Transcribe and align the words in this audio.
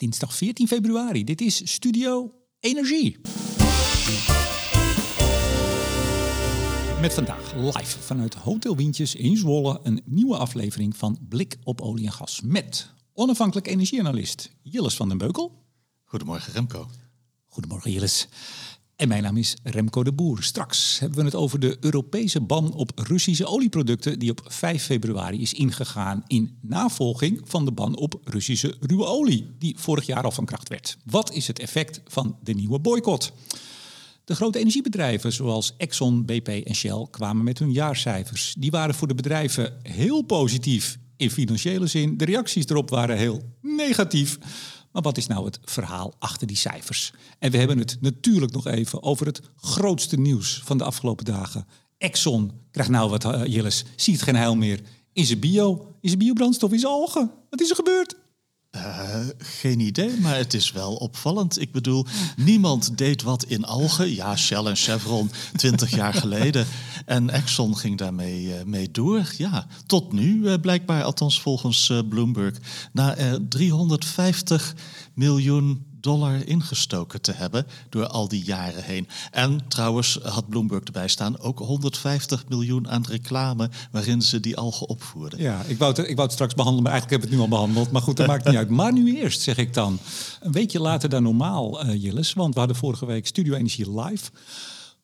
dinsdag 0.00 0.34
14 0.34 0.68
februari. 0.68 1.24
Dit 1.24 1.40
is 1.40 1.72
Studio 1.72 2.34
Energie. 2.60 3.20
Met 7.00 7.14
vandaag 7.14 7.54
live 7.54 7.98
vanuit 7.98 8.34
Hotel 8.34 8.76
Wientjes 8.76 9.14
in 9.14 9.36
Zwolle 9.36 9.80
een 9.82 10.02
nieuwe 10.04 10.36
aflevering 10.36 10.96
van 10.96 11.18
Blik 11.28 11.56
op 11.64 11.80
olie 11.80 12.06
en 12.06 12.12
gas 12.12 12.40
met 12.40 12.92
onafhankelijk 13.12 13.66
energieanalist 13.66 14.56
Jilles 14.62 14.96
van 14.96 15.08
den 15.08 15.18
Beukel. 15.18 15.64
Goedemorgen 16.04 16.52
Remco. 16.52 16.90
Goedemorgen 17.46 17.92
Jilles. 17.92 18.28
En 19.00 19.08
mijn 19.08 19.22
naam 19.22 19.36
is 19.36 19.56
Remco 19.62 20.02
de 20.02 20.12
Boer. 20.12 20.42
Straks 20.42 20.98
hebben 20.98 21.18
we 21.18 21.24
het 21.24 21.34
over 21.34 21.60
de 21.60 21.76
Europese 21.80 22.40
ban 22.40 22.72
op 22.74 22.92
Russische 22.94 23.46
olieproducten 23.46 24.18
die 24.18 24.30
op 24.30 24.42
5 24.46 24.82
februari 24.84 25.40
is 25.40 25.52
ingegaan 25.52 26.24
in 26.26 26.58
navolging 26.60 27.40
van 27.44 27.64
de 27.64 27.72
ban 27.72 27.96
op 27.96 28.20
Russische 28.24 28.76
ruwe 28.80 29.04
olie 29.04 29.54
die 29.58 29.74
vorig 29.78 30.06
jaar 30.06 30.22
al 30.22 30.30
van 30.30 30.44
kracht 30.44 30.68
werd. 30.68 30.96
Wat 31.04 31.32
is 31.32 31.46
het 31.46 31.58
effect 31.58 32.00
van 32.06 32.36
de 32.42 32.52
nieuwe 32.52 32.78
boycott? 32.78 33.32
De 34.24 34.34
grote 34.34 34.58
energiebedrijven 34.58 35.32
zoals 35.32 35.74
Exxon, 35.76 36.24
BP 36.24 36.48
en 36.48 36.74
Shell 36.74 37.06
kwamen 37.10 37.44
met 37.44 37.58
hun 37.58 37.72
jaarcijfers. 37.72 38.54
Die 38.58 38.70
waren 38.70 38.94
voor 38.94 39.08
de 39.08 39.14
bedrijven 39.14 39.76
heel 39.82 40.22
positief 40.22 40.98
in 41.16 41.30
financiële 41.30 41.86
zin. 41.86 42.16
De 42.16 42.24
reacties 42.24 42.66
erop 42.66 42.90
waren 42.90 43.16
heel 43.16 43.42
negatief. 43.60 44.38
Maar 44.92 45.02
wat 45.02 45.16
is 45.16 45.26
nou 45.26 45.44
het 45.44 45.58
verhaal 45.64 46.14
achter 46.18 46.46
die 46.46 46.56
cijfers? 46.56 47.12
En 47.38 47.50
we 47.50 47.58
hebben 47.58 47.78
het 47.78 47.96
natuurlijk 48.00 48.52
nog 48.52 48.66
even 48.66 49.02
over 49.02 49.26
het 49.26 49.40
grootste 49.56 50.20
nieuws 50.20 50.62
van 50.64 50.78
de 50.78 50.84
afgelopen 50.84 51.24
dagen. 51.24 51.66
Exxon 51.98 52.52
krijgt 52.70 52.90
nou 52.90 53.10
wat, 53.10 53.24
uh, 53.24 53.44
Jilles, 53.44 53.84
ziet 53.96 54.22
geen 54.22 54.36
heil 54.36 54.56
meer 54.56 54.80
in 55.12 55.24
zijn 55.24 55.40
bio, 55.40 55.94
in 56.00 56.08
zijn 56.08 56.18
biobrandstof, 56.18 56.72
in 56.72 56.78
zijn 56.78 56.92
algen. 56.92 57.30
Wat 57.50 57.60
is 57.60 57.70
er 57.70 57.76
gebeurd? 57.76 58.16
Uh, 58.76 59.26
geen 59.38 59.80
idee, 59.80 60.20
maar 60.20 60.36
het 60.36 60.54
is 60.54 60.72
wel 60.72 60.94
opvallend. 60.94 61.60
Ik 61.60 61.72
bedoel, 61.72 62.06
niemand 62.36 62.98
deed 62.98 63.22
wat 63.22 63.44
in 63.44 63.64
algen. 63.64 64.14
Ja, 64.14 64.36
Shell 64.36 64.64
en 64.64 64.76
Chevron 64.76 65.30
20 65.56 65.90
jaar 65.90 66.14
geleden. 66.14 66.66
En 67.06 67.30
Exxon 67.30 67.76
ging 67.76 67.98
daarmee 67.98 68.42
uh, 68.42 68.54
mee 68.64 68.90
door. 68.90 69.32
Ja, 69.38 69.66
tot 69.86 70.12
nu 70.12 70.42
uh, 70.42 70.54
blijkbaar, 70.60 71.02
althans 71.02 71.40
volgens 71.40 71.92
Bloomberg. 72.08 72.56
Na 72.92 73.16
350 73.48 74.74
miljoen 75.14 75.89
dollar 76.00 76.46
ingestoken 76.46 77.20
te 77.20 77.32
hebben 77.32 77.66
door 77.88 78.06
al 78.06 78.28
die 78.28 78.44
jaren 78.44 78.84
heen. 78.84 79.08
En 79.30 79.68
trouwens 79.68 80.18
had 80.22 80.48
Bloomberg 80.48 80.84
erbij 80.84 81.08
staan 81.08 81.38
ook 81.38 81.58
150 81.58 82.48
miljoen 82.48 82.88
aan 82.88 83.04
reclame 83.08 83.70
waarin 83.90 84.22
ze 84.22 84.40
die 84.40 84.56
algen 84.56 84.88
opvoerden. 84.88 85.40
Ja, 85.40 85.62
ik 85.66 85.78
wou, 85.78 85.90
het, 85.90 86.08
ik 86.08 86.14
wou 86.14 86.22
het 86.22 86.32
straks 86.32 86.54
behandelen, 86.54 86.82
maar 86.82 86.92
eigenlijk 86.92 87.22
heb 87.22 87.32
ik 87.32 87.38
het 87.38 87.48
nu 87.48 87.52
al 87.52 87.58
behandeld. 87.58 87.90
Maar 87.90 88.02
goed, 88.02 88.16
dat 88.16 88.26
maakt 88.26 88.44
niet 88.44 88.56
uit. 88.56 88.68
Maar 88.68 88.92
nu 88.92 89.16
eerst, 89.16 89.40
zeg 89.40 89.56
ik 89.56 89.74
dan. 89.74 89.98
Een 90.40 90.52
weekje 90.52 90.80
later 90.80 91.08
dan 91.08 91.22
normaal, 91.22 91.86
uh, 91.86 92.02
Jilles, 92.02 92.32
want 92.32 92.52
we 92.54 92.58
hadden 92.58 92.78
vorige 92.78 93.06
week 93.06 93.26
Studio 93.26 93.54
Energie 93.54 94.00
live. 94.00 94.30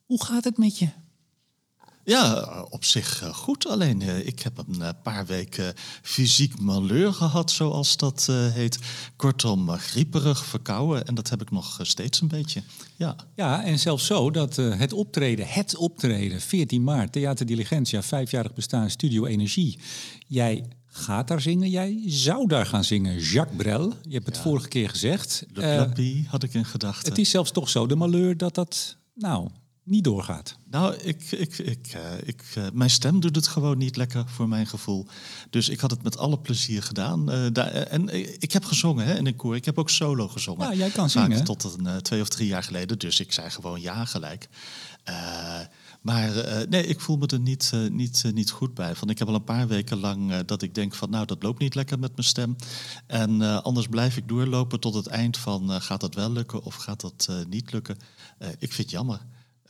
Hoe 0.04 0.24
gaat 0.24 0.44
het 0.44 0.58
met 0.58 0.78
je? 0.78 0.88
Ja, 2.06 2.66
op 2.70 2.84
zich 2.84 3.22
goed. 3.32 3.66
Alleen 3.66 4.26
ik 4.26 4.40
heb 4.40 4.58
een 4.58 4.94
paar 5.02 5.26
weken 5.26 5.74
fysiek 6.02 6.60
malheur 6.60 7.12
gehad, 7.12 7.50
zoals 7.50 7.96
dat 7.96 8.26
heet. 8.52 8.78
Kortom, 9.16 9.68
grieperig, 9.68 10.44
verkouden. 10.44 11.06
En 11.06 11.14
dat 11.14 11.30
heb 11.30 11.42
ik 11.42 11.50
nog 11.50 11.78
steeds 11.82 12.20
een 12.20 12.28
beetje. 12.28 12.62
Ja, 12.96 13.16
ja 13.34 13.64
en 13.64 13.78
zelfs 13.78 14.06
zo 14.06 14.30
dat 14.30 14.56
het 14.56 14.92
optreden, 14.92 15.46
het 15.48 15.76
optreden, 15.76 16.40
14 16.40 16.84
maart, 16.84 17.12
Theater 17.12 17.46
Diligentia, 17.46 18.02
vijfjarig 18.02 18.54
bestaan, 18.54 18.90
Studio 18.90 19.24
Energie. 19.24 19.78
Jij 20.26 20.64
gaat 20.96 21.28
daar 21.28 21.40
zingen. 21.40 21.70
Jij 21.70 22.02
zou 22.06 22.46
daar 22.46 22.66
gaan 22.66 22.84
zingen. 22.84 23.18
Jacques 23.18 23.56
Brel. 23.56 23.92
Je 24.02 24.14
hebt 24.14 24.26
het 24.26 24.36
ja. 24.36 24.42
vorige 24.42 24.68
keer 24.68 24.88
gezegd. 24.88 25.44
De 25.52 25.92
uh, 25.96 26.28
had 26.30 26.42
ik 26.42 26.54
in 26.54 26.64
gedachten. 26.64 27.08
Het 27.08 27.18
is 27.18 27.30
zelfs 27.30 27.50
toch 27.50 27.68
zo, 27.68 27.86
de 27.86 27.96
malheur, 27.96 28.36
dat 28.36 28.54
dat, 28.54 28.96
nou, 29.14 29.48
niet 29.86 30.04
doorgaat? 30.04 30.58
Nou, 30.70 30.94
ik, 30.94 31.30
ik, 31.30 31.58
ik, 31.58 31.94
uh, 31.94 32.02
ik, 32.24 32.42
uh, 32.58 32.64
mijn 32.72 32.90
stem 32.90 33.20
doet 33.20 33.36
het 33.36 33.46
gewoon 33.46 33.78
niet 33.78 33.96
lekker 33.96 34.28
voor 34.28 34.48
mijn 34.48 34.66
gevoel. 34.66 35.06
Dus 35.50 35.68
ik 35.68 35.80
had 35.80 35.90
het 35.90 36.02
met 36.02 36.18
alle 36.18 36.38
plezier 36.38 36.82
gedaan. 36.82 37.32
Uh, 37.32 37.46
daar, 37.52 37.72
en 37.72 38.08
ik 38.42 38.52
heb 38.52 38.64
gezongen 38.64 39.06
hè, 39.06 39.16
in 39.16 39.26
een 39.26 39.36
koor. 39.36 39.56
Ik 39.56 39.64
heb 39.64 39.78
ook 39.78 39.90
solo 39.90 40.28
gezongen. 40.28 40.66
Ja, 40.68 40.74
jij 40.74 40.90
kan 40.90 41.10
zingen. 41.10 41.44
Tot 41.44 41.76
een, 41.78 42.02
twee 42.02 42.20
of 42.20 42.28
drie 42.28 42.46
jaar 42.46 42.62
geleden. 42.62 42.98
Dus 42.98 43.20
ik 43.20 43.32
zei 43.32 43.50
gewoon 43.50 43.80
ja 43.80 44.04
gelijk. 44.04 44.48
maar 46.00 46.30
nee, 46.68 46.86
ik 46.86 47.00
voel 47.00 47.16
me 47.16 47.26
er 47.26 47.40
niet, 47.40 47.72
niet, 47.90 48.24
niet 48.32 48.50
goed 48.50 48.74
bij. 48.74 48.94
Van, 48.94 49.10
ik 49.10 49.18
heb 49.18 49.28
al 49.28 49.34
een 49.34 49.44
paar 49.44 49.68
weken 49.68 49.98
lang 49.98 50.44
dat 50.44 50.62
ik 50.62 50.74
denk 50.74 50.94
van... 50.94 51.10
nou, 51.10 51.26
dat 51.26 51.42
loopt 51.42 51.58
niet 51.58 51.74
lekker 51.74 51.98
met 51.98 52.16
mijn 52.16 52.28
stem. 52.28 52.56
En 53.06 53.62
anders 53.62 53.86
blijf 53.86 54.16
ik 54.16 54.28
doorlopen 54.28 54.80
tot 54.80 54.94
het 54.94 55.06
eind 55.06 55.36
van... 55.36 55.80
gaat 55.80 56.00
dat 56.00 56.14
wel 56.14 56.32
lukken 56.32 56.62
of 56.62 56.74
gaat 56.74 57.00
dat 57.00 57.28
niet 57.48 57.72
lukken? 57.72 57.96
ik 58.38 58.72
vind 58.72 58.76
het 58.76 58.90
jammer. 58.90 59.20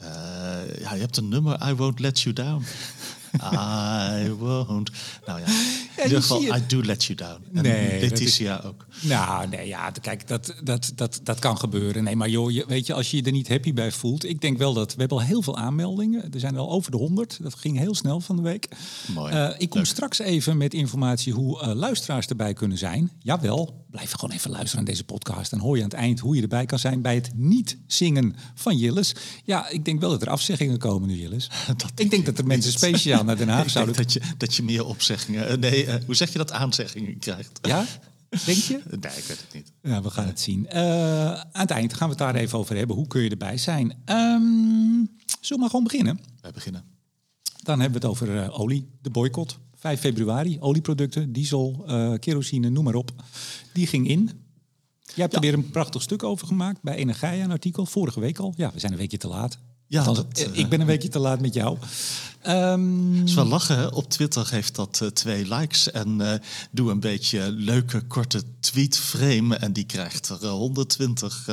Uh, 0.00 0.80
ja, 0.80 0.94
je 0.94 1.00
hebt 1.00 1.16
een 1.16 1.28
nummer, 1.28 1.68
I 1.68 1.74
Won't 1.74 1.98
Let 2.00 2.20
You 2.20 2.34
Down. 2.34 2.64
I 3.42 4.30
won't. 4.38 4.90
Nou 5.26 5.40
ja, 5.40 5.46
in 5.96 6.02
ieder 6.02 6.22
geval, 6.22 6.42
I 6.56 6.62
do 6.66 6.82
let 6.82 7.04
you 7.04 7.18
down. 7.18 7.40
En 7.54 7.62
nee, 7.62 8.00
Letitia 8.00 8.58
is, 8.58 8.64
ook. 8.64 8.86
Nou, 9.00 9.48
nee, 9.48 9.66
ja, 9.66 9.90
kijk, 9.90 10.28
dat, 10.28 10.54
dat, 10.62 10.92
dat, 10.94 11.20
dat 11.22 11.38
kan 11.38 11.58
gebeuren. 11.58 12.04
Nee, 12.04 12.16
maar 12.16 12.28
joh, 12.28 12.50
je, 12.50 12.64
weet 12.68 12.86
je, 12.86 12.94
als 12.94 13.10
je 13.10 13.16
je 13.16 13.22
er 13.22 13.32
niet 13.32 13.48
happy 13.48 13.72
bij 13.72 13.92
voelt... 13.92 14.24
Ik 14.24 14.40
denk 14.40 14.58
wel 14.58 14.74
dat, 14.74 14.94
we 14.94 15.00
hebben 15.00 15.18
al 15.18 15.24
heel 15.24 15.42
veel 15.42 15.56
aanmeldingen. 15.56 16.32
Er 16.32 16.40
zijn 16.40 16.56
al 16.56 16.70
over 16.70 16.90
de 16.90 16.96
honderd. 16.96 17.38
Dat 17.42 17.54
ging 17.54 17.78
heel 17.78 17.94
snel 17.94 18.20
van 18.20 18.36
de 18.36 18.42
week. 18.42 18.68
Mooi. 19.14 19.34
Uh, 19.34 19.50
ik 19.58 19.68
kom 19.68 19.80
Leuk. 19.80 19.88
straks 19.88 20.18
even 20.18 20.56
met 20.56 20.74
informatie 20.74 21.32
hoe 21.32 21.62
uh, 21.62 21.72
luisteraars 21.72 22.26
erbij 22.26 22.52
kunnen 22.52 22.78
zijn. 22.78 23.10
Jawel, 23.18 23.84
blijf 23.90 24.12
gewoon 24.12 24.34
even 24.34 24.50
luisteren 24.50 24.84
naar 24.84 24.92
deze 24.92 25.04
podcast. 25.04 25.52
En 25.52 25.58
hoor 25.58 25.76
je 25.76 25.82
aan 25.82 25.88
het 25.88 25.98
eind 25.98 26.20
hoe 26.20 26.36
je 26.36 26.42
erbij 26.42 26.66
kan 26.66 26.78
zijn 26.78 27.02
bij 27.02 27.14
het 27.14 27.30
niet 27.34 27.78
zingen 27.86 28.34
van 28.54 28.76
Jilles. 28.76 29.14
Ja, 29.44 29.68
ik 29.68 29.84
denk 29.84 30.00
wel 30.00 30.10
dat 30.10 30.22
er 30.22 30.30
afzeggingen 30.30 30.78
komen 30.78 31.08
nu, 31.08 31.14
Jilles. 31.14 31.50
dat 31.76 31.92
ik 31.94 32.10
denk 32.10 32.26
dat 32.26 32.38
er 32.38 32.46
mensen 32.46 32.72
speciaal 32.72 33.24
naar 33.26 33.36
Den 33.36 33.48
Haag 33.48 33.70
zouden... 33.70 33.96
Dat 33.96 34.12
je, 34.12 34.20
dat 34.36 34.54
je 34.54 34.62
meer 34.62 34.84
opzeggingen... 34.84 35.60
Nee, 35.60 35.86
uh, 35.86 35.94
hoe 36.06 36.14
zeg 36.14 36.32
je 36.32 36.38
dat? 36.38 36.52
Aanzeggingen 36.52 37.18
krijgt. 37.18 37.58
Ja? 37.62 37.84
Denk 38.44 38.58
je? 38.58 38.80
Nee, 39.00 39.12
ik 39.16 39.24
weet 39.24 39.40
het 39.40 39.52
niet. 39.52 39.72
Ja, 39.82 40.02
we 40.02 40.10
gaan 40.10 40.26
het 40.26 40.40
zien. 40.40 40.66
Uh, 40.72 41.32
aan 41.32 41.46
het 41.52 41.70
eind 41.70 41.94
gaan 41.94 42.08
we 42.08 42.14
het 42.14 42.22
daar 42.22 42.34
even 42.34 42.58
over 42.58 42.76
hebben. 42.76 42.96
Hoe 42.96 43.06
kun 43.06 43.22
je 43.22 43.30
erbij 43.30 43.58
zijn? 43.58 43.90
Um, 44.06 45.10
zullen 45.26 45.40
we 45.48 45.58
maar 45.58 45.70
gewoon 45.70 45.84
beginnen? 45.84 46.20
Wij 46.40 46.50
beginnen. 46.50 46.84
Dan 47.62 47.80
hebben 47.80 48.00
we 48.00 48.06
het 48.06 48.16
over 48.16 48.34
uh, 48.34 48.60
olie, 48.60 48.88
de 49.00 49.10
boycott. 49.10 49.58
5 49.74 50.00
februari, 50.00 50.60
olieproducten, 50.60 51.32
diesel, 51.32 51.84
uh, 51.88 52.12
kerosine, 52.18 52.68
noem 52.68 52.84
maar 52.84 52.94
op. 52.94 53.10
Die 53.72 53.86
ging 53.86 54.08
in. 54.08 54.30
Jij 55.02 55.24
hebt 55.24 55.32
ja. 55.32 55.38
er 55.38 55.40
weer 55.40 55.54
een 55.54 55.70
prachtig 55.70 56.02
stuk 56.02 56.22
over 56.22 56.46
gemaakt 56.46 56.82
bij 56.82 56.94
Energia, 56.94 57.44
een 57.44 57.50
artikel, 57.50 57.86
vorige 57.86 58.20
week 58.20 58.38
al. 58.38 58.54
Ja, 58.56 58.70
we 58.72 58.78
zijn 58.78 58.92
een 58.92 58.98
weekje 58.98 59.16
te 59.16 59.28
laat. 59.28 59.58
Ja, 59.86 60.04
dat, 60.04 60.48
ik 60.52 60.68
ben 60.68 60.80
een 60.80 60.86
weekje 60.86 61.08
te 61.08 61.18
laat 61.18 61.40
met 61.40 61.54
jou. 61.54 61.78
Um, 62.48 63.14
het 63.18 63.28
is 63.28 63.34
wel 63.34 63.44
lachen, 63.44 63.76
hè? 63.76 63.86
op 63.86 64.10
Twitter 64.10 64.46
geeft 64.46 64.74
dat 64.74 65.00
uh, 65.02 65.08
twee 65.08 65.54
likes. 65.54 65.90
En 65.90 66.20
uh, 66.20 66.32
doe 66.70 66.90
een 66.90 67.00
beetje 67.00 67.52
leuke, 67.52 68.00
korte 68.00 68.42
tweet 68.60 68.98
frame. 68.98 69.56
En 69.56 69.72
die 69.72 69.84
krijgt 69.84 70.28
er 70.28 70.48
120. 70.48 71.44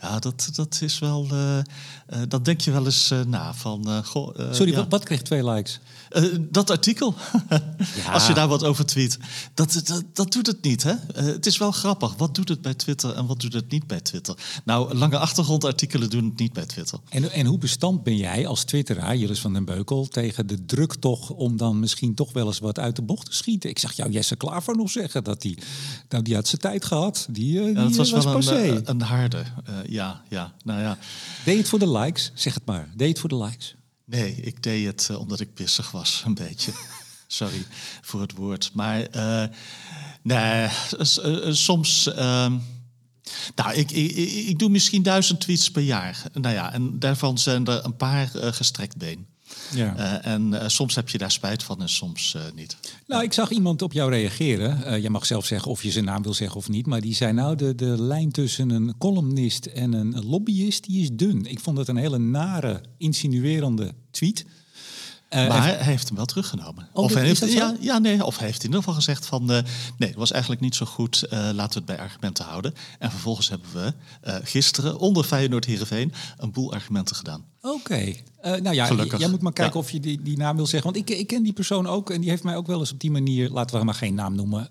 ja, 0.00 0.18
dat, 0.18 0.48
dat 0.52 0.78
is 0.80 0.98
wel... 0.98 1.26
dat 2.28 2.44
denk 2.44 2.60
je 2.60 2.70
wel 2.70 2.84
eens 2.84 3.12
na. 3.26 3.54
Van, 3.54 4.04
goh, 4.04 4.38
Sorry, 4.52 4.70
ja. 4.70 4.76
wat, 4.76 4.86
wat 4.88 5.04
kreeg 5.04 5.22
twee 5.22 5.44
likes? 5.44 5.80
dat 6.40 6.70
artikel. 6.70 7.14
ja. 7.96 8.12
Als 8.12 8.26
je 8.26 8.34
daar 8.34 8.48
wat 8.48 8.64
over 8.64 8.86
tweet. 8.86 9.18
Dat, 9.54 9.82
dat, 9.84 10.04
dat 10.12 10.32
doet 10.32 10.46
het 10.46 10.62
niet, 10.62 10.82
hè? 10.82 10.94
het 11.14 11.46
is 11.46 11.58
wel 11.58 11.72
grappig. 11.72 12.14
Wat 12.16 12.34
doet 12.34 12.48
het 12.48 12.62
bij 12.62 12.74
Twitter 12.74 13.14
en 13.14 13.26
wat 13.26 13.40
doet 13.40 13.52
het 13.52 13.70
niet 13.70 13.86
bij 13.86 14.00
Twitter? 14.00 14.36
Nou, 14.64 14.94
lange 14.94 15.18
achtergrondartikelen 15.18 16.10
doen 16.10 16.24
het 16.24 16.38
niet 16.38 16.52
bij 16.52 16.66
Twitter. 16.66 16.98
En, 17.08 17.32
en 17.32 17.46
hoe 17.46 17.58
bestand 17.58 18.02
ben 18.02 18.16
jij 18.16 18.46
als 18.46 18.64
twitteraar, 18.64 19.16
Jilles 19.16 19.40
van 19.40 19.52
den 19.52 19.64
Beukel... 19.64 20.08
tegen 20.20 20.46
de 20.46 20.64
druk 20.64 20.94
toch 20.94 21.30
om 21.30 21.56
dan 21.56 21.78
misschien 21.78 22.14
toch 22.14 22.32
wel 22.32 22.46
eens 22.46 22.58
wat 22.58 22.78
uit 22.78 22.96
de 22.96 23.02
bocht 23.02 23.26
te 23.26 23.34
schieten? 23.34 23.70
Ik 23.70 23.78
zag 23.78 23.92
jou 23.92 24.10
Jesse 24.10 24.36
Klaver 24.36 24.76
nog 24.76 24.90
zeggen 24.90 25.24
dat 25.24 25.40
die, 25.40 25.58
nou, 26.08 26.22
die 26.22 26.34
had 26.34 26.48
zijn 26.48 26.60
tijd 26.60 26.84
gehad. 26.84 27.26
Die, 27.30 27.60
die 27.60 27.62
ja, 27.62 27.72
dat 27.72 27.96
was, 27.96 28.10
was 28.10 28.24
wel 28.24 28.32
passé. 28.32 28.68
een, 28.68 28.90
een 28.90 29.00
harde. 29.00 29.38
Uh, 29.68 29.74
ja, 29.86 30.22
ja, 30.28 30.54
nou 30.64 30.80
ja. 30.80 30.98
Deed 31.44 31.58
het 31.58 31.68
voor 31.68 31.78
de 31.78 31.90
likes? 31.90 32.32
Zeg 32.34 32.54
het 32.54 32.66
maar. 32.66 32.88
Deed 32.96 33.08
het 33.08 33.18
voor 33.18 33.28
de 33.28 33.36
likes? 33.36 33.74
Nee, 34.04 34.34
ik 34.34 34.62
deed 34.62 34.86
het 34.86 35.08
uh, 35.10 35.18
omdat 35.18 35.40
ik 35.40 35.54
pissig 35.54 35.90
was, 35.90 36.22
een 36.26 36.34
beetje. 36.34 36.72
Sorry 37.26 37.66
voor 38.02 38.20
het 38.20 38.32
woord. 38.32 38.70
Maar 38.74 39.08
nee, 40.22 40.68
soms... 41.52 42.06
Uh, 42.06 42.52
nou, 43.54 43.74
ik, 43.74 43.90
ik, 43.90 44.16
ik, 44.46 44.58
doe 44.58 44.68
misschien 44.68 45.02
duizend 45.02 45.40
tweets 45.40 45.70
per 45.70 45.82
jaar. 45.82 46.22
Nou 46.32 46.54
ja, 46.54 46.72
en 46.72 46.98
daarvan 46.98 47.38
zijn 47.38 47.66
er 47.66 47.84
een 47.84 47.96
paar 47.96 48.30
uh, 48.36 48.52
gestrekt 48.52 48.96
been. 48.96 49.29
Ja. 49.74 49.96
Uh, 49.96 50.32
en 50.32 50.52
uh, 50.52 50.62
soms 50.66 50.94
heb 50.94 51.08
je 51.08 51.18
daar 51.18 51.30
spijt 51.30 51.62
van 51.62 51.80
en 51.80 51.88
soms 51.88 52.34
uh, 52.36 52.42
niet. 52.54 52.76
Nou, 53.06 53.22
ik 53.22 53.32
zag 53.32 53.50
iemand 53.50 53.82
op 53.82 53.92
jou 53.92 54.10
reageren. 54.10 55.02
je 55.02 55.10
mag 55.10 55.26
zelf 55.26 55.46
zeggen 55.46 55.70
of 55.70 55.82
je 55.82 55.90
zijn 55.90 56.04
naam 56.04 56.22
wil 56.22 56.34
zeggen 56.34 56.56
of 56.56 56.68
niet. 56.68 56.86
Maar 56.86 57.00
die 57.00 57.14
zei 57.14 57.32
nou, 57.32 57.56
de, 57.56 57.74
de 57.74 58.02
lijn 58.02 58.30
tussen 58.30 58.70
een 58.70 58.94
columnist 58.98 59.66
en 59.66 59.92
een 59.92 60.24
lobbyist, 60.26 60.84
die 60.84 61.02
is 61.02 61.08
dun. 61.12 61.46
Ik 61.46 61.60
vond 61.60 61.78
het 61.78 61.88
een 61.88 61.96
hele 61.96 62.18
nare, 62.18 62.80
insinuerende 62.98 63.94
tweet. 64.10 64.44
Uh, 65.30 65.48
maar 65.48 65.62
hij 65.62 65.76
heeft 65.76 66.06
hem 66.06 66.16
wel 66.16 66.24
teruggenomen. 66.24 66.88
Oh, 66.92 67.04
of, 67.04 67.14
hij 67.14 67.24
heeft, 67.24 67.52
ja, 67.52 67.76
ja, 67.80 67.98
nee, 67.98 68.24
of 68.24 68.36
hij 68.36 68.46
heeft 68.46 68.58
in 68.58 68.64
ieder 68.64 68.78
geval 68.78 68.94
gezegd 68.94 69.26
van... 69.26 69.42
Uh, 69.42 69.58
nee, 69.96 70.08
het 70.08 70.18
was 70.18 70.30
eigenlijk 70.30 70.62
niet 70.62 70.74
zo 70.74 70.86
goed, 70.86 71.24
uh, 71.24 71.30
laten 71.30 71.72
we 71.72 71.74
het 71.74 71.84
bij 71.84 71.98
argumenten 71.98 72.44
houden. 72.44 72.74
En 72.98 73.10
vervolgens 73.10 73.48
hebben 73.48 73.68
we 73.72 73.92
gisteren 74.44 74.98
onder 74.98 75.24
Feyenoord 75.24 75.64
Heerenveen... 75.64 76.12
een 76.36 76.52
boel 76.52 76.72
argumenten 76.72 77.16
gedaan. 77.16 77.44
Oké. 77.62 78.14
nou 78.42 78.72
ja, 78.72 78.86
Gelukkig. 78.86 79.18
jij 79.18 79.28
moet 79.28 79.40
maar 79.40 79.52
kijken 79.52 79.80
of 79.80 79.90
je 79.90 80.00
die, 80.00 80.22
die 80.22 80.36
naam 80.36 80.56
wil 80.56 80.66
zeggen. 80.66 80.92
Want 80.92 81.10
ik, 81.10 81.18
ik 81.18 81.26
ken 81.26 81.42
die 81.42 81.52
persoon 81.52 81.86
ook 81.86 82.10
en 82.10 82.20
die 82.20 82.30
heeft 82.30 82.42
mij 82.42 82.56
ook 82.56 82.66
wel 82.66 82.78
eens 82.78 82.92
op 82.92 83.00
die 83.00 83.10
manier... 83.10 83.50
laten 83.50 83.78
we 83.78 83.84
maar 83.84 83.94
geen 83.94 84.14
naam 84.14 84.34
noemen... 84.34 84.70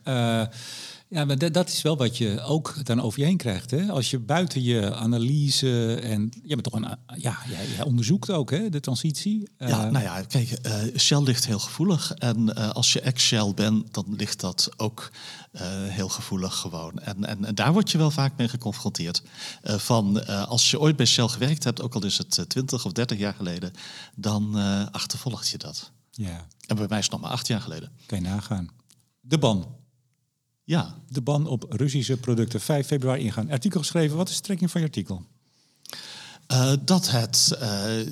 Ja, 1.11 1.25
maar 1.25 1.51
dat 1.51 1.69
is 1.69 1.81
wel 1.81 1.97
wat 1.97 2.17
je 2.17 2.41
ook 2.41 2.85
dan 2.85 3.01
over 3.01 3.19
je 3.19 3.25
heen 3.25 3.37
krijgt. 3.37 3.71
Hè? 3.71 3.91
Als 3.91 4.09
je 4.09 4.19
buiten 4.19 4.63
je 4.63 4.95
analyse 4.95 5.95
en 5.95 6.29
je 6.43 6.55
bent 6.55 6.63
toch 6.63 6.73
een, 6.73 6.97
ja, 7.05 7.37
jij, 7.47 7.83
onderzoekt 7.83 8.29
ook 8.29 8.51
hè, 8.51 8.69
de 8.69 8.79
transitie. 8.79 9.49
Ja, 9.57 9.67
uh, 9.67 9.91
nou 9.91 10.03
ja, 10.03 10.21
kijk, 10.21 10.57
uh, 10.65 10.97
Shell 10.97 11.21
ligt 11.21 11.45
heel 11.45 11.59
gevoelig. 11.59 12.13
En 12.13 12.49
uh, 12.57 12.69
als 12.69 12.93
je 12.93 13.01
ex-Shell 13.01 13.53
bent, 13.53 13.93
dan 13.93 14.05
ligt 14.15 14.39
dat 14.39 14.69
ook 14.77 15.11
heel 15.87 16.09
gevoelig 16.09 16.55
gewoon. 16.55 16.99
En, 16.99 17.25
en, 17.25 17.45
en, 17.45 17.55
daar 17.55 17.73
word 17.73 17.91
je 17.91 17.97
wel 17.97 18.11
vaak 18.11 18.37
mee 18.37 18.47
geconfronteerd. 18.47 19.21
van 19.63 20.27
als 20.47 20.71
je 20.71 20.79
ooit 20.79 20.95
bij 20.95 21.05
Shell 21.05 21.27
gewerkt 21.27 21.63
hebt, 21.63 21.81
ook 21.81 21.95
al 21.95 22.05
is 22.05 22.17
het 22.17 22.45
20 22.47 22.85
of 22.85 22.91
30 22.91 23.17
jaar 23.17 23.33
geleden, 23.33 23.71
dan 24.15 24.55
achtervolgt 24.91 25.49
je 25.49 25.57
dat. 25.57 25.91
Ja. 26.11 26.47
En 26.67 26.75
bij 26.75 26.85
mij 26.89 26.97
is 26.97 27.03
het 27.03 27.13
nog 27.13 27.21
maar 27.21 27.31
acht 27.31 27.47
jaar 27.47 27.61
geleden. 27.61 27.91
Kan 28.05 28.21
je 28.21 28.27
nagaan. 28.27 28.69
De 29.19 29.37
ban. 29.37 29.78
Ja. 30.69 30.95
De 31.07 31.21
ban 31.21 31.47
op 31.47 31.65
Russische 31.69 32.17
producten 32.17 32.61
5 32.61 32.87
februari 32.87 33.23
ingaan. 33.23 33.51
Artikel 33.51 33.79
geschreven. 33.79 34.17
Wat 34.17 34.27
is 34.27 34.35
de 34.35 34.43
strekking 34.43 34.71
van 34.71 34.81
je 34.81 34.87
artikel? 34.87 35.25
Uh, 36.51 36.73
dat 36.81 37.11
het, 37.11 37.51
uh, 37.53 37.61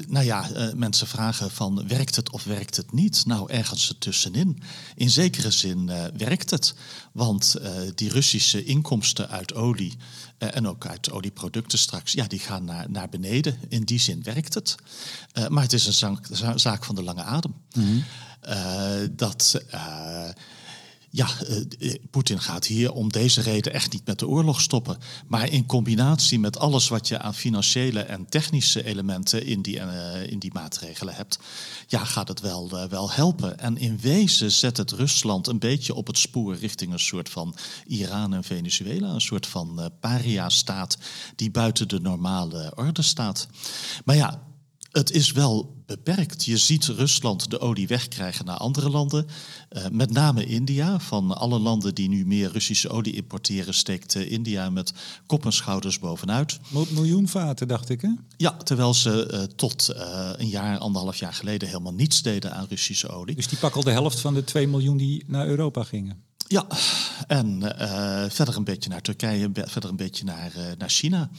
nou 0.07 0.25
ja, 0.25 0.49
uh, 0.51 0.73
mensen 0.73 1.07
vragen 1.07 1.51
van 1.51 1.87
werkt 1.87 2.15
het 2.15 2.29
of 2.29 2.43
werkt 2.43 2.75
het 2.75 2.91
niet? 2.91 3.25
Nou, 3.25 3.51
ergens 3.51 3.89
ertussenin. 3.89 4.61
In 4.95 5.09
zekere 5.09 5.51
zin 5.51 5.91
werkt 6.17 6.49
het, 6.49 6.73
want 7.11 7.55
die 7.95 8.09
Russische 8.09 8.63
inkomsten 8.63 9.29
uit 9.29 9.53
olie 9.53 9.97
en 10.37 10.67
ook 10.67 10.85
uit 10.85 11.11
olieproducten 11.11 11.77
straks, 11.77 12.11
ja, 12.11 12.27
die 12.27 12.39
gaan 12.39 12.65
naar, 12.65 12.89
naar 12.89 13.09
beneden. 13.09 13.59
In 13.69 13.83
die 13.83 13.99
zin 13.99 14.23
werkt 14.23 14.53
het. 14.53 14.75
maar 15.49 15.63
het 15.63 15.73
is 15.73 15.85
een 15.85 15.93
zaak, 15.93 16.27
zaak 16.55 16.85
van 16.85 16.95
de 16.95 17.03
lange 17.03 17.23
adem. 17.23 17.53
Mm 17.73 17.83
-hmm. 17.83 18.03
dat 19.15 19.61
ja, 21.09 21.27
uh, 21.79 21.93
Poetin 22.11 22.39
gaat 22.39 22.65
hier 22.65 22.91
om 22.91 23.11
deze 23.11 23.41
reden 23.41 23.73
echt 23.73 23.91
niet 23.91 24.05
met 24.05 24.19
de 24.19 24.27
oorlog 24.27 24.61
stoppen. 24.61 24.97
Maar 25.27 25.49
in 25.49 25.65
combinatie 25.65 26.39
met 26.39 26.59
alles 26.59 26.87
wat 26.87 27.07
je 27.07 27.19
aan 27.19 27.33
financiële 27.33 27.99
en 27.99 28.29
technische 28.29 28.83
elementen 28.83 29.45
in 29.45 29.61
die, 29.61 29.75
uh, 29.75 30.27
in 30.31 30.39
die 30.39 30.53
maatregelen 30.53 31.15
hebt, 31.15 31.39
ja, 31.87 32.05
gaat 32.05 32.27
het 32.27 32.39
wel, 32.39 32.87
wel 32.89 33.11
helpen. 33.11 33.59
En 33.59 33.77
in 33.77 33.99
wezen 33.99 34.51
zet 34.51 34.77
het 34.77 34.91
Rusland 34.91 35.47
een 35.47 35.59
beetje 35.59 35.93
op 35.93 36.07
het 36.07 36.17
spoor 36.17 36.55
richting 36.55 36.91
een 36.91 36.99
soort 36.99 37.29
van 37.29 37.55
Iran 37.87 38.33
en 38.33 38.43
Venezuela, 38.43 39.07
een 39.07 39.21
soort 39.21 39.47
van 39.47 39.91
paria-staat 39.99 40.97
die 41.35 41.51
buiten 41.51 41.87
de 41.87 41.99
normale 41.99 42.71
orde 42.75 43.01
staat. 43.01 43.47
Maar 44.05 44.15
ja, 44.15 44.41
het 44.91 45.11
is 45.11 45.31
wel 45.31 45.75
beperkt. 45.85 46.45
Je 46.45 46.57
ziet 46.57 46.85
Rusland 46.85 47.49
de 47.49 47.59
olie 47.59 47.87
wegkrijgen 47.87 48.45
naar 48.45 48.57
andere 48.57 48.89
landen. 48.89 49.27
Uh, 49.71 49.85
met 49.91 50.11
name 50.11 50.45
India. 50.45 50.99
Van 50.99 51.37
alle 51.37 51.59
landen 51.59 51.95
die 51.95 52.09
nu 52.09 52.25
meer 52.25 52.51
Russische 52.51 52.89
olie 52.89 53.13
importeren, 53.13 53.73
steekt 53.73 54.15
uh, 54.15 54.31
India 54.31 54.69
met 54.69 54.93
kop 55.25 55.45
en 55.45 55.53
schouders 55.53 55.99
bovenuit. 55.99 56.59
Miljoen 56.89 57.27
vaten, 57.27 57.67
dacht 57.67 57.89
ik, 57.89 58.01
hè? 58.01 58.11
Ja, 58.37 58.51
terwijl 58.51 58.93
ze 58.93 59.29
uh, 59.31 59.43
tot 59.43 59.93
een 60.37 60.49
jaar, 60.49 60.77
anderhalf 60.77 61.15
jaar 61.15 61.33
geleden 61.33 61.67
helemaal 61.67 61.93
niets 61.93 62.21
deden 62.21 62.53
aan 62.53 62.65
Russische 62.69 63.09
olie. 63.09 63.35
Dus 63.35 63.47
die 63.47 63.57
pakken 63.57 63.79
al 63.79 63.85
de 63.85 63.91
helft 63.91 64.19
van 64.19 64.33
de 64.33 64.43
2 64.43 64.67
miljoen 64.67 64.97
die 64.97 65.23
naar 65.27 65.47
Europa 65.47 65.83
gingen? 65.83 66.26
Ja, 66.49 66.65
en 67.27 67.61
verder 68.31 68.55
een 68.55 68.63
beetje 68.63 68.89
naar 68.89 69.01
Turkije, 69.01 69.49
verder 69.53 69.89
een 69.89 69.95
beetje 69.95 70.23
naar, 70.23 70.51
naar 70.77 70.89
China. 70.89 71.29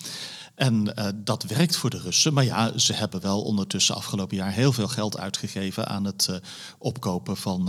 En 0.54 0.92
uh, 0.98 1.06
dat 1.14 1.42
werkt 1.42 1.76
voor 1.76 1.90
de 1.90 1.98
Russen. 1.98 2.34
Maar 2.34 2.44
ja, 2.44 2.78
ze 2.78 2.92
hebben 2.92 3.20
wel 3.20 3.42
ondertussen 3.42 3.94
afgelopen 3.94 4.36
jaar 4.36 4.52
heel 4.52 4.72
veel 4.72 4.88
geld 4.88 5.18
uitgegeven 5.18 5.88
aan 5.88 6.04
het 6.04 6.40
opkopen 6.78 7.36
van 7.36 7.68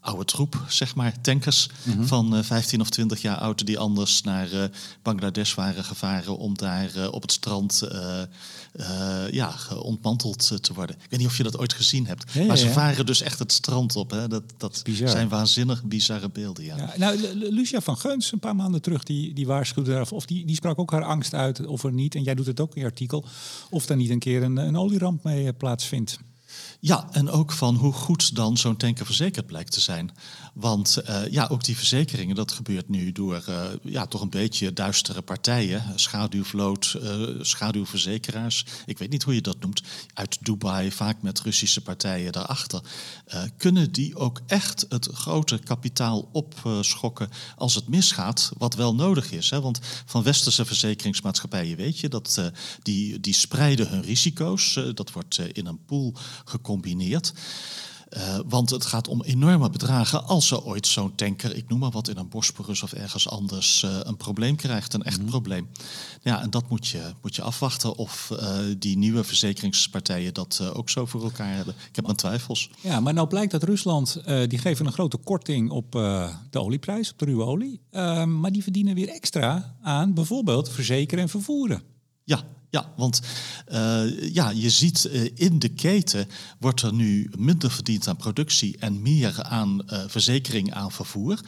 oude 0.00 0.24
troep, 0.24 0.64
zeg 0.68 0.94
maar, 0.94 1.20
tankers 1.20 1.68
mm 1.82 1.92
-hmm. 1.92 2.06
van 2.06 2.44
15 2.44 2.80
of 2.80 2.90
20 2.90 3.22
jaar 3.22 3.36
oud, 3.36 3.66
die 3.66 3.78
anders 3.78 4.22
naar 4.22 4.48
Bangladesh 5.02 5.54
waren 5.54 5.84
gevaren 5.84 6.36
om 6.38 6.56
daar 6.56 7.10
op 7.10 7.22
het 7.22 7.32
strand 7.32 7.82
ja, 9.30 9.54
ontmanteld 9.78 10.62
te 10.62 10.74
worden. 10.74 10.96
Ik 10.96 11.10
weet 11.10 11.18
niet 11.18 11.28
of 11.28 11.36
je 11.36 11.42
dat 11.42 11.58
ooit 11.58 11.72
gezien 11.72 12.06
hebt. 12.06 12.32
Ja, 12.32 12.44
maar 12.44 12.56
ze 12.56 12.70
varen 12.70 13.06
dus 13.06 13.20
echt 13.20 13.38
het 13.38 13.52
strand 13.52 13.96
op. 13.96 14.10
Hè. 14.10 14.28
Dat, 14.28 14.42
dat 14.56 14.82
zijn 15.04 15.28
waanzinnig 15.28 15.84
bizarre 15.84 16.30
beelden. 16.30 16.64
Ja. 16.64 16.76
Ja, 16.76 16.92
nou, 16.96 17.34
Lucia 17.34 17.80
van 17.80 17.98
Geuns, 17.98 18.32
een 18.32 18.38
paar 18.38 18.56
maanden 18.56 18.82
terug, 18.82 19.02
die, 19.02 19.34
die 19.34 19.46
waarschuwde 19.46 19.90
daarvoor, 19.90 20.16
of 20.16 20.26
die, 20.26 20.46
die 20.46 20.56
sprak 20.56 20.78
ook 20.78 20.90
haar 20.90 21.04
angst 21.04 21.34
uit 21.34 21.66
of 21.66 21.84
er 21.84 21.92
niet 21.92 22.14
en 22.14 22.22
jij 22.22 22.34
doet 22.34 22.46
het 22.46 22.60
ook 22.60 22.74
in 22.74 22.80
je 22.80 22.86
artikel, 22.86 23.24
of 23.70 23.88
er 23.88 23.96
niet 23.96 24.10
een 24.10 24.18
keer 24.18 24.42
een, 24.42 24.56
een 24.56 24.76
olieramp 24.76 25.24
mee 25.24 25.52
plaatsvindt. 25.52 26.18
Ja, 26.80 27.08
en 27.10 27.30
ook 27.30 27.52
van 27.52 27.74
hoe 27.74 27.92
goed 27.92 28.34
dan 28.34 28.56
zo'n 28.56 28.76
tanker 28.76 29.06
verzekerd 29.06 29.46
blijkt 29.46 29.72
te 29.72 29.80
zijn. 29.80 30.10
Want 30.52 30.98
uh, 31.08 31.26
ja, 31.30 31.46
ook 31.46 31.64
die 31.64 31.76
verzekeringen, 31.76 32.34
dat 32.34 32.52
gebeurt 32.52 32.88
nu 32.88 33.12
door 33.12 33.44
uh, 33.48 33.64
ja, 33.82 34.06
toch 34.06 34.20
een 34.20 34.30
beetje 34.30 34.72
duistere 34.72 35.22
partijen. 35.22 35.82
Schaduwvloot, 35.94 36.96
uh, 37.02 37.28
schaduwverzekeraars. 37.40 38.64
Ik 38.86 38.98
weet 38.98 39.10
niet 39.10 39.22
hoe 39.22 39.34
je 39.34 39.40
dat 39.40 39.60
noemt. 39.60 39.82
Uit 40.14 40.38
Dubai, 40.40 40.92
vaak 40.92 41.22
met 41.22 41.40
Russische 41.40 41.80
partijen 41.80 42.32
daarachter. 42.32 42.80
kunnen 43.56 43.92
die 43.92 44.16
ook 44.16 44.40
echt 44.46 44.86
het 44.88 45.08
grote 45.12 45.58
kapitaal 45.58 46.28
opschokken 46.32 47.28
als 47.56 47.74
het 47.74 47.88
misgaat? 47.88 48.52
Wat 48.58 48.74
wel 48.74 48.94
nodig 48.94 49.32
is. 49.32 49.50
Hè? 49.50 49.60
Want 49.60 49.78
van 50.04 50.22
westerse 50.22 50.64
verzekeringsmaatschappijen 50.64 51.76
weet 51.76 51.98
je 51.98 52.08
dat 52.08 52.52
die, 52.82 53.20
die 53.20 53.34
spreiden 53.34 53.88
hun 53.88 54.02
risico's. 54.02 54.80
dat 54.94 55.12
wordt 55.12 55.38
in 55.38 55.66
een 55.66 55.84
pool 55.84 56.14
gecombineerd. 56.44 57.32
Uh, 58.16 58.38
want 58.48 58.70
het 58.70 58.86
gaat 58.86 59.08
om 59.08 59.22
enorme 59.22 59.70
bedragen 59.70 60.24
als 60.24 60.50
er 60.50 60.64
ooit 60.64 60.86
zo'n 60.86 61.14
tanker, 61.14 61.56
ik 61.56 61.68
noem 61.68 61.78
maar 61.78 61.90
wat, 61.90 62.08
in 62.08 62.16
een 62.16 62.28
Bosporus 62.28 62.82
of 62.82 62.92
ergens 62.92 63.28
anders 63.28 63.82
uh, 63.82 63.98
een 64.02 64.16
probleem 64.16 64.56
krijgt, 64.56 64.94
een 64.94 65.02
echt 65.02 65.16
mm 65.16 65.22
-hmm. 65.22 65.30
probleem. 65.30 65.68
Ja, 66.20 66.42
en 66.42 66.50
dat 66.50 66.68
moet 66.68 66.86
je, 66.88 67.12
moet 67.22 67.36
je 67.36 67.42
afwachten 67.42 67.96
of 67.96 68.30
uh, 68.32 68.58
die 68.78 68.96
nieuwe 68.96 69.24
verzekeringspartijen 69.24 70.34
dat 70.34 70.70
ook 70.74 70.90
zo 70.90 71.06
voor 71.06 71.22
elkaar 71.22 71.54
hebben. 71.54 71.74
Ik 71.88 71.96
heb 71.96 72.04
mijn 72.04 72.16
twijfels. 72.16 72.70
Ja, 72.80 73.00
maar 73.00 73.14
nou 73.14 73.28
blijkt 73.28 73.52
dat 73.52 73.62
Rusland, 73.62 74.20
die 74.48 74.58
geven 74.58 74.86
een 74.86 74.92
grote 74.92 75.16
korting 75.16 75.70
op 75.70 75.92
de 76.50 76.60
olieprijs, 76.60 77.10
op 77.10 77.18
de 77.18 77.24
ruwe 77.24 77.44
olie. 77.44 77.80
maar 78.26 78.52
die 78.52 78.62
verdienen 78.62 78.94
weer 78.94 79.08
extra 79.08 79.76
aan 79.82 80.14
bijvoorbeeld 80.14 80.68
verzekeren 80.68 81.22
en 81.22 81.30
vervoeren. 81.30 81.82
Ja, 82.24 82.42
ja, 82.72 82.92
want 82.96 83.20
uh, 83.72 84.32
ja, 84.34 84.50
je 84.50 84.70
ziet 84.70 85.08
uh, 85.12 85.30
in 85.34 85.58
de 85.58 85.68
keten 85.68 86.28
wordt 86.58 86.82
er 86.82 86.92
nu 86.92 87.30
minder 87.38 87.70
verdiend 87.70 88.08
aan 88.08 88.16
productie 88.16 88.76
en 88.78 89.02
meer 89.02 89.42
aan 89.42 89.82
uh, 89.86 90.02
verzekering 90.06 90.74
aan 90.74 90.92
vervoer. 90.92 91.40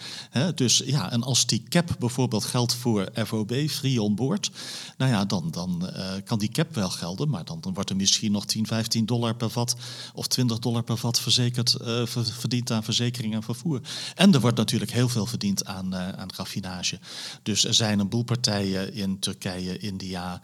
Dus 0.54 0.82
ja, 0.84 1.10
en 1.10 1.22
als 1.22 1.46
die 1.46 1.62
cap 1.68 1.96
bijvoorbeeld 1.98 2.44
geldt 2.44 2.74
voor 2.74 3.08
FOB, 3.14 3.68
free 3.68 4.02
on 4.02 4.14
board, 4.14 4.50
nou 4.96 5.10
ja, 5.10 5.24
dan, 5.24 5.50
dan 5.50 5.90
kan 6.24 6.38
die 6.38 6.48
cap 6.48 6.74
wel 6.74 6.90
gelden, 6.90 7.28
maar 7.28 7.44
dan, 7.44 7.60
wordt 7.74 7.90
er 7.90 7.96
misschien 7.96 8.32
nog 8.32 8.46
10, 8.46 8.66
15 8.66 9.06
dollar 9.06 9.34
per 9.34 9.50
vat 9.50 9.76
of 10.14 10.26
20 10.26 10.58
dollar 10.58 10.82
per 10.82 10.96
vat 10.96 11.20
verzekerd, 11.20 11.76
ver, 12.04 12.24
verdiend 12.24 12.70
aan 12.70 12.84
verzekering 12.84 13.34
en 13.34 13.42
vervoer. 13.42 13.80
En 14.14 14.34
er 14.34 14.40
wordt 14.40 14.56
natuurlijk 14.56 14.92
heel 14.92 15.08
veel 15.08 15.26
verdiend 15.26 15.64
aan, 15.64 15.94
aan 15.94 16.30
raffinage. 16.36 16.98
Dus 17.42 17.64
er 17.64 17.74
zijn 17.74 17.98
een 17.98 18.08
boel 18.08 18.24
partijen 18.24 18.94
in 18.94 19.18
Turkije, 19.18 19.78
India, 19.78 20.40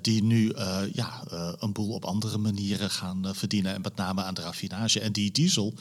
die 0.00 0.19
nu 0.22 0.52
uh, 0.54 0.80
ja, 0.92 1.22
uh, 1.32 1.52
een 1.58 1.72
boel 1.72 1.94
op 1.94 2.04
andere 2.04 2.38
manieren 2.38 2.90
gaan 2.90 3.26
uh, 3.26 3.32
verdienen. 3.32 3.74
En 3.74 3.80
met 3.80 3.96
name 3.96 4.22
aan 4.22 4.34
de 4.34 4.42
raffinage. 4.42 5.00
En 5.00 5.12
die 5.12 5.32
diesel, 5.32 5.74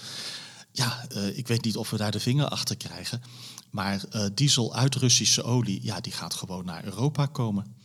ja, 0.71 1.07
ik 1.33 1.47
weet 1.47 1.63
niet 1.63 1.77
of 1.77 1.89
we 1.89 1.97
daar 1.97 2.11
de 2.11 2.19
vinger 2.19 2.47
achter 2.47 2.77
krijgen. 2.77 3.21
Maar 3.69 4.03
diesel 4.33 4.75
uit 4.75 4.95
Russische 4.95 5.43
olie, 5.43 5.79
ja, 5.83 5.99
die 5.99 6.11
gaat 6.11 6.33
gewoon 6.33 6.65
naar 6.65 6.85
Europa 6.85 7.25
komen. 7.25 7.75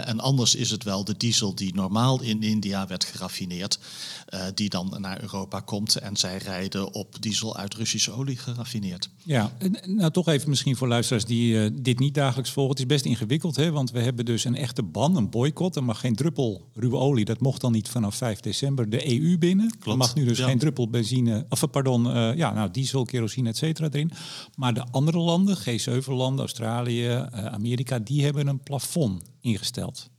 En 0.00 0.20
anders 0.20 0.54
is 0.54 0.70
het 0.70 0.84
wel 0.84 1.04
de 1.04 1.16
diesel 1.16 1.54
die 1.54 1.74
normaal 1.74 2.22
in 2.22 2.42
India 2.42 2.86
werd 2.86 3.04
geraffineerd, 3.04 3.78
uh, 4.34 4.40
die 4.54 4.68
dan 4.68 4.96
naar 4.98 5.22
Europa 5.22 5.60
komt 5.60 5.96
en 5.96 6.16
zij 6.16 6.36
rijden 6.36 6.94
op 6.94 7.16
diesel 7.20 7.56
uit 7.56 7.74
Russische 7.74 8.12
olie 8.12 8.36
geraffineerd. 8.36 9.08
Ja, 9.24 9.52
nou 9.86 10.10
toch 10.10 10.28
even 10.28 10.48
misschien 10.48 10.76
voor 10.76 10.88
luisteraars 10.88 11.24
die 11.24 11.54
uh, 11.54 11.70
dit 11.72 11.98
niet 11.98 12.14
dagelijks 12.14 12.50
volgen. 12.50 12.72
Het 12.72 12.80
is 12.80 12.86
best 12.86 13.04
ingewikkeld, 13.04 13.56
hè? 13.56 13.70
want 13.70 13.90
we 13.90 14.00
hebben 14.00 14.24
dus 14.24 14.44
een 14.44 14.56
echte 14.56 14.82
ban, 14.82 15.16
een 15.16 15.30
boycott. 15.30 15.76
Er 15.76 15.84
mag 15.84 16.00
geen 16.00 16.14
druppel 16.14 16.68
ruwe 16.74 16.96
olie, 16.96 17.24
dat 17.24 17.40
mocht 17.40 17.60
dan 17.60 17.72
niet 17.72 17.88
vanaf 17.88 18.14
5 18.14 18.40
december 18.40 18.90
de 18.90 19.20
EU 19.20 19.38
binnen. 19.38 19.68
Klopt. 19.68 19.86
Er 19.86 19.96
mag 19.96 20.14
nu 20.14 20.24
dus 20.24 20.38
ja. 20.38 20.46
geen 20.46 20.58
druppel 20.58 20.88
benzine, 20.88 21.46
of 21.48 21.70
pardon, 21.70 22.06
uh, 22.06 22.36
ja, 22.36 22.52
nou, 22.52 22.70
diesel, 22.70 23.04
kerosine, 23.04 23.48
et 23.48 23.56
cetera 23.56 23.88
erin. 23.90 24.10
Maar 24.56 24.74
de 24.74 24.84
andere 24.90 25.18
landen, 25.18 25.58
G7-landen, 25.58 26.38
Australië, 26.38 27.28
Amerika, 27.32 27.98
die 27.98 28.24
hebben 28.24 28.46
een 28.46 28.62
plafond 28.62 29.30
ingesteld. 29.42 30.10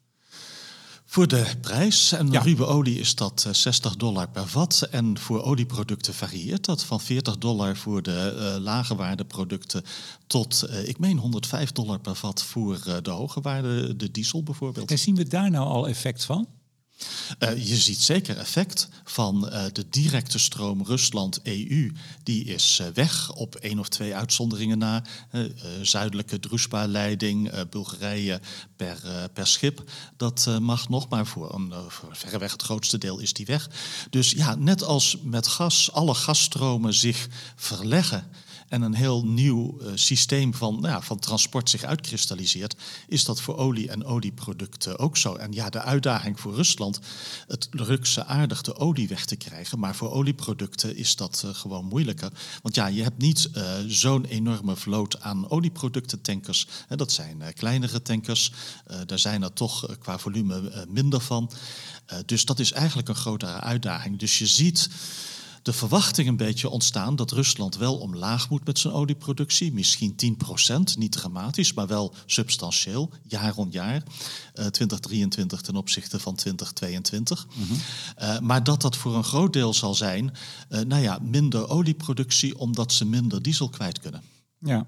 Voor 1.05 1.27
de 1.27 1.45
prijs. 1.61 2.11
En 2.11 2.31
Ja. 2.31 2.41
ruwe 2.41 2.65
olie 2.65 2.99
is 2.99 3.15
dat 3.15 3.43
eh, 3.47 3.53
60 3.53 3.95
dollar 3.95 4.29
per 4.29 4.47
vat. 4.47 4.87
En 4.91 5.17
voor 5.17 5.41
olieproducten 5.43 6.13
varieert 6.13 6.65
dat 6.65 6.83
van 6.83 7.01
40 7.01 7.37
dollar 7.37 7.77
voor 7.77 8.01
de 8.01 8.35
eh 8.55 8.61
lage 8.61 8.95
waarde 8.95 9.25
producten 9.25 9.83
tot, 10.27 10.61
eh, 10.63 10.87
ik 10.87 10.99
meen, 10.99 11.17
105 11.17 11.71
dollar 11.71 11.99
per 11.99 12.15
vat 12.15 12.43
voor 12.43 12.79
eh, 12.85 12.95
de 13.01 13.09
hoge 13.11 13.41
waarde, 13.41 13.95
de 13.95 14.11
diesel 14.11 14.43
bijvoorbeeld. 14.43 14.91
En 14.91 14.99
zien 14.99 15.15
we 15.15 15.27
daar 15.27 15.49
nou 15.51 15.67
al 15.67 15.87
effect 15.87 16.23
van? 16.23 16.47
Eh, 17.39 17.67
je 17.67 17.75
ziet 17.75 18.00
zeker 18.00 18.38
effect 18.38 18.88
van 19.03 19.50
eh, 19.50 19.63
de 19.72 19.89
directe 19.89 20.39
stroom 20.39 20.83
Rusland-EU. 20.86 21.91
Die 22.24 22.43
is 22.43 22.79
eh, 22.79 22.88
weg 22.93 23.33
op 23.33 23.55
één 23.55 23.79
of 23.79 23.89
twee 23.89 24.15
uitzonderingen 24.15 24.77
na. 24.77 25.03
Zuidelijke 25.81 26.39
Druzhba-leiding, 26.39 27.69
Bulgarije 27.69 28.41
per, 28.75 29.29
per 29.33 29.48
schip. 29.48 29.83
Dat 30.17 30.48
mag 30.60 30.89
nog, 30.89 31.10
maar 31.10 31.25
voor, 31.27 31.53
een, 31.53 31.74
voor 31.88 32.15
verreweg 32.15 32.51
het 32.51 32.62
grootste 32.62 32.98
deel 32.98 33.19
is 33.19 33.33
die 33.33 33.45
weg. 33.45 33.69
Dus 34.10 34.31
ja, 34.31 34.55
net 34.55 34.83
als 34.83 35.17
met 35.24 35.48
gas, 35.48 35.91
alle 35.91 36.13
gasstromen 36.13 36.93
zich 36.93 37.27
verleggen 37.55 38.27
en 38.67 38.82
een 38.82 38.93
heel 38.93 39.25
nieuw 39.25 39.79
eh, 39.79 39.91
systeem 39.96 40.53
van, 40.53 40.74
nou 40.74 40.88
ja, 40.88 41.01
van 41.01 41.20
transport 41.20 41.70
zich 41.70 41.84
uitkristalliseert, 41.84 42.75
is 43.08 43.25
dat 43.25 43.41
voor 43.41 43.58
olie 43.58 43.89
en 43.89 44.05
olieproducten 44.05 45.00
ook 45.00 45.17
zo. 45.17 45.36
En 45.36 45.51
ja, 45.51 45.70
de 45.70 45.82
uitdaging 45.82 46.39
voor 46.39 46.53
Rusland, 46.53 47.00
het 47.48 47.67
lukt 47.72 48.08
ze 48.08 48.25
aardig 48.25 48.62
de 48.62 48.75
olie 48.75 49.08
weg 49.08 49.25
te 49.25 49.36
krijgen, 49.36 49.79
maar 49.79 49.96
voor 49.96 50.12
olieproducten 50.12 50.96
is 50.96 51.15
dat 51.15 51.41
eh, 51.46 51.53
gewoon 51.53 51.86
moeilijker. 51.86 52.32
Want 52.62 52.75
ja, 52.75 52.88
je 52.88 53.03
hebt 53.03 53.22
niet 53.22 53.50
eh, 53.53 53.74
zo'n 53.88 54.25
enorme 54.25 54.75
vloot 54.75 55.22
aan 55.22 55.50
olieproductentankers. 55.50 56.67
Hè, 56.88 56.96
dat 56.96 57.12
zijn 57.12 57.43
kleinere 57.53 58.01
tankers, 58.01 58.51
daar 59.05 59.20
zijn 59.20 59.43
er 59.43 59.53
toch 59.53 59.98
qua 60.00 60.17
volume 60.17 60.86
minder 60.89 61.20
van. 61.20 61.51
Dus 62.25 62.46
dat 62.46 62.60
is 62.60 62.72
eigenlijk 62.72 63.08
een 63.08 63.15
grotere 63.15 63.60
uitdaging. 63.60 64.20
Dus 64.20 64.38
je 64.38 64.48
ziet 64.48 64.89
de 65.63 65.74
verwachting 65.74 66.27
een 66.27 66.38
beetje 66.38 66.70
ontstaan 66.70 67.15
dat 67.15 67.32
Rusland 67.32 67.77
wel 67.77 67.98
omlaag 67.98 68.50
moet 68.50 68.65
met 68.65 68.79
zijn 68.79 68.93
olieproductie. 68.93 69.74
Misschien 69.74 70.15
10%, 70.15 70.98
niet 70.98 71.12
dramatisch, 71.12 71.74
maar 71.74 71.88
wel 71.88 72.13
substantieel, 72.25 73.10
jaar 73.27 73.55
on 73.55 73.67
jaar. 73.72 74.03
Eh, 74.53 74.65
2023 74.65 75.62
ten 75.62 75.75
opzichte 75.75 76.20
van 76.20 76.36
2022. 76.36 77.48
Eh, 78.15 78.39
maar 78.39 78.63
dat 78.63 78.82
dat 78.82 78.98
voor 78.98 79.15
een 79.15 79.24
groot 79.24 79.53
deel 79.53 79.74
zal 79.74 79.96
zijn, 79.96 80.34
eh, 80.70 80.82
nou 80.82 81.01
ja, 81.01 81.20
minder 81.22 81.70
olieproductie 81.70 82.58
omdat 82.58 82.91
ze 82.91 83.05
minder 83.05 83.41
diesel 83.41 83.70
kwijt 83.70 84.00
kunnen. 84.00 84.22
Ja. 84.60 84.86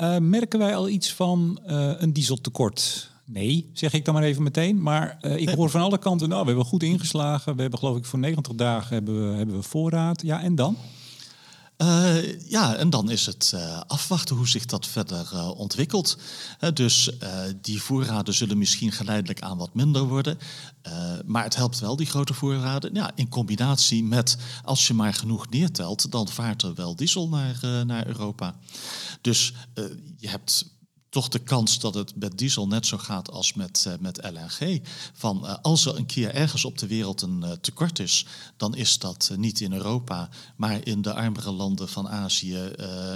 Eh, 0.00 0.18
merken 0.18 0.58
wij 0.58 0.76
al 0.76 0.88
iets 0.88 1.12
van 1.12 1.60
eh, 1.66 1.92
een 1.96 2.12
dieseltekort? 2.12 3.09
Nee, 3.32 3.70
zeg 3.72 3.92
ik 3.92 4.04
dan 4.04 4.14
maar 4.14 4.22
even 4.22 4.42
meteen. 4.42 4.82
Maar 4.82 5.18
eh, 5.20 5.36
ik 5.36 5.48
hoor 5.48 5.70
van 5.70 5.80
alle 5.80 5.98
kanten, 5.98 6.28
nou, 6.28 6.40
we 6.40 6.46
hebben 6.46 6.64
goed 6.64 6.82
ingeslagen. 6.82 7.54
We 7.54 7.60
hebben 7.60 7.78
geloof 7.78 7.96
ik 7.96 8.04
voor 8.04 8.18
90 8.18 8.54
dagen 8.54 8.94
hebben 8.94 9.30
we, 9.30 9.36
hebben 9.36 9.56
we 9.56 9.62
voorraad. 9.62 10.22
Ja, 10.22 10.42
en 10.42 10.54
dan? 10.54 10.76
Eh, 11.76 12.48
ja, 12.50 12.76
en 12.76 12.90
dan 12.90 13.10
is 13.10 13.26
het 13.26 13.52
eh, 13.54 13.80
afwachten 13.86 14.36
hoe 14.36 14.48
zich 14.48 14.66
dat 14.66 14.86
verder 14.86 15.52
ontwikkelt. 15.54 16.18
Dus 16.74 17.10
die 17.60 17.82
voorraden 17.82 18.34
zullen 18.34 18.58
misschien 18.58 18.92
geleidelijk 18.92 19.40
aan 19.40 19.58
wat 19.58 19.74
minder 19.74 20.02
worden. 20.02 20.38
Maar 21.26 21.44
het 21.44 21.56
helpt 21.56 21.80
wel, 21.80 21.96
die 21.96 22.06
grote 22.06 22.34
voorraden. 22.34 22.94
Ja, 22.94 23.10
in 23.14 23.28
combinatie 23.28 24.04
met, 24.04 24.36
als 24.64 24.86
je 24.86 24.94
maar 24.94 25.14
genoeg 25.14 25.48
neertelt, 25.48 26.12
dan 26.12 26.28
vaart 26.28 26.62
er 26.62 26.74
wel 26.74 26.96
diesel 26.96 27.28
naar, 27.28 27.84
naar 27.86 28.06
Europa. 28.06 28.54
Dus 29.20 29.54
je 30.16 30.28
hebt 30.28 30.78
toch 31.10 31.28
de 31.28 31.38
kans 31.38 31.78
dat 31.78 31.94
het 31.94 32.16
met 32.16 32.38
diesel 32.38 32.66
net 32.66 32.86
zo 32.86 32.98
gaat 32.98 33.30
als 33.30 33.54
met, 33.54 33.84
eh, 33.86 33.92
met 34.00 34.30
LNG. 34.32 34.80
Van 35.12 35.46
eh, 35.46 35.56
als 35.62 35.86
er 35.86 35.96
een 35.96 36.06
keer 36.06 36.34
ergens 36.34 36.64
op 36.64 36.78
de 36.78 36.86
wereld 36.86 37.22
een 37.22 37.42
eh, 37.42 37.52
tekort 37.52 37.98
is, 37.98 38.26
dan 38.56 38.76
is 38.76 38.98
dat 38.98 39.32
niet 39.36 39.60
in 39.60 39.72
Europa, 39.72 40.28
maar 40.56 40.86
in 40.86 41.02
de 41.02 41.12
armere 41.12 41.50
landen 41.50 41.88
van 41.88 42.08
Azië 42.08 42.58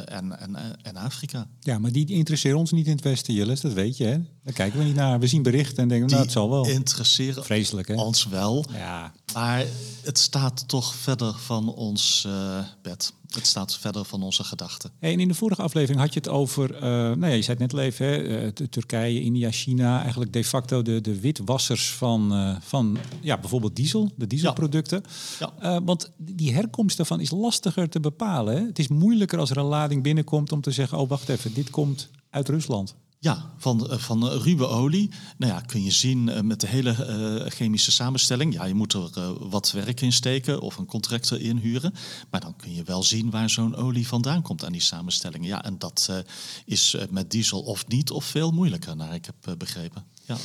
en, 0.04 0.38
en, 0.38 0.82
en 0.82 0.96
Afrika. 0.96 1.48
Ja, 1.60 1.78
maar 1.78 1.92
die 1.92 2.06
interesseren 2.06 2.58
ons 2.58 2.70
niet 2.70 2.86
in 2.86 2.92
het 2.92 3.04
Westen, 3.04 3.34
Jilles. 3.34 3.60
Dat 3.60 3.72
weet 3.72 3.96
je, 3.96 4.04
hè? 4.04 4.18
Daar 4.44 4.54
kijken 4.54 4.78
we 4.78 4.84
niet 4.84 4.94
naar. 4.94 5.20
We 5.20 5.26
zien 5.26 5.42
berichten 5.42 5.82
en 5.82 5.88
denken, 5.88 6.08
nou, 6.08 6.22
het 6.22 6.32
zal 6.32 6.50
wel. 6.50 6.66
interesseren 6.66 7.44
Vreselijk, 7.44 7.88
hè? 7.88 7.94
ons 7.94 8.24
wel, 8.24 8.64
Ja, 8.72 9.12
maar 9.34 9.64
het 10.02 10.18
staat 10.18 10.68
toch 10.68 10.94
verder 10.94 11.34
van 11.34 11.74
ons 11.74 12.24
eh, 12.26 12.58
bed. 12.82 13.12
Het 13.28 13.46
staat 13.46 13.78
verder 13.78 14.04
van 14.04 14.22
onze 14.22 14.44
gedachten. 14.44 14.90
En 14.98 15.20
in 15.20 15.28
de 15.28 15.34
vorige 15.34 15.62
aflevering 15.62 16.00
had 16.00 16.14
je 16.14 16.20
het 16.20 16.28
over, 16.28 16.74
eh, 16.74 16.80
nou 16.82 17.26
ja, 17.26 17.26
je 17.26 17.42
zei 17.42 17.58
het 17.58 17.58
net 17.58 17.72
al 17.72 17.78
even, 17.78 18.06
hè, 18.06 18.44
eh, 18.44 18.48
Turkije, 18.48 19.20
India, 19.20 19.50
China, 19.50 20.00
eigenlijk 20.00 20.32
de 20.32 20.44
facto 20.44 20.82
de, 20.82 21.00
de 21.00 21.20
witwassers 21.20 21.92
van, 21.92 22.58
van 22.62 22.98
ja, 23.20 23.38
bijvoorbeeld 23.38 23.76
diesel, 23.76 24.12
de 24.16 24.26
dieselproducten. 24.26 25.02
Ja. 25.38 25.82
Want 25.82 26.10
die 26.16 26.54
herkomst 26.54 26.96
daarvan 26.96 27.20
is 27.20 27.30
lastiger 27.30 27.88
te 27.88 28.00
bepalen. 28.00 28.56
Hè? 28.56 28.66
Het 28.66 28.78
is 28.78 28.88
moeilijker 28.88 29.38
als 29.38 29.50
er 29.50 29.56
een 29.56 29.64
lading 29.64 30.02
binnenkomt 30.02 30.52
om 30.52 30.60
te 30.60 30.70
zeggen, 30.70 30.98
oh 30.98 31.08
wacht 31.08 31.28
even, 31.28 31.54
dit 31.54 31.70
komt 31.70 32.10
uit 32.30 32.48
Rusland. 32.48 32.94
Ja, 33.24 33.50
van, 33.56 33.90
eh, 33.90 33.98
van 33.98 34.30
eh, 34.30 34.42
ruwe 34.42 34.66
olie. 34.66 35.10
Nou 35.36 35.52
ja, 35.52 35.60
kun 35.60 35.82
je 35.82 35.90
zien 35.90 36.28
eh, 36.28 36.40
met 36.40 36.60
de 36.60 36.66
hele 36.66 37.46
chemische 37.48 37.92
samenstelling. 37.92 38.52
Ja, 38.54 38.64
je 38.64 38.74
moet 38.74 38.92
er 38.92 39.10
wat 39.48 39.72
werk 39.72 40.00
in 40.00 40.12
steken 40.12 40.60
of 40.60 40.76
een 40.76 40.86
contractor 40.86 41.40
inhuren. 41.40 41.94
Maar 42.30 42.40
dan 42.40 42.56
kun 42.56 42.74
je 42.74 42.82
wel 42.82 43.02
zien 43.02 43.30
waar 43.30 43.50
zo'n 43.50 43.76
olie 43.76 44.06
vandaan 44.06 44.42
komt 44.42 44.64
aan 44.64 44.72
die 44.72 44.80
samenstelling. 44.80 45.46
Ja, 45.46 45.64
en 45.64 45.78
dat 45.78 46.24
is 46.64 46.96
met 47.10 47.30
diesel 47.30 47.60
of 47.60 47.86
niet 47.86 48.10
of 48.10 48.24
veel 48.24 48.50
moeilijker, 48.50 48.96
naar 48.96 49.14
ik 49.14 49.24
heb 49.24 49.58
begrepen. 49.58 50.04
Ja. 50.26 50.36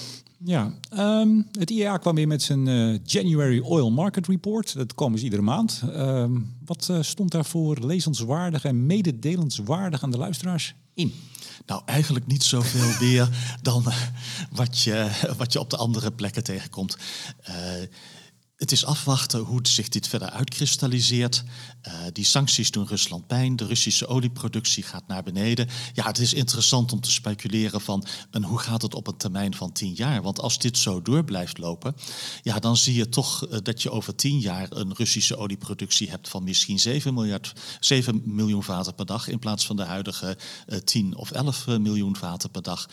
Ja, 0.43 0.74
ehm, 0.89 1.41
het 1.51 1.69
IEA 1.69 1.98
kwam 1.98 2.15
weer 2.15 2.27
met 2.27 2.41
zijn 2.41 2.65
January 3.05 3.59
Oil 3.59 3.91
Market 3.91 4.27
Report. 4.27 4.74
Dat 4.74 4.93
komen 4.93 5.17
ze 5.17 5.24
iedere 5.24 5.41
maand. 5.41 5.81
Ehm, 5.93 6.39
wat 6.65 6.91
stond 7.01 7.31
daarvoor 7.31 7.77
lezenswaardig 7.86 8.63
en 8.63 8.86
mededelenswaardig 8.86 10.03
aan 10.03 10.12
de 10.12 10.17
luisteraars 10.17 10.75
in? 10.93 11.13
Nou, 11.70 11.82
eigenlijk 11.86 12.28
niet 12.28 12.44
zoveel 12.44 12.92
meer 13.08 13.30
dan 13.62 13.88
eh, 13.88 13.98
wat 14.52 14.80
je, 14.82 15.10
wat 15.38 15.54
je 15.54 15.60
op 15.60 15.70
de 15.70 15.78
andere 15.78 16.12
plekken 16.12 16.44
tegenkomt. 16.44 16.98
Eh, 17.42 17.56
het 18.60 18.72
is 18.72 18.86
afwachten 18.86 19.39
hoe 19.39 19.60
zich 19.63 19.89
dit 19.89 20.08
verder 20.08 20.30
uitkristalliseert. 20.30 21.44
Eh, 21.82 21.94
die 22.13 22.25
sancties 22.25 22.72
doen 22.72 22.88
Rusland 22.88 23.28
pijn. 23.28 23.56
De 23.56 23.66
Russische 23.66 24.08
olieproductie 24.08 24.84
gaat 24.84 25.08
naar 25.08 25.24
beneden. 25.24 25.68
Ja, 25.94 26.06
het 26.06 26.18
is 26.18 26.34
interessant 26.34 26.92
om 26.92 27.00
te 27.01 27.12
speculeren 27.12 27.82
van 27.82 28.06
hoe 28.42 28.60
gaat 28.60 28.82
het 28.82 28.96
op 28.96 29.08
een 29.08 29.18
termijn 29.18 29.56
van 29.56 29.72
tien 29.72 29.94
jaar? 29.94 30.22
Want 30.22 30.39
als 30.39 30.60
dit 30.60 30.78
zo 30.78 31.01
door 31.01 31.24
blijft 31.24 31.58
lopen, 31.58 31.96
ja, 32.42 32.60
dan 32.60 32.78
zie 32.78 32.94
je 32.94 33.10
toch 33.10 33.46
eh, 33.46 33.58
dat 33.63 33.82
je 33.82 33.92
over 33.92 34.16
tien 34.16 34.39
jaar 34.39 34.68
een 34.70 34.94
Russische 34.94 35.38
olieproductie 35.38 36.10
hebt 36.10 36.30
van 36.30 36.44
misschien 36.44 36.80
7, 36.80 37.13
miljard, 37.13 37.54
7 37.80 38.22
miljoen 38.25 38.63
vaten 38.63 38.96
per 38.96 39.06
dag 39.06 39.28
in 39.28 39.39
plaats 39.39 39.66
van 39.66 39.75
de 39.75 39.84
huidige 39.84 40.38
eh 40.66 40.78
10 40.78 41.16
of 41.16 41.32
11 41.32 41.68
miljoen 41.68 42.16
vaten 42.16 42.51
per 42.51 42.62
dag. 42.62 42.89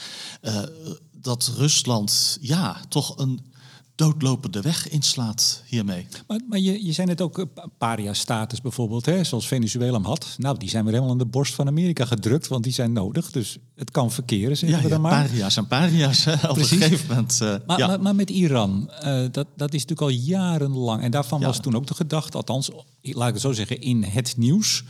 Dat 1.12 1.52
Rusland 1.56 2.38
ja, 2.40 2.80
toch 2.88 3.18
een 3.18 3.54
doodlopende 3.96 4.60
weg 4.60 4.88
inslaat 4.88 5.62
hiermee. 5.66 6.06
Maar, 6.26 6.40
maar 6.48 6.58
je, 6.58 6.84
je 6.84 6.92
zei 6.92 7.06
net 7.06 7.20
ook 7.20 7.38
eh, 7.38 7.44
paria-status 7.78 8.60
bijvoorbeeld, 8.60 9.06
hè, 9.06 9.24
zoals 9.24 9.46
Venezuela 9.48 9.92
hem 9.92 10.04
had. 10.04 10.34
Nou, 10.38 10.58
die 10.58 10.68
zijn 10.68 10.82
weer 10.84 10.92
helemaal 10.92 11.12
aan 11.12 11.18
de 11.18 11.26
borst 11.26 11.54
van 11.54 11.66
Amerika 11.66 12.04
gedrukt, 12.04 12.48
want 12.48 12.64
die 12.64 12.72
zijn 12.72 12.92
nodig. 12.92 13.30
Dus 13.30 13.58
het 13.74 13.90
kan 13.90 14.10
verkeren, 14.12 14.56
zeggen 14.56 14.78
Ja, 14.78 14.84
we 14.84 14.88
ja 14.88 14.94
dan 14.94 15.02
maar. 15.02 15.24
paria's 15.26 15.56
en 15.56 15.66
paria's. 15.66 16.24
hè. 16.24 16.48
Op 16.48 16.56
een 16.56 16.64
gegeven 16.64 17.06
moment. 17.08 17.40
eh, 17.40 17.54
Maar, 17.66 17.78
ja. 17.78 17.86
maar, 17.86 18.00
maar 18.00 18.14
met 18.14 18.30
Iran, 18.30 18.90
eh, 18.90 19.24
dat, 19.30 19.46
dat 19.56 19.74
is 19.74 19.84
natuurlijk 19.84 20.00
al 20.00 20.08
jarenlang. 20.24 21.02
En 21.02 21.10
daarvan 21.10 21.40
was 21.40 21.60
toen 21.60 21.76
ook 21.76 21.86
de 21.86 21.94
gedachte, 21.94 22.36
althans, 22.36 22.70
laat 23.02 23.26
ik 23.28 23.32
het 23.34 23.42
zo 23.42 23.52
zeggen, 23.52 23.80
in 23.80 24.02
het 24.02 24.34
nieuws. 24.36 24.84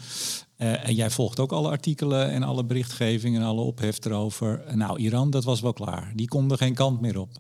En 0.57 0.95
jij 0.95 1.11
volgt 1.11 1.41
ook 1.41 1.53
alle 1.53 1.69
artikelen 1.69 2.31
en 2.31 2.43
alle 2.43 2.65
berichtgeving 2.65 3.37
en 3.37 3.43
alle 3.43 3.61
ophef 3.61 4.05
erover. 4.05 4.65
Nou, 4.75 4.99
Iran, 4.99 5.31
dat 5.31 5.45
was 5.45 5.61
wel 5.61 5.73
klaar. 5.73 6.13
Die 6.15 6.29
konden 6.29 6.59
geen 6.59 6.75
kant 6.75 7.01
meer 7.01 7.19
op. 7.19 7.31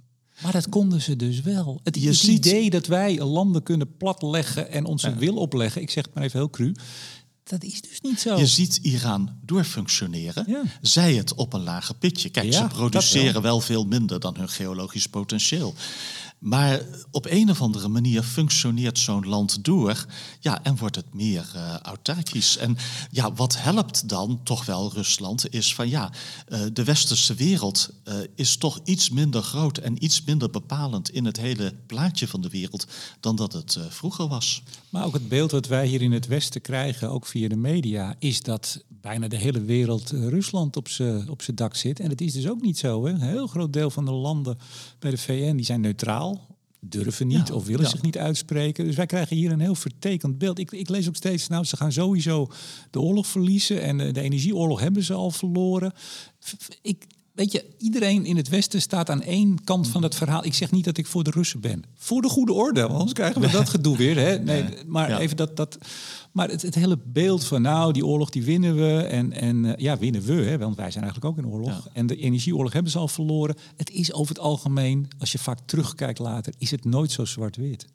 Maar 0.43 0.52
dat 0.52 0.69
konden 0.69 1.02
ze 1.02 1.16
dus 1.16 1.40
wel. 1.40 1.81
Het, 1.83 2.00
Je 2.00 2.07
het 2.07 2.16
ziet- 2.16 2.47
idee 2.47 2.71
dat 2.71 2.87
wij 2.87 3.19
landen 3.25 3.62
kunnen 3.62 3.97
platleggen 3.97 4.71
en 4.71 4.85
onze 4.85 5.14
wil 5.14 5.35
opleggen, 5.37 5.83
ik 5.83 5.90
zeg 5.90 6.05
het 6.05 6.14
maar 6.14 6.23
even 6.25 6.38
heel 6.38 6.50
cru, 6.50 6.73
dat 7.45 7.62
is 7.64 7.81
dus 7.81 8.00
niet 8.00 8.21
zo. 8.21 8.37
Je 8.37 8.47
ziet 8.47 8.76
Iran 8.83 9.31
doorfunctioneren. 9.43 10.45
Ja. 10.49 10.62
Zij 10.81 11.14
het 11.14 11.35
op 11.35 11.52
een 11.52 11.62
lager 11.62 11.95
pitje. 11.95 12.28
Kijk, 12.28 12.52
Ja, 12.52 12.52
ze 12.69 12.75
produceren 12.75 13.33
wel. 13.33 13.43
wel. 13.43 13.61
veel 13.61 13.85
minder 13.85 14.21
dan 14.21 14.37
hun 14.37 14.49
geologisch 14.49 15.07
potentieel. 15.07 15.75
Maar 16.38 16.83
op 17.11 17.26
een 17.28 17.50
of 17.50 17.61
andere 17.61 17.88
manier 17.88 18.23
functioneert 18.23 18.99
zo'n 18.99 19.26
land 19.26 19.64
door. 19.64 20.07
Ja, 20.40 20.62
en 20.64 20.76
wordt 20.76 20.97
het 20.97 21.14
meer 21.14 21.50
eh 21.55 21.76
autarkisch. 21.76 22.57
En 22.57 22.76
ja, 23.11 23.33
wat 23.33 23.62
helpt 23.62 24.09
dan 24.09 24.40
toch 24.43 24.64
wel 24.64 24.93
Rusland 24.93 25.55
is 25.55 25.75
van 25.75 25.88
ja, 25.88 26.11
eh, 26.49 26.61
de 26.73 26.85
westerse 26.85 27.35
wereld 27.35 27.90
eh, 28.05 28.14
is 28.35 28.57
toch 28.57 28.81
iets 28.85 29.11
minder 29.11 29.43
groot 29.43 29.78
en 29.78 30.05
iets 30.05 30.25
minder 30.25 30.50
bepalend 30.50 31.11
in 31.11 31.25
het 31.25 31.37
hele 31.37 31.75
plaatje 31.87 32.28
van 32.28 32.40
de 32.40 32.49
wereld 32.49 32.87
dan 33.21 33.37
dat 33.37 33.52
het 33.52 33.78
vroeger 33.88 34.28
was. 34.28 34.62
Maar 34.97 35.05
ook 35.05 35.15
het 35.15 35.29
beeld 35.29 35.50
wat 35.50 35.67
wij 35.67 35.87
hier 35.87 36.03
in 36.03 36.12
het 36.12 36.26
Westen 36.26 36.61
krijgen, 36.61 37.11
ook 37.11 37.26
via 37.26 37.49
de 37.49 37.57
media, 37.57 38.17
is 38.19 38.43
dat 38.43 38.85
bijna 38.88 39.29
de 39.29 39.37
hele 39.37 39.61
wereld 39.61 40.12
eh, 40.12 40.29
Rusland 40.29 40.76
op 40.76 40.88
zijn 40.88 41.29
op 41.29 41.43
dak 41.55 41.76
zit. 41.76 42.00
En 42.00 42.09
dat 42.09 42.21
is 42.21 42.33
dus 42.33 42.49
ook 42.49 42.61
niet 42.62 42.79
zo. 42.79 43.05
Hè? 43.07 43.12
Een 43.12 43.21
heel 43.21 43.47
groot 43.47 43.73
deel 43.73 43.91
van 43.91 44.05
de 44.05 44.12
landen 44.12 44.59
bij 44.99 45.11
de 45.11 45.19
VN 45.19 45.57
die 45.57 45.65
zijn 45.65 45.81
neutraal. 45.81 46.47
durven 46.81 47.26
niet 47.26 47.49
Ja, 47.49 47.55
of 47.55 47.67
willen 47.67 47.85
ja. 47.85 47.88
zich 47.88 48.03
niet 48.03 48.19
uitspreken. 48.19 48.85
Dus 48.85 48.97
wij 48.97 49.07
krijgen 49.07 49.37
hier 49.37 49.53
een 49.53 49.61
heel 49.61 49.75
vertekend 49.75 50.38
beeld. 50.38 50.59
Ik, 50.59 50.73
ik 50.73 50.88
lees 50.88 51.09
ook 51.09 51.17
steeds, 51.17 51.49
nou, 51.49 51.65
ze 51.65 51.76
gaan 51.76 51.93
sowieso 51.93 52.50
de 52.91 53.00
oorlog 53.00 53.26
verliezen 53.26 53.83
en 53.83 54.00
eh, 54.00 54.12
de 54.12 54.21
energieoorlog 54.21 54.81
hebben 54.81 55.03
ze 55.03 55.15
al 55.15 55.31
verloren. 55.31 55.93
Ik, 56.83 57.07
weet 57.37 57.52
je, 57.52 57.64
iedereen 57.78 58.25
in 58.25 58.37
het 58.37 58.49
Westen 58.49 58.81
staat 58.81 59.11
aan 59.11 59.23
één 59.23 59.64
kant 59.64 59.88
van 59.88 60.00
dat 60.00 60.14
verhaal. 60.14 60.45
Ik 60.45 60.55
zeg 60.55 60.71
niet 60.71 60.85
dat 60.85 60.97
ik 60.97 61.07
voor 61.07 61.25
de 61.25 61.31
Russen 61.31 61.61
ben. 61.61 61.85
Voor 61.95 62.23
de 62.23 62.28
goede 62.28 62.52
orde, 62.52 62.81
want 62.81 62.93
anders 62.93 63.12
krijgen 63.12 63.40
we 63.40 63.50
dat 63.50 63.69
gedoe 63.69 63.97
weer. 63.97 64.16
Hè? 64.19 64.38
Nee, 64.38 64.64
maar 64.87 65.09
Ja. 65.09 65.19
even 65.19 65.37
dat. 65.37 65.57
dat 65.57 65.78
maar 66.33 66.49
het, 66.49 66.62
het 66.62 66.75
hele 66.75 66.99
beeld 67.05 67.45
van, 67.45 67.62
nou, 67.62 67.93
die 67.93 68.07
oorlog 68.07 68.31
die 68.31 68.43
winnen 68.45 68.76
we. 68.76 69.02
En, 69.02 69.33
en 69.33 69.64
eh, 69.64 69.83
ja, 69.83 69.99
winnen 69.99 70.23
we, 70.23 70.33
hè, 70.33 70.59
want 70.59 70.76
wij 70.76 70.90
zijn 70.90 71.05
eigenlijk 71.05 71.35
ook 71.38 71.45
in 71.45 71.50
oorlog. 71.52 71.69
Ja. 71.69 71.90
En 71.93 72.07
de 72.07 72.16
energieoorlog 72.16 72.73
hebben 72.73 72.93
ze 72.93 72.99
al 72.99 73.09
verloren. 73.09 73.57
Het 73.76 73.90
is 73.90 74.12
over 74.12 74.35
het 74.35 74.45
algemeen, 74.45 75.09
als 75.19 75.33
je 75.33 75.38
vaak 75.38 75.59
terugkijkt 75.64 76.19
later, 76.19 76.55
is 76.59 76.71
het 76.71 76.85
nooit 76.85 77.12
zo 77.12 77.25
zwart-wit. 77.25 77.87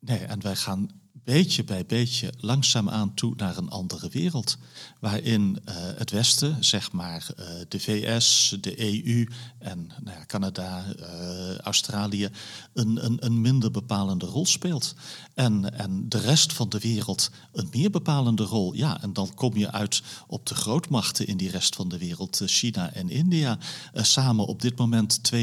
Nee, 0.00 0.18
en 0.18 0.42
wij 0.42 0.56
gaan 0.56 0.88
beetje 1.24 1.64
bij 1.64 1.86
beetje 1.86 2.32
langzaamaan 2.40 3.14
toe 3.14 3.32
naar 3.36 3.56
een 3.56 3.70
andere 3.70 4.08
wereld. 4.08 4.58
Waarin 5.00 5.58
eh, 5.64 5.74
het 5.76 6.10
Westen, 6.10 6.64
zeg 6.64 6.92
maar 6.92 7.26
eh, 7.36 7.46
de 7.68 7.80
VS, 7.80 8.56
de 8.60 8.80
EU 8.80 9.28
en 9.58 9.90
nou 10.02 10.18
ja, 10.18 10.24
Canada, 10.26 10.84
eh, 10.98 11.58
Australië, 11.58 12.28
een, 12.72 13.04
een, 13.04 13.24
een 13.24 13.40
minder 13.40 13.70
bepalende 13.70 14.26
rol 14.26 14.46
speelt. 14.46 14.94
En, 15.34 15.78
en 15.78 16.08
de 16.08 16.18
rest 16.18 16.52
van 16.52 16.68
de 16.68 16.78
wereld 16.78 17.30
een 17.52 17.68
meer 17.70 17.90
bepalende 17.90 18.42
rol. 18.42 18.74
Ja, 18.74 19.02
en 19.02 19.12
dan 19.12 19.34
kom 19.34 19.56
je 19.56 19.72
uit 19.72 20.02
op 20.26 20.46
de 20.46 20.54
grootmachten 20.54 21.26
in 21.26 21.36
die 21.36 21.50
rest 21.50 21.74
van 21.74 21.88
de 21.88 21.98
wereld, 21.98 22.42
China 22.44 22.92
en 22.92 23.10
India. 23.10 23.58
samen 23.94 24.46
op 24.46 24.62
dit 24.62 24.78
moment 24.78 25.20
2,5 25.34 25.38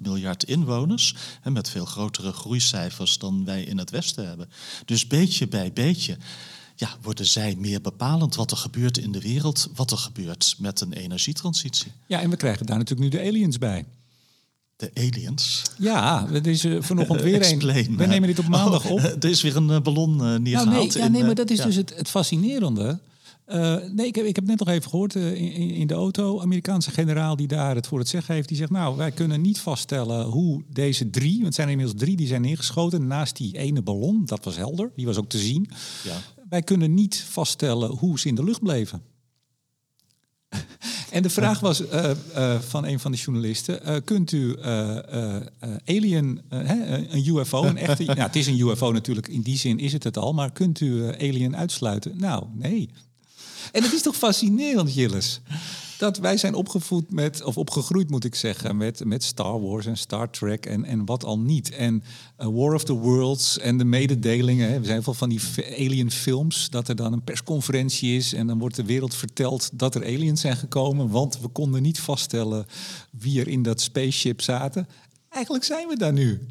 miljard 0.00 0.44
inwoners. 0.44 1.14
En 1.42 1.52
met 1.52 1.70
veel 1.70 1.84
grotere 1.84 2.32
groeicijfers 2.32 3.18
dan 3.18 3.44
wij 3.44 3.62
in 3.62 3.78
het 3.78 3.90
Westen 3.90 4.26
hebben. 4.26 4.48
Dus 4.84 5.06
beetje 5.18 5.48
bij 5.48 5.72
beetje 5.72 6.16
ja, 6.76 6.88
worden 7.02 7.26
zij 7.26 7.54
meer 7.58 7.80
bepalend 7.80 8.34
wat 8.34 8.50
er 8.50 8.56
gebeurt 8.56 8.98
in 8.98 9.12
de 9.12 9.20
wereld, 9.20 9.70
wat 9.74 9.90
er 9.90 9.96
gebeurt 9.98 10.54
met 10.58 10.80
een 10.80 10.92
energietransitie. 10.92 11.92
Ja, 12.06 12.20
en 12.20 12.30
we 12.30 12.36
krijgen 12.36 12.66
daar 12.66 12.78
natuurlijk 12.78 13.12
nu 13.12 13.18
de 13.18 13.28
aliens 13.28 13.58
bij. 13.58 13.84
De 14.76 14.90
aliens. 14.94 15.62
Ja, 15.78 16.28
er 16.32 16.46
is 16.46 16.64
eh, 16.64 16.76
vanochtend 16.80 17.20
weer 17.20 17.42
een. 17.52 17.96
We 17.96 18.02
eh. 18.02 18.08
neergehaald 18.08 18.38
op 18.38 18.48
maandag 18.48 18.84
Oh, 18.84 18.90
op. 18.90 19.00
er 19.22 19.30
is 19.30 19.42
weer 19.42 19.56
een 19.56 19.70
eh, 19.70 19.80
ballon 19.80 20.16
Nou, 20.16 20.40
neergehaald. 20.40 20.94
nee, 20.94 21.02
ja, 21.02 21.08
nee, 21.08 21.24
maar 21.24 21.34
dat 21.34 21.50
is 21.50 21.58
ja. 21.58 21.64
dus 21.64 21.76
het, 21.76 21.94
het 21.96 22.08
fascinerende. 22.08 22.98
Eh, 23.44 23.76
nee, 23.92 24.06
ik 24.06 24.14
heb, 24.14 24.24
ik 24.24 24.36
heb 24.36 24.46
net 24.46 24.58
nog 24.58 24.68
even 24.68 24.90
gehoord 24.90 25.16
eh, 25.16 25.34
in, 25.34 25.70
in 25.70 25.86
de 25.86 25.94
auto. 25.94 26.40
Amerikaanse 26.40 26.90
generaal 26.90 27.36
die 27.36 27.46
daar 27.46 27.74
het 27.74 27.86
voor 27.86 27.98
het 27.98 28.08
zeggen 28.08 28.34
heeft. 28.34 28.48
Die 28.48 28.56
zegt, 28.56 28.70
nou, 28.70 28.96
wij 28.96 29.10
kunnen 29.10 29.40
niet 29.40 29.60
vaststellen 29.60 30.26
hoe 30.26 30.62
deze 30.68 31.10
drie... 31.10 31.32
want 31.32 31.44
het 31.44 31.54
zijn 31.54 31.66
er 31.66 31.72
inmiddels 31.72 32.02
drie 32.02 32.16
die 32.16 32.26
zijn 32.26 32.40
neergeschoten... 32.40 33.06
naast 33.06 33.36
die 33.36 33.58
ene 33.58 33.82
ballon, 33.82 34.22
dat 34.24 34.44
was 34.44 34.56
helder. 34.56 34.90
Die 34.96 35.06
was 35.06 35.16
ook 35.16 35.28
te 35.28 35.38
zien. 35.38 35.70
Ja. 36.04 36.16
Wij 36.48 36.62
kunnen 36.62 36.94
niet 36.94 37.24
vaststellen 37.28 37.90
hoe 37.90 38.18
ze 38.18 38.28
in 38.28 38.34
de 38.34 38.44
lucht 38.44 38.62
bleven. 38.62 39.02
En 41.10 41.22
de 41.22 41.30
vraag 41.30 41.60
was 41.60 41.88
eh, 41.88 42.58
van 42.60 42.84
een 42.84 43.00
van 43.00 43.12
de 43.12 43.18
journalisten: 43.18 44.04
kunt 44.04 44.32
u 44.32 44.56
alien, 45.84 46.40
hè, 46.48 46.96
een 47.12 47.28
UFO, 47.28 47.64
een 47.64 47.76
echte, 47.76 48.04
nou, 48.14 48.20
het 48.20 48.36
is 48.36 48.46
een 48.46 48.58
UFO 48.58 48.92
natuurlijk, 48.92 49.28
in 49.28 49.40
die 49.40 49.58
zin 49.58 49.78
is 49.78 49.92
het 49.92 50.04
het 50.04 50.16
al, 50.16 50.32
maar 50.32 50.52
kunt 50.52 50.80
u 50.80 51.12
alien 51.12 51.56
uitsluiten? 51.56 52.16
Nou, 52.16 52.44
nee. 52.54 52.90
En 53.74 53.82
het 53.82 53.92
is 53.92 54.02
toch 54.02 54.16
fascinerend, 54.16 54.94
Jilles, 54.94 55.40
dat 55.98 56.18
wij 56.18 56.36
zijn 56.36 56.54
opgevoed 56.54 57.10
met, 57.10 57.42
of 57.42 57.58
opgegroeid 57.58 58.10
moet 58.10 58.24
ik 58.24 58.34
zeggen, 58.34 58.76
met, 58.76 59.04
met 59.04 59.24
Star 59.24 59.60
Wars 59.60 59.86
en 59.86 59.96
Star 59.96 60.30
Trek 60.30 60.66
en, 60.66 60.84
en 60.84 61.04
wat 61.04 61.24
al 61.24 61.38
niet. 61.38 61.70
En 61.70 62.02
eh, 62.36 62.46
War 62.46 62.74
of 62.74 62.84
the 62.84 62.92
Worlds 62.92 63.58
en 63.58 63.78
de 63.78 63.84
mededelingen. 63.84 64.70
Hè. 64.70 64.80
We 64.80 64.86
zijn 64.86 65.02
veel 65.02 65.14
van 65.14 65.28
die 65.28 65.40
alien 65.78 66.10
films, 66.10 66.70
dat 66.70 66.88
er 66.88 66.96
dan 66.96 67.12
een 67.12 67.24
persconferentie 67.24 68.16
is 68.16 68.32
en 68.32 68.46
dan 68.46 68.58
wordt 68.58 68.76
de 68.76 68.84
wereld 68.84 69.14
verteld 69.14 69.70
dat 69.72 69.94
er 69.94 70.02
aliens 70.02 70.40
zijn 70.40 70.56
gekomen, 70.56 71.08
want 71.08 71.40
we 71.40 71.48
konden 71.48 71.82
niet 71.82 72.00
vaststellen 72.00 72.66
wie 73.10 73.40
er 73.40 73.48
in 73.48 73.62
dat 73.62 73.80
spaceship 73.80 74.40
zaten. 74.40 74.88
Eigenlijk 75.28 75.64
zijn 75.64 75.88
we 75.88 75.96
daar 75.96 76.12
nu. 76.12 76.48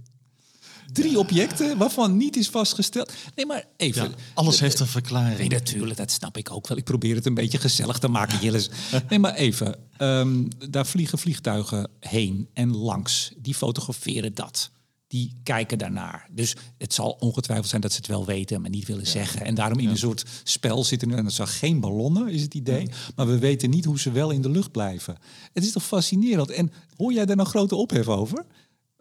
Drie 0.91 1.19
objecten 1.19 1.77
waarvan 1.77 2.17
niet 2.17 2.35
is 2.35 2.50
vastgesteld. 2.50 3.13
Nee, 3.35 3.46
maar 3.46 3.63
even. 3.77 4.03
Ja, 4.03 4.15
alles 4.33 4.59
heeft 4.59 4.79
een 4.79 4.87
verklaring. 4.87 5.37
Nee, 5.37 5.50
natuurlijk, 5.50 5.98
dat 5.98 6.11
snap 6.11 6.37
ik 6.37 6.51
ook 6.51 6.67
wel. 6.67 6.77
Ik 6.77 6.83
probeer 6.83 7.15
het 7.15 7.25
een 7.25 7.33
beetje 7.33 7.57
gezellig 7.57 7.98
te 8.00 8.07
maken, 8.07 8.39
Jilles. 8.41 8.69
Nee, 9.09 9.19
maar 9.19 9.33
even. 9.35 9.75
ehm, 9.98 10.43
daar 10.69 10.85
vliegen 10.85 11.17
vliegtuigen 11.17 11.89
heen 12.00 12.50
en 12.53 12.75
langs. 12.77 13.31
Die 13.37 13.55
fotograferen 13.55 14.33
dat. 14.33 14.72
Die 15.07 15.39
kijken 15.43 15.77
daarnaar. 15.77 16.27
Dus 16.31 16.55
het 16.77 16.93
zal 16.93 17.17
ongetwijfeld 17.19 17.69
zijn 17.69 17.81
dat 17.81 17.91
ze 17.91 17.98
het 17.98 18.07
wel 18.07 18.25
weten, 18.25 18.61
maar 18.61 18.69
niet 18.69 18.87
willen 18.87 19.07
zeggen. 19.07 19.46
En 19.46 19.55
daarom 19.55 19.79
in 19.79 19.89
een 19.89 19.98
soort 19.98 20.24
spel 20.43 20.83
zitten 20.83 21.07
nu. 21.07 21.15
En 21.15 21.24
dat 21.24 21.33
zijn 21.33 21.48
geen 21.48 21.79
ballonnen, 21.79 22.27
is 22.29 22.41
het 22.41 22.53
idee. 22.53 22.89
Maar 23.15 23.27
we 23.27 23.37
weten 23.37 23.69
niet 23.69 23.85
hoe 23.85 24.00
ze 24.00 24.11
wel 24.11 24.29
in 24.31 24.41
de 24.41 24.50
lucht 24.50 24.72
blijven. 24.72 25.17
Het 25.53 25.63
is 25.63 25.72
toch 25.72 25.83
fascinerend. 25.85 26.50
En 26.51 26.72
hoor 26.98 27.13
jij 27.13 27.25
daar 27.25 27.35
nou 27.35 27.48
grote 27.50 27.75
ophef 27.75 28.07
over? 28.07 28.46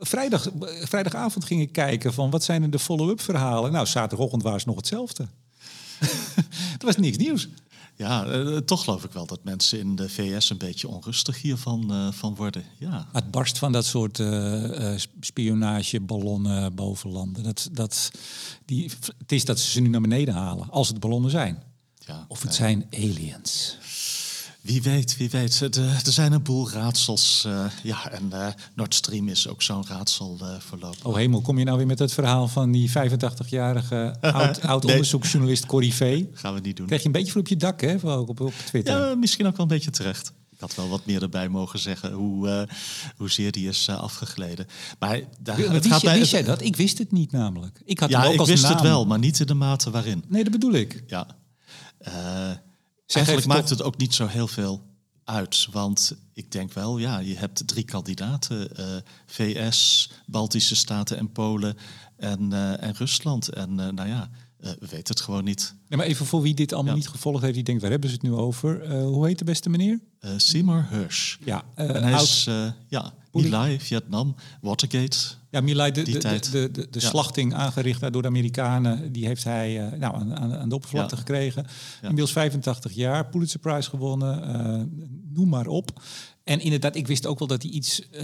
Vrijdag, 0.05 0.49
vrijdagavond 0.81 1.45
ging 1.45 1.61
ik 1.61 1.73
kijken 1.73 2.13
van 2.13 2.31
wat 2.31 2.45
zijn 2.45 2.63
er 2.63 2.71
de 2.71 2.79
follow-up 2.79 3.21
verhalen. 3.21 3.73
Nou, 3.73 3.87
zaterdagochtend 3.87 4.43
waren 4.43 4.61
ze 4.61 4.67
nog 4.67 4.77
hetzelfde. 4.77 5.29
er 6.79 6.87
was 6.87 6.97
niks 6.97 7.17
nieuws. 7.17 7.49
Ja, 7.97 8.27
eh, 8.27 8.57
toch 8.57 8.85
geloof 8.85 9.05
ik 9.05 9.13
wel 9.13 9.27
dat 9.27 9.45
mensen 9.45 9.79
in 9.79 9.97
de 9.97 10.09
VS 10.09 10.51
een 10.51 10.59
beetje 10.59 10.89
onrustig 10.89 11.43
hiervan 11.43 11.93
eh, 11.93 12.13
van 12.13 12.35
worden. 12.35 12.65
Ja. 12.79 13.09
Het 13.13 13.31
barst 13.31 13.59
van 13.59 13.73
dat 13.73 13.85
soort 13.85 14.19
eh, 14.19 14.93
eh, 14.95 15.01
spionageballonnen 15.21 16.75
boven 16.75 17.11
landen. 17.11 17.43
Dat, 17.43 17.69
dat, 17.73 18.11
die, 18.65 18.91
het 19.19 19.33
is 19.33 19.45
dat 19.45 19.61
ze 19.61 19.71
ze 19.71 19.81
nu 19.81 19.89
naar 19.89 20.01
beneden 20.01 20.35
halen, 20.35 20.71
als 20.71 20.89
het 20.89 21.01
ballonnen 21.01 21.31
zijn. 21.31 21.63
ja. 21.99 22.25
Of 22.29 22.43
het 22.43 22.55
zijn 22.55 22.87
aliens. 22.91 23.79
Wie 24.63 24.83
weet, 24.83 25.17
wie 25.17 25.31
weet. 25.31 25.61
Er 25.61 26.13
zijn 26.13 26.33
een 26.33 26.43
boel 26.43 26.71
raadsels. 26.71 27.45
eh, 27.47 27.65
ja, 27.83 28.11
en 28.11 28.33
eh, 28.33 28.47
Nord 28.75 28.95
Stream 28.95 29.29
is 29.29 29.49
ook 29.49 29.63
zo'n 29.63 29.87
raadsel 29.89 30.39
eh 30.41 30.61
voorlopig. 30.61 31.05
Oh 31.05 31.15
hemel, 31.17 31.41
kom 31.41 31.59
je 31.59 31.65
nou 31.65 31.77
weer 31.79 31.87
met 31.87 31.99
het 31.99 32.13
verhaal 32.13 32.49
van 32.49 32.71
die 32.73 32.91
85-jarige 32.91 34.17
oud, 34.21 34.61
oud 34.63 34.83
Nee. 34.83 34.93
onderzoeksjournalist 34.93 35.67
Corrie 35.67 35.95
V? 35.95 36.25
Gaan 36.33 36.55
we 36.55 36.61
niet 36.61 36.77
doen. 36.77 36.87
Krijg 36.87 37.01
je 37.01 37.07
een 37.07 37.13
beetje 37.13 37.33
voor 37.33 37.41
op 37.41 37.49
je 37.49 37.57
dak, 37.57 37.81
hè? 37.81 37.97
Ook 38.03 38.29
op, 38.29 38.41
op 38.41 38.53
Twitter. 38.67 39.09
Ja, 39.09 39.15
misschien 39.15 39.47
ook 39.47 39.57
wel 39.57 39.67
een 39.67 39.73
beetje 39.73 39.91
terecht. 39.91 40.33
Ik 40.51 40.61
had 40.61 40.75
wel 40.75 40.89
wat 40.89 41.07
meer 41.07 41.23
erbij 41.23 41.49
mogen 41.49 41.79
zeggen 41.79 42.13
hoe, 42.13 42.69
hoezeer 43.17 43.53
die 43.53 43.69
is 43.69 43.89
afgegleden. 43.89 44.67
Maar 44.99 45.21
daar, 45.41 45.57
Wist, 45.57 45.69
het 45.73 45.87
gaat 45.87 46.01
jij- 46.01 46.11
bij, 46.11 46.19
wist 46.21 46.31
jij 46.33 46.43
dat? 46.43 46.63
Ik 46.63 46.77
wist 46.77 46.99
het 46.99 47.13
niet 47.13 47.33
namelijk. 47.33 47.81
Ik 47.85 47.99
had 47.99 48.11
Ja, 48.11 48.25
ook 48.25 48.33
ik 48.33 48.39
als 48.41 48.49
wist 48.49 48.63
naam. 48.63 48.73
het 48.73 48.81
wel, 48.83 49.07
maar 49.07 49.19
niet 49.19 49.41
in 49.41 49.47
de 49.47 49.55
mate 49.55 49.91
waarin. 49.91 50.25
Nee, 50.29 50.43
dat 50.43 50.53
bedoel 50.53 50.73
ik. 50.73 51.03
Ja. 51.07 51.27
Eigenlijk 53.07 53.47
maakt 53.47 53.69
het 53.71 53.83
ook 53.83 53.97
niet 53.97 54.15
zo 54.15 54.27
heel 54.27 54.49
veel 54.49 54.83
uit. 55.25 55.67
Want 55.71 56.17
ik 56.33 56.53
denk 56.53 56.73
wel, 56.73 56.99
ja, 56.99 57.19
je 57.19 57.37
hebt 57.37 57.67
drie 57.69 57.85
kandidaten. 57.85 58.77
eh, 58.77 58.97
VS, 59.27 60.11
Baltische 60.27 60.75
Staten 60.75 61.19
en 61.19 61.33
Polen 61.33 61.77
en, 62.17 62.53
eh, 62.53 62.83
en 62.83 62.95
Rusland. 62.95 63.49
En 63.49 63.81
eh, 63.81 63.89
nou 63.89 64.09
ja, 64.09 64.31
eh, 64.63 64.71
we 64.71 64.87
weten 64.87 65.15
het 65.15 65.21
gewoon 65.21 65.45
niet. 65.45 65.75
Nee, 65.89 65.99
maar 65.99 66.09
even 66.09 66.27
voor 66.27 66.43
wie 66.43 66.55
dit 66.55 66.73
allemaal 66.73 66.93
Ja. 66.93 66.99
niet 66.99 67.09
gevolgd 67.09 67.43
heeft, 67.43 67.55
die 67.55 67.63
denkt, 67.63 67.83
waar 67.83 67.91
hebben 67.91 68.09
ze 68.11 68.15
het 68.15 68.25
nu 68.25 68.33
over? 68.33 68.83
Eh, 68.83 69.03
hoe 69.03 69.27
heet 69.27 69.39
de 69.39 69.45
beste 69.45 69.69
meneer? 69.71 70.01
Eh 70.21 70.31
Seymour 70.37 70.87
Hersh. 70.89 71.37
Ja, 71.45 71.63
eh, 71.75 71.95
en 71.95 72.03
hij 72.03 72.13
oud- 72.13 72.23
is, 72.23 72.47
eh 72.49 72.67
ja, 72.89 73.13
Milai, 73.33 73.81
Vietnam, 73.81 74.35
Watergate. 74.61 75.17
Ja, 75.51 75.61
Milai, 75.61 75.93
de, 75.93 76.03
de, 76.03 76.19
de, 76.19 76.41
de, 76.51 76.71
de 76.91 77.01
Ja. 77.01 77.09
slachting 77.09 77.55
aangericht 77.55 78.13
door 78.13 78.23
de 78.23 78.29
Amerikanen, 78.29 79.13
die 79.13 79.27
heeft 79.27 79.45
hij 79.45 79.87
eh, 79.91 79.99
nou, 79.99 80.15
aan, 80.15 80.37
aan, 80.57 80.69
de 80.69 80.75
oppervlakte 80.75 81.15
Ja. 81.15 81.21
gekregen. 81.21 81.67
Inmiddels 82.03 82.33
85 82.33 82.93
jaar, 82.93 83.27
Pulitzer 83.27 83.61
Prize 83.61 83.89
gewonnen, 83.91 84.43
eh, 84.55 84.83
noem 85.35 85.49
maar 85.49 85.67
op. 85.67 86.03
En 86.45 86.61
inderdaad, 86.61 86.97
ik 86.97 87.07
wist 87.07 87.27
ook 87.27 87.39
wel 87.39 87.49
dat 87.49 87.63
hij 87.63 87.71
iets, 87.71 88.11
eh, 88.11 88.23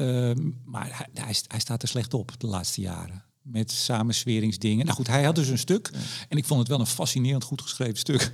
maar 0.65 0.87
hij, 0.97 1.07
hij, 1.25 1.35
hij 1.47 1.61
staat 1.61 1.83
er 1.83 1.89
slecht 1.89 2.15
op 2.15 2.33
de 2.39 2.47
laatste 2.47 2.81
jaren. 2.81 3.23
Met 3.51 3.71
samensweringsdingen. 3.71 4.85
Nou 4.85 4.97
goed, 4.97 5.07
hij 5.07 5.25
had 5.25 5.35
dus 5.35 5.49
een 5.49 5.59
stuk. 5.59 5.91
En 6.29 6.39
ik 6.39 6.45
vond 6.45 6.61
het 6.61 6.69
wel 6.69 6.81
een 6.81 6.87
fascinerend 6.87 7.45
goed 7.45 7.63
geschreven 7.63 7.97
stuk. 7.99 8.33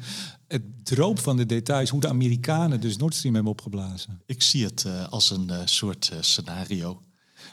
Het 0.49 0.63
droop 0.83 1.19
van 1.19 1.37
de 1.37 1.47
details, 1.47 1.91
hoe 1.91 2.01
de 2.01 2.09
Amerikanen 2.09 2.81
dus 2.81 2.97
Nord 2.97 3.15
Stream 3.15 3.35
hebben 3.35 3.53
opgeblazen. 3.53 4.23
Ik 4.27 4.43
zie 4.43 4.65
het 4.65 4.85
eh, 4.85 5.09
als 5.09 5.31
een 5.31 5.51
eh, 5.51 5.61
soort 5.65 6.09
eh, 6.13 6.19
scenario. 6.21 7.03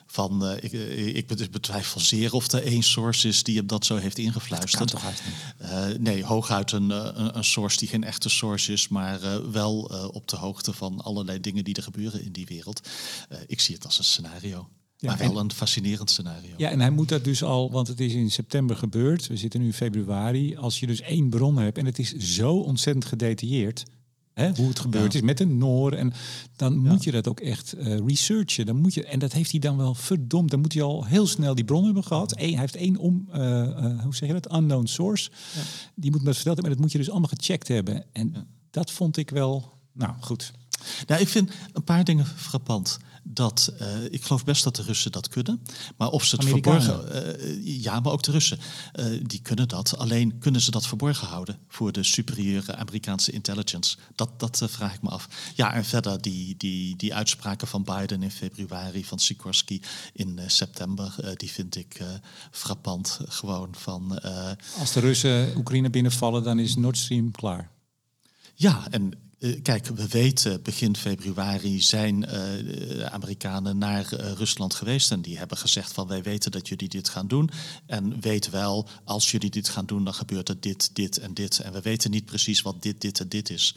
Van, 0.05 0.57
ik, 0.61 0.71
ik 1.15 1.27
bet- 1.27 1.51
betwijfel 1.51 1.99
zeer 1.99 2.33
of 2.33 2.51
er 2.51 2.63
één 2.63 2.83
source 2.83 3.27
is 3.27 3.43
die 3.43 3.57
hem 3.57 3.67
dat 3.67 3.85
zo 3.85 3.95
heeft 3.97 4.15
Kan 4.15 4.23
ingefluisterd. 4.23 4.87
toch 4.89 5.03
niet? 5.03 5.21
Eh, 5.57 5.85
nee, 5.99 6.23
hooguit 6.23 6.71
een, 6.71 6.89
een, 6.89 7.37
een 7.37 7.43
source 7.43 7.77
die 7.77 7.87
geen 7.87 8.03
echte 8.03 8.29
source 8.29 8.71
is, 8.73 8.87
maar 8.87 9.19
wel 9.51 9.79
op 10.13 10.27
de 10.27 10.35
hoogte 10.35 10.73
van 10.73 11.01
allerlei 11.01 11.39
dingen 11.39 11.63
die 11.63 11.75
er 11.75 11.83
gebeuren 11.83 12.23
in 12.23 12.31
die 12.31 12.45
wereld. 12.45 12.87
Ik 13.47 13.59
zie 13.59 13.75
het 13.75 13.85
als 13.85 13.97
een 13.97 14.03
scenario. 14.03 14.69
Ja, 15.01 15.09
maar 15.09 15.17
wel 15.17 15.37
en- 15.37 15.43
een 15.43 15.51
fascinerend 15.51 16.09
scenario. 16.09 16.53
Ja, 16.57 16.69
en 16.69 16.79
hij 16.79 16.89
moet 16.89 17.09
dat 17.09 17.23
dus 17.23 17.43
al, 17.43 17.71
want 17.71 17.87
het 17.87 17.99
is 17.99 18.13
in 18.13 18.31
september 18.31 18.75
gebeurd. 18.75 19.27
We 19.27 19.37
zitten 19.37 19.59
nu 19.59 19.65
in 19.65 19.73
februari. 19.73 20.55
Als 20.55 20.79
je 20.79 20.87
dus 20.87 21.01
één 21.01 21.29
bron 21.29 21.57
hebt 21.57 21.77
en 21.77 21.85
het 21.85 21.99
is 21.99 22.15
zo 22.15 22.53
ontzettend 22.55 23.05
gedetailleerd. 23.05 23.83
Hè, 24.33 24.51
hoe 24.55 24.67
het 24.67 24.79
gebeurd 24.79 25.13
Ja. 25.13 25.19
is 25.19 25.25
met 25.25 25.37
de 25.37 25.45
Noor. 25.45 25.93
En 25.93 26.13
dan 26.55 26.77
moet 26.77 27.03
je 27.03 27.11
dat 27.11 27.27
ook 27.27 27.39
echt 27.39 27.73
eh, 27.73 27.97
researchen. 27.97 28.65
Dan 28.65 28.75
moet 28.81 28.93
je, 28.93 29.05
en 29.05 29.19
dat 29.19 29.31
heeft 29.33 29.51
hij 29.51 29.59
dan 29.59 29.77
wel 29.77 29.95
verdomd. 29.95 30.49
Dan 30.51 30.59
moet 30.59 30.73
hij 30.73 30.81
al 30.81 31.05
heel 31.05 31.27
snel 31.27 31.55
die 31.55 31.65
bron 31.65 31.85
hebben 31.85 32.03
gehad. 32.03 32.33
Eén, 32.39 32.51
hij 32.51 32.59
heeft 32.59 32.75
één 32.75 32.97
om, 32.97 33.27
eh, 33.31 33.61
eh, 33.85 34.01
hoe 34.03 34.15
zeg 34.15 34.27
je 34.27 34.39
dat? 34.39 34.53
Unknown 34.55 34.85
source. 34.85 35.29
Die 35.95 36.11
moet 36.11 36.19
me 36.19 36.25
dat 36.25 36.35
verteld 36.35 36.55
hebben. 36.55 36.63
En 36.63 36.69
dat 36.71 36.79
moet 36.79 36.91
je 36.91 36.97
dus 36.97 37.09
allemaal 37.09 37.31
gecheckt 37.37 37.67
hebben. 37.67 38.05
En 38.11 38.47
dat 38.69 38.91
vond 38.91 39.17
ik 39.17 39.29
wel, 39.29 39.71
nou 39.93 40.13
goed. 40.19 40.51
Nou, 41.07 41.21
ik 41.21 41.27
vind 41.27 41.51
een 41.73 41.83
paar 41.83 42.03
dingen 42.03 42.25
frappant. 42.25 42.97
Dat, 43.23 43.73
eh, 43.77 44.03
ik 44.09 44.23
geloof 44.23 44.43
best 44.43 44.63
dat 44.63 44.75
de 44.75 44.81
Russen 44.81 45.11
dat 45.11 45.27
kunnen. 45.27 45.61
Maar 45.97 46.09
of 46.09 46.25
ze 46.25 46.35
het 46.35 46.45
Amerikanen. 46.45 46.81
verborgen... 46.81 47.39
eh, 47.39 47.83
ja, 47.83 47.99
maar 47.99 48.11
ook 48.11 48.23
de 48.23 48.31
Russen. 48.31 48.59
eh, 48.93 49.05
die 49.23 49.41
kunnen 49.41 49.67
dat. 49.67 49.97
Alleen 49.97 50.37
kunnen 50.37 50.61
ze 50.61 50.71
dat 50.71 50.87
verborgen 50.87 51.27
houden 51.27 51.57
voor 51.67 51.91
de 51.91 52.03
superieure 52.03 52.75
Amerikaanse 52.75 53.31
intelligence? 53.31 53.97
Dat, 54.15 54.39
dat 54.39 54.61
vraag 54.69 54.93
ik 54.93 55.01
me 55.01 55.09
af. 55.09 55.27
Ja, 55.55 55.73
en 55.73 55.85
verder 55.85 56.21
die, 56.21 56.57
die, 56.57 56.95
die 56.95 57.15
uitspraken 57.15 57.67
van 57.67 57.83
Biden 57.83 58.23
in 58.23 58.31
februari, 58.31 59.05
van 59.05 59.19
Sikorsky 59.19 59.81
in 60.13 60.39
september... 60.47 61.15
die 61.35 61.51
vind 61.51 61.75
ik 61.75 62.01
frappant. 62.51 63.19
Gewoon 63.27 63.75
van... 63.77 64.21
Als 64.79 64.91
de 64.93 64.99
Russen 64.99 65.57
Oekraïne 65.57 65.89
binnenvallen, 65.89 66.43
dan 66.43 66.59
is 66.59 66.75
Nord 66.75 66.97
Stream 66.97 67.31
klaar. 67.31 67.71
Ja, 68.55 68.87
en 68.89 69.13
kijk, 69.61 69.85
we 69.85 70.07
weten 70.07 70.61
begin 70.61 70.95
februari 70.95 71.81
zijn 71.81 72.25
eh, 72.25 73.05
Amerikanen 73.05 73.77
naar 73.77 74.13
eh, 74.13 74.31
Rusland 74.31 74.73
geweest 74.73 75.11
en 75.11 75.21
die 75.21 75.37
hebben 75.37 75.57
gezegd 75.57 75.93
van 75.93 76.07
wij 76.07 76.23
weten 76.23 76.51
dat 76.51 76.67
jullie 76.67 76.89
dit 76.89 77.09
gaan 77.09 77.27
doen 77.27 77.49
en 77.85 78.19
weet 78.19 78.49
wel 78.49 78.87
als 79.03 79.31
jullie 79.31 79.49
dit 79.49 79.69
gaan 79.69 79.85
doen 79.85 80.03
dan 80.03 80.13
gebeurt 80.13 80.49
er 80.49 80.59
dit, 80.59 80.95
dit 80.95 81.17
en 81.17 81.33
dit 81.33 81.59
en 81.59 81.73
we 81.73 81.81
weten 81.81 82.11
niet 82.11 82.25
precies 82.25 82.61
wat 82.61 82.81
dit, 82.81 83.01
dit 83.01 83.19
en 83.19 83.29
dit 83.29 83.49
is. 83.49 83.75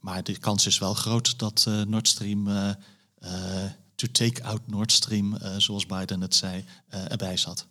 Maar 0.00 0.24
de 0.24 0.38
kans 0.38 0.66
is 0.66 0.78
wel 0.78 0.94
groot 0.94 1.38
dat 1.38 1.64
eh, 1.68 1.82
Nord 1.82 2.08
Stream 2.08 2.48
eh, 2.48 2.70
eh, 3.18 3.70
to 3.98 4.06
take 4.12 4.42
out 4.44 4.60
Nord 4.66 4.92
Stream, 4.92 5.36
eh, 5.36 5.56
zoals 5.56 5.86
Biden 5.86 6.20
het 6.20 6.34
zei, 6.34 6.64
eh, 6.88 7.10
erbij 7.10 7.36
zat. 7.36 7.66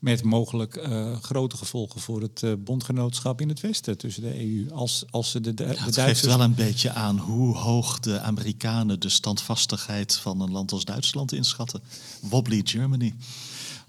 Met 0.00 0.22
mogelijk 0.22 0.76
eh, 0.76 1.16
grote 1.20 1.56
gevolgen 1.56 2.00
voor 2.00 2.20
het 2.20 2.42
eh, 2.42 2.52
bondgenootschap 2.58 3.40
in 3.40 3.48
het 3.48 3.60
Westen 3.60 3.98
tussen 3.98 4.22
de 4.22 4.40
EU. 4.40 4.70
Als, 4.70 5.04
als 5.10 5.30
ze 5.30 5.40
de, 5.40 5.54
de, 5.54 5.62
Ja, 5.62 5.68
de 5.68 5.74
het 5.74 5.84
geeft 5.84 5.96
Duitsers... 5.96 6.34
wel 6.34 6.44
een 6.44 6.54
beetje 6.54 6.90
aan 6.90 7.18
hoe 7.18 7.56
hoog 7.56 7.98
de 7.98 8.20
Amerikanen 8.20 9.00
de 9.00 9.08
standvastigheid 9.08 10.16
van 10.16 10.40
een 10.40 10.50
land 10.50 10.72
als 10.72 10.84
Duitsland 10.84 11.32
inschatten. 11.32 11.82
Wobbly 12.20 12.60
Germany, 12.64 13.14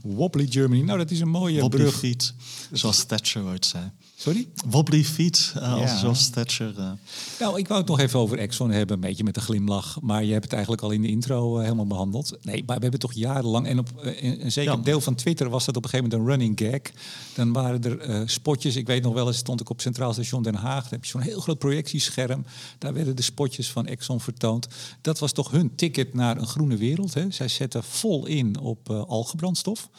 Wobbly 0.01 0.47
Germany. 0.49 0.81
Nou, 0.81 0.97
dat 0.97 1.11
is 1.11 1.19
een 1.19 1.29
mooie 1.29 1.61
wobbly 1.61 1.91
brug. 1.91 2.33
zoals 2.71 3.03
Thatcher 3.03 3.43
ooit 3.43 3.65
zei. 3.65 3.91
Sorry? 4.21 4.47
Wobbly 4.69 5.03
feet, 5.03 5.53
eh, 5.55 5.73
als, 5.73 5.99
zoals 5.99 6.29
Thatcher. 6.29 6.73
eh, 6.79 6.91
Nou, 7.39 7.59
ik 7.59 7.67
wou 7.67 7.79
het 7.79 7.89
nog 7.89 7.99
even 7.99 8.19
over 8.19 8.37
Exxon 8.39 8.71
hebben, 8.71 8.95
een 8.95 9.01
beetje 9.01 9.23
met 9.23 9.35
een 9.35 9.41
glimlach. 9.41 10.01
Maar 10.01 10.23
je 10.23 10.31
hebt 10.31 10.43
het 10.43 10.53
eigenlijk 10.53 10.83
al 10.83 10.91
in 10.91 11.01
de 11.01 11.07
intro 11.07 11.57
eh, 11.57 11.63
helemaal 11.63 11.87
behandeld. 11.87 12.37
Nee, 12.41 12.63
maar 12.65 12.75
we 12.75 12.81
hebben 12.81 12.99
toch 12.99 13.13
jarenlang, 13.13 13.67
en 13.67 13.79
op 13.79 13.89
een 14.03 14.51
zeker 14.51 14.71
Ja. 14.77 14.77
deel 14.83 15.01
van 15.01 15.15
Twitter 15.15 15.49
was 15.49 15.65
dat 15.65 15.77
op 15.77 15.83
een 15.83 15.89
gegeven 15.89 16.11
moment 16.11 16.29
een 16.29 16.35
running 16.37 16.59
gag. 16.81 17.03
Dan 17.35 17.53
waren 17.53 17.83
er 17.83 18.29
spotjes. 18.29 18.75
Ik 18.75 18.87
weet 18.87 19.03
nog 19.03 19.13
wel 19.13 19.27
eens, 19.27 19.37
stond 19.37 19.61
ik 19.61 19.69
op 19.69 19.81
Centraal 19.81 20.13
Station 20.13 20.43
Den 20.43 20.55
Haag. 20.55 20.81
Daar 20.83 20.91
heb 20.91 21.03
je 21.05 21.09
zo'n 21.11 21.21
heel 21.21 21.39
groot 21.39 21.57
projectiescherm. 21.59 22.45
Daar 22.77 22.93
werden 22.93 23.15
de 23.15 23.21
spotjes 23.21 23.71
van 23.71 23.85
Exxon 23.87 24.19
vertoond. 24.21 24.67
Dat 25.01 25.19
was 25.19 25.31
toch 25.31 25.51
hun 25.51 25.75
ticket 25.75 26.13
naar 26.13 26.37
een 26.37 26.47
groene 26.47 26.77
wereld. 26.77 27.13
Hè? 27.13 27.31
Zij 27.31 27.47
zetten 27.47 27.83
vol 27.83 28.25
in 28.25 28.59
op 28.59 28.89
algebrandstof. 28.89 29.89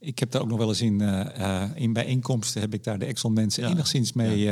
Ik 0.00 0.18
heb 0.18 0.30
daar 0.30 0.42
ook 0.42 0.48
nog 0.48 0.58
wel 0.58 0.68
eens 0.68 0.80
in, 0.80 1.00
eh, 1.00 1.62
eh, 1.62 1.70
in 1.74 1.92
bijeenkomsten... 1.92 2.60
heb 2.60 2.74
ik 2.74 2.84
daar 2.84 2.98
de 2.98 3.04
Exxon 3.04 3.32
mensen 3.32 3.62
Ja. 3.62 3.68
enigszins 3.70 4.12
mee... 4.12 4.50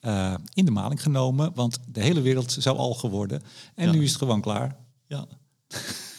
eh, 0.00 0.34
in 0.54 0.64
de 0.64 0.70
maling 0.70 1.02
genomen. 1.02 1.52
Want 1.54 1.78
de 1.88 2.00
hele 2.02 2.20
wereld 2.20 2.56
zou 2.58 2.76
algen 2.78 3.10
worden. 3.10 3.42
En 3.74 3.86
Ja. 3.86 3.92
nu 3.92 4.02
is 4.02 4.08
het 4.08 4.18
gewoon 4.18 4.40
klaar. 4.40 4.76
ja. 5.06 5.26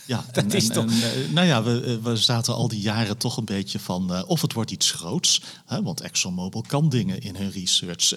Ja, 0.07 0.25
Dat 0.31 0.43
en, 0.43 0.51
is 0.51 0.67
en- 0.67 0.73
toch- 0.73 1.01
en, 1.01 1.33
nou 1.33 1.47
ja, 1.47 1.63
we, 1.63 1.99
we 2.01 2.15
zaten 2.15 2.53
al 2.55 2.67
die 2.67 2.79
jaren 2.79 3.17
toch 3.17 3.38
een 3.38 3.45
beetje 3.45 3.79
van 3.79 4.25
of 4.25 4.41
het 4.41 4.53
wordt 4.53 4.71
iets 4.71 4.91
groots. 4.91 5.41
Hè, 5.65 5.81
want 5.83 6.01
ExxonMobil 6.01 6.63
kan 6.67 6.89
dingen 6.89 7.21
in 7.21 7.36
hun 7.36 7.51
research. 7.51 8.13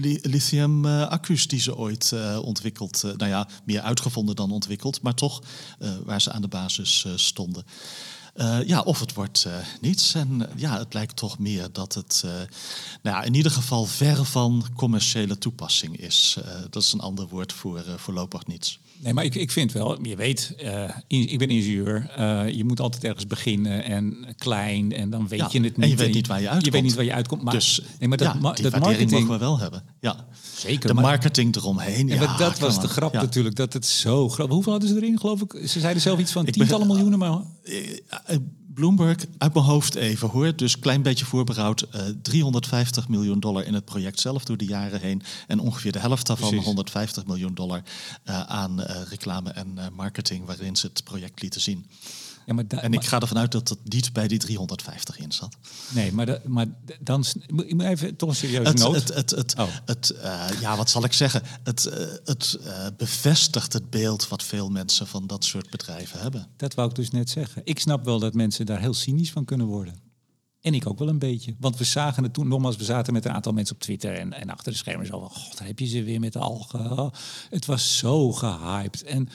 Li- 0.00 0.18
Lithium-accu's 0.22 1.46
die 1.48 1.60
ze 1.60 1.76
ooit 1.76 2.12
ontwikkeld, 2.42 3.02
nou 3.02 3.26
ja, 3.30 3.48
meer 3.64 3.80
uitgevonden 3.80 4.36
dan 4.36 4.50
ontwikkeld, 4.50 5.02
maar 5.02 5.14
toch 5.14 5.42
waar 6.04 6.20
ze 6.20 6.30
aan 6.32 6.42
de 6.42 6.48
basis 6.48 7.06
stonden. 7.14 7.64
Eh, 8.36 8.58
ja, 8.66 8.80
of 8.80 9.00
het 9.00 9.14
wordt 9.14 9.44
eh, 9.44 9.54
niets. 9.80 10.14
En 10.14 10.48
eh, 10.50 10.58
ja, 10.58 10.78
het 10.78 10.94
lijkt 10.94 11.16
toch 11.16 11.38
meer 11.38 11.68
dat 11.72 11.94
het 11.94 12.20
nou 13.02 13.16
ja, 13.16 13.22
in 13.22 13.34
ieder 13.34 13.52
geval 13.52 13.84
ver 13.84 14.24
van 14.24 14.66
commerciële 14.74 15.38
toepassing 15.38 15.96
is. 15.96 16.36
Dat 16.70 16.82
is 16.82 16.92
een 16.92 17.00
ander 17.00 17.28
woord 17.28 17.52
voor 17.52 17.84
voorlopig 17.96 18.46
niets. 18.46 18.78
Nee, 19.02 19.12
maar 19.12 19.24
ik, 19.24 19.34
ik 19.34 19.50
vind 19.50 19.72
wel, 19.72 20.04
je 20.06 20.16
weet, 20.16 20.54
eh, 20.58 20.84
in- 21.06 21.28
ik 21.32 21.38
ben 21.38 21.48
ingenieur. 21.48 22.10
eh, 22.16 22.48
je 22.50 22.64
moet 22.64 22.80
altijd 22.80 23.04
ergens 23.04 23.26
beginnen 23.26 23.84
en 23.84 24.26
klein 24.36 24.92
en 24.92 25.10
dan 25.10 25.28
weet 25.28 25.38
Ja, 25.38 25.48
je 25.52 25.60
het 25.60 25.74
en 25.74 25.80
niet. 25.80 25.90
je 25.90 25.96
weet 25.96 26.14
niet 26.14 26.26
waar 26.26 26.36
je 26.36 26.42
Je 26.42 26.48
uitkomt. 26.50 26.72
weet 26.74 26.82
niet 26.82 26.94
waar 26.94 27.04
je 27.04 27.12
uitkomt. 27.12 27.42
Maar, 27.42 27.54
dus 27.54 27.82
nee, 27.98 28.08
maar 28.08 28.18
dat, 28.18 28.32
ja, 28.32 28.38
ma- 28.40 28.52
die 28.52 28.62
dat 28.70 28.80
marketing... 28.80 29.10
mogen 29.10 29.28
we 29.28 29.38
wel 29.38 29.58
hebben. 29.58 29.82
Ja. 30.00 30.26
Zeker, 30.56 30.88
De 30.88 30.94
maar- 30.94 31.04
marketing 31.04 31.56
eromheen. 31.56 32.08
Ja, 32.08 32.14
ja, 32.14 32.36
dat 32.36 32.58
was 32.58 32.80
de 32.80 32.88
grap 32.88 33.12
Ja. 33.12 33.20
natuurlijk, 33.20 33.56
dat 33.56 33.72
het 33.72 33.86
zo 33.86 34.28
groot... 34.28 34.48
Hoeveel 34.48 34.72
hadden 34.72 34.90
ze 34.90 34.96
erin, 34.96 35.18
geloof 35.20 35.40
ik? 35.42 35.68
Ze 35.68 35.80
zeiden 35.80 36.02
zelf 36.02 36.18
iets 36.18 36.32
van 36.32 36.44
tientallen 36.44 36.86
miljoenen, 36.86 37.18
maar... 37.18 37.38
Bloomberg, 38.76 39.24
uit 39.38 39.54
mijn 39.54 39.66
hoofd 39.66 39.94
even 39.94 40.28
hoor, 40.28 40.56
dus 40.56 40.78
klein 40.78 41.02
beetje 41.02 41.24
voorbehoud. 41.24 41.80
eh 41.82 42.02
350 42.22 43.08
miljoen 43.08 43.40
dollar 43.40 43.64
in 43.64 43.74
het 43.74 43.84
project 43.84 44.20
zelf 44.20 44.44
door 44.44 44.56
de 44.56 44.64
jaren 44.64 45.00
heen. 45.00 45.22
En 45.46 45.58
ongeveer 45.58 45.92
de 45.92 45.98
helft 45.98 46.26
daarvan, 46.26 46.48
Precies. 46.48 46.66
150 46.66 47.26
miljoen 47.26 47.54
dollar, 47.54 47.82
eh, 48.24 48.40
aan 48.40 48.82
eh, 48.82 49.02
reclame 49.08 49.50
en 49.50 49.78
marketing 49.96 50.46
waarin 50.46 50.76
ze 50.76 50.86
het 50.86 51.04
project 51.04 51.42
lieten 51.42 51.60
zien. 51.60 51.86
Ja, 52.46 52.54
maar 52.54 52.64
En 52.66 52.92
ik 52.92 53.04
ga 53.04 53.20
ervan 53.20 53.38
uit 53.38 53.52
dat 53.52 53.68
het 53.68 53.78
niet 53.84 54.12
bij 54.12 54.28
die 54.28 54.38
350 54.38 55.18
in 55.18 55.32
zat. 55.32 55.56
Nee, 55.94 56.12
maar, 56.12 56.26
da- 56.26 56.40
maar 56.44 56.66
dan... 57.00 57.24
Ik 57.46 57.74
moet 57.74 57.82
even 57.84 58.16
toch 58.16 58.28
een 58.28 58.34
serieuze 58.34 58.70
Het, 58.70 58.78
noot. 58.78 58.94
het, 58.94 59.14
het, 59.14 59.30
het, 59.30 59.54
Oh. 59.58 59.68
het, 59.84 60.10
eh, 60.10 60.46
ja, 60.60 60.76
wat 60.76 60.90
zal 60.90 61.04
ik 61.04 61.12
zeggen? 61.12 61.42
Het, 61.62 61.86
eh, 61.86 62.06
het 62.24 62.58
eh, 62.64 62.86
bevestigt 62.96 63.72
het 63.72 63.90
beeld 63.90 64.28
wat 64.28 64.42
veel 64.42 64.70
mensen 64.70 65.06
van 65.06 65.26
dat 65.26 65.44
soort 65.44 65.70
bedrijven 65.70 66.20
hebben. 66.20 66.46
Dat 66.56 66.74
wou 66.74 66.88
ik 66.88 66.94
dus 66.94 67.10
net 67.10 67.30
zeggen. 67.30 67.62
Ik 67.64 67.78
snap 67.78 68.04
wel 68.04 68.18
dat 68.18 68.34
mensen 68.34 68.66
daar 68.66 68.80
heel 68.80 68.94
cynisch 68.94 69.30
van 69.30 69.44
kunnen 69.44 69.66
worden. 69.66 69.94
En 70.60 70.74
ik 70.74 70.88
ook 70.88 70.98
wel 70.98 71.08
een 71.08 71.18
beetje. 71.18 71.54
Want 71.58 71.76
we 71.76 71.84
zagen 71.84 72.22
het 72.22 72.32
toen, 72.34 72.48
nogmaals, 72.48 72.76
we 72.76 72.84
zaten 72.84 73.12
met 73.12 73.24
een 73.24 73.32
aantal 73.32 73.52
mensen 73.52 73.74
op 73.74 73.80
Twitter 73.80 74.14
en, 74.18 74.32
en 74.32 74.50
achter 74.50 74.72
de 74.72 74.78
schermen 74.78 75.06
zo 75.06 75.18
van, 75.20 75.30
god, 75.30 75.58
daar 75.58 75.66
heb 75.66 75.78
je 75.78 75.86
ze 75.86 76.02
weer 76.02 76.20
met 76.20 76.32
de 76.32 76.38
algen. 76.38 76.98
Oh, 76.98 77.12
het 77.50 77.66
was 77.66 77.98
zo 77.98 78.32
gehyped. 78.32 79.02
En 79.02 79.28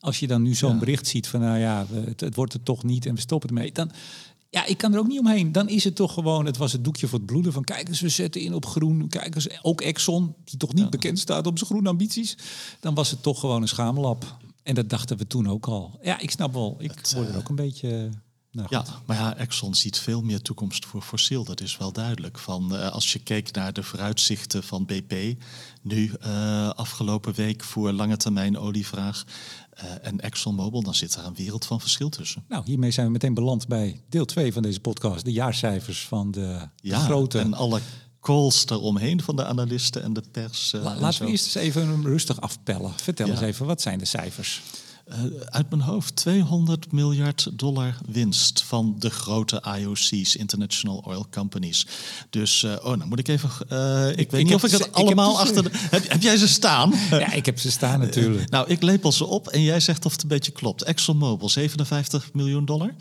als 0.00 0.18
je 0.18 0.26
dan 0.26 0.42
nu 0.42 0.54
zo'n 0.54 0.78
bericht 0.78 1.06
ziet 1.06 1.28
van, 1.28 1.40
nou 1.40 1.58
ja, 1.58 1.86
het, 1.90 2.20
het 2.20 2.34
wordt 2.34 2.54
er 2.54 2.62
toch 2.62 2.82
niet 2.82 3.06
en 3.06 3.14
we 3.14 3.20
stoppen 3.20 3.48
ermee, 3.48 3.72
dan, 3.72 3.90
ja, 4.50 4.64
ik 4.64 4.78
kan 4.78 4.92
er 4.92 4.98
ook 4.98 5.06
niet 5.06 5.18
omheen. 5.18 5.52
Dan 5.52 5.68
is 5.68 5.84
het 5.84 5.94
toch 5.94 6.12
gewoon, 6.14 6.46
het 6.46 6.56
was 6.56 6.72
het 6.72 6.84
doekje 6.84 7.08
voor 7.08 7.18
het 7.18 7.26
bloeden 7.26 7.52
van, 7.52 7.64
kijk 7.64 7.88
eens, 7.88 8.00
we 8.00 8.08
zetten 8.08 8.40
in 8.40 8.54
op 8.54 8.66
groen. 8.66 9.08
Kijk 9.08 9.34
eens, 9.34 9.62
ook 9.62 9.80
Exxon, 9.80 10.34
die 10.44 10.58
toch 10.58 10.74
niet 10.74 10.90
bekend 10.90 11.18
staat 11.18 11.46
op 11.46 11.58
zijn 11.58 11.70
groene 11.70 11.88
ambities. 11.88 12.36
Dan 12.80 12.94
was 12.94 13.10
het 13.10 13.22
toch 13.22 13.40
gewoon 13.40 13.62
een 13.62 13.68
schaamlab. 13.68 14.36
En 14.62 14.74
dat 14.74 14.90
dachten 14.90 15.16
we 15.16 15.26
toen 15.26 15.48
ook 15.48 15.66
al. 15.66 15.98
Ja, 16.02 16.18
ik 16.18 16.30
snap 16.30 16.52
wel. 16.52 16.76
Ik 16.78 16.92
word 17.14 17.28
er 17.28 17.36
ook 17.36 17.48
een 17.48 17.54
beetje... 17.54 18.10
Nou, 18.52 18.68
Ja, 18.70 18.78
goed. 18.78 19.06
maar 19.06 19.16
ja, 19.16 19.36
Exxon 19.36 19.74
ziet 19.74 19.98
veel 19.98 20.22
meer 20.22 20.42
toekomst 20.42 20.86
voor 20.86 21.02
fossiel. 21.02 21.44
Dat 21.44 21.60
is 21.60 21.76
wel 21.76 21.92
duidelijk. 21.92 22.38
Van, 22.38 22.76
eh, 22.76 22.90
als 22.90 23.12
je 23.12 23.18
keek 23.18 23.52
naar 23.52 23.72
de 23.72 23.82
vooruitzichten 23.82 24.62
van 24.62 24.86
BP, 24.86 25.42
nu 25.82 26.12
eh, 26.20 26.68
afgelopen 26.70 27.34
week 27.34 27.64
voor 27.64 27.92
lange 27.92 28.16
termijn 28.16 28.58
olievraag 28.58 29.24
eh, 29.67 29.67
en 30.02 30.20
ExxonMobil, 30.20 30.82
dan 30.82 30.94
zit 30.94 31.14
daar 31.14 31.24
een 31.24 31.34
wereld 31.34 31.64
van 31.64 31.80
verschil 31.80 32.08
tussen. 32.08 32.44
Nou, 32.48 32.62
hiermee 32.66 32.90
zijn 32.90 33.06
we 33.06 33.12
meteen 33.12 33.34
beland 33.34 33.68
bij 33.68 34.00
deel 34.08 34.24
2 34.24 34.52
van 34.52 34.62
deze 34.62 34.80
podcast. 34.80 35.24
De 35.24 35.32
jaarcijfers 35.32 36.06
van 36.06 36.30
de, 36.30 36.40
de 36.40 36.88
Ja, 36.88 36.98
grote... 36.98 37.38
en 37.38 37.54
alle 37.54 37.80
calls 38.20 38.66
eromheen 38.66 39.22
van 39.22 39.36
de 39.36 39.44
analisten 39.44 40.02
en 40.02 40.12
de 40.12 40.22
pers. 40.32 40.72
eh, 40.72 40.82
La- 40.82 40.94
en 40.94 41.00
laten 41.00 41.24
we 41.24 41.30
eerst 41.30 41.44
eens 41.44 41.54
even 41.54 42.02
rustig 42.02 42.40
afpellen. 42.40 42.92
Vertel 42.96 43.26
Ja. 43.26 43.32
eens 43.32 43.40
even, 43.40 43.66
wat 43.66 43.80
zijn 43.80 43.98
de 43.98 44.04
cijfers? 44.04 44.62
Eh, 45.08 45.18
uit 45.44 45.70
mijn 45.70 45.82
hoofd 45.82 46.16
200 46.16 46.92
miljard 46.92 47.48
dollar 47.52 47.96
winst 48.06 48.62
van 48.62 48.94
de 48.98 49.10
grote 49.10 49.62
IOC's, 49.78 50.36
International 50.36 51.02
Oil 51.06 51.26
Companies. 51.30 51.86
Dus, 52.30 52.62
eh, 52.62 52.72
oh, 52.72 52.96
nou 52.96 53.04
moet 53.04 53.18
ik 53.18 53.28
even. 53.28 53.50
eh, 53.68 54.08
ik, 54.16 54.30
weet 54.30 54.44
niet 54.44 54.54
of 54.54 54.64
ik 54.64 54.70
het 54.70 54.80
ik 54.80 54.86
heb 54.86 54.94
allemaal 54.94 55.40
achter. 55.40 55.62
De, 55.62 55.70
heb, 55.72 56.08
heb 56.08 56.22
jij 56.22 56.36
ze 56.36 56.48
staan? 56.48 56.94
Ja, 57.10 57.32
ik 57.32 57.46
heb 57.46 57.58
ze 57.58 57.70
staan 57.70 58.00
natuurlijk. 58.00 58.50
Nou, 58.50 58.68
ik 58.68 58.82
lepel 58.82 59.12
ze 59.12 59.26
op 59.26 59.48
en 59.48 59.62
jij 59.62 59.80
zegt 59.80 60.04
of 60.04 60.12
het 60.12 60.22
een 60.22 60.28
beetje 60.28 60.52
klopt. 60.52 60.82
ExxonMobil 60.82 61.48
57 61.48 62.32
miljoen 62.32 62.64
dollar. 62.64 62.94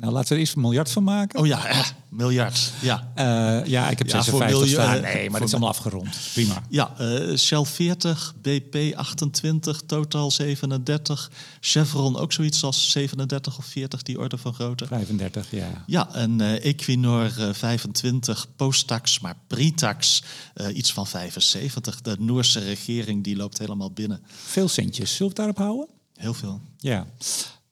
Nou, 0.00 0.12
laten 0.12 0.28
we 0.28 0.34
er 0.34 0.40
eerst 0.40 0.54
een 0.54 0.60
miljard 0.60 0.90
van 0.90 1.04
maken. 1.04 1.38
Oh 1.40 1.46
ja, 1.46 1.84
miljard. 2.08 2.72
Ja, 2.80 3.10
Eh, 3.14 3.24
ja, 3.66 3.90
ik 3.90 3.98
heb 3.98 4.06
Ja, 4.06 4.22
voor 4.22 4.22
56 4.24 4.60
milieu- 4.60 4.72
staan. 4.72 4.94
eh, 5.04 5.14
Nee, 5.14 5.30
maar 5.30 5.38
dat 5.40 5.48
is 5.48 5.54
allemaal 5.54 5.70
afgerond. 5.72 6.16
Prima. 6.32 6.62
ja 6.68 6.94
eh, 6.98 7.36
Shell 7.36 7.64
40, 7.64 8.34
BP 8.42 8.92
28, 8.96 9.82
Total 9.86 10.30
37. 10.30 11.30
Chevron 11.60 12.16
ook 12.16 12.32
zoiets 12.32 12.62
als 12.62 12.90
37 12.90 13.58
of 13.58 13.64
40, 13.64 14.02
die 14.02 14.18
orde 14.18 14.38
van 14.38 14.54
grootte. 14.54 14.86
35, 14.86 15.50
ja. 15.50 15.84
Ja, 15.86 16.14
en 16.14 16.40
eh, 16.40 16.64
Equinor 16.64 17.32
eh, 17.38 17.48
25, 17.54 18.46
post-tax, 18.56 19.20
maar 19.20 19.34
pre-tax 19.46 20.22
eh, 20.54 20.76
iets 20.76 20.92
van 20.92 21.06
75. 21.06 22.00
De 22.00 22.16
Noorse 22.18 22.58
regering 22.60 23.24
die 23.24 23.36
loopt 23.36 23.58
helemaal 23.58 23.90
binnen. 23.92 24.22
Veel 24.46 24.68
centjes. 24.68 25.16
Zullen 25.16 25.34
we 25.34 25.42
het 25.42 25.54
daarop 25.56 25.56
houden? 25.58 25.88
Heel 26.14 26.34
veel. 26.34 26.60
Ja. 26.78 27.06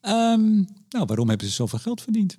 Ehm, 0.01 0.55
nou, 0.89 1.05
waarom 1.05 1.29
hebben 1.29 1.47
ze 1.47 1.53
zoveel 1.53 1.79
geld 1.79 2.01
verdiend? 2.01 2.37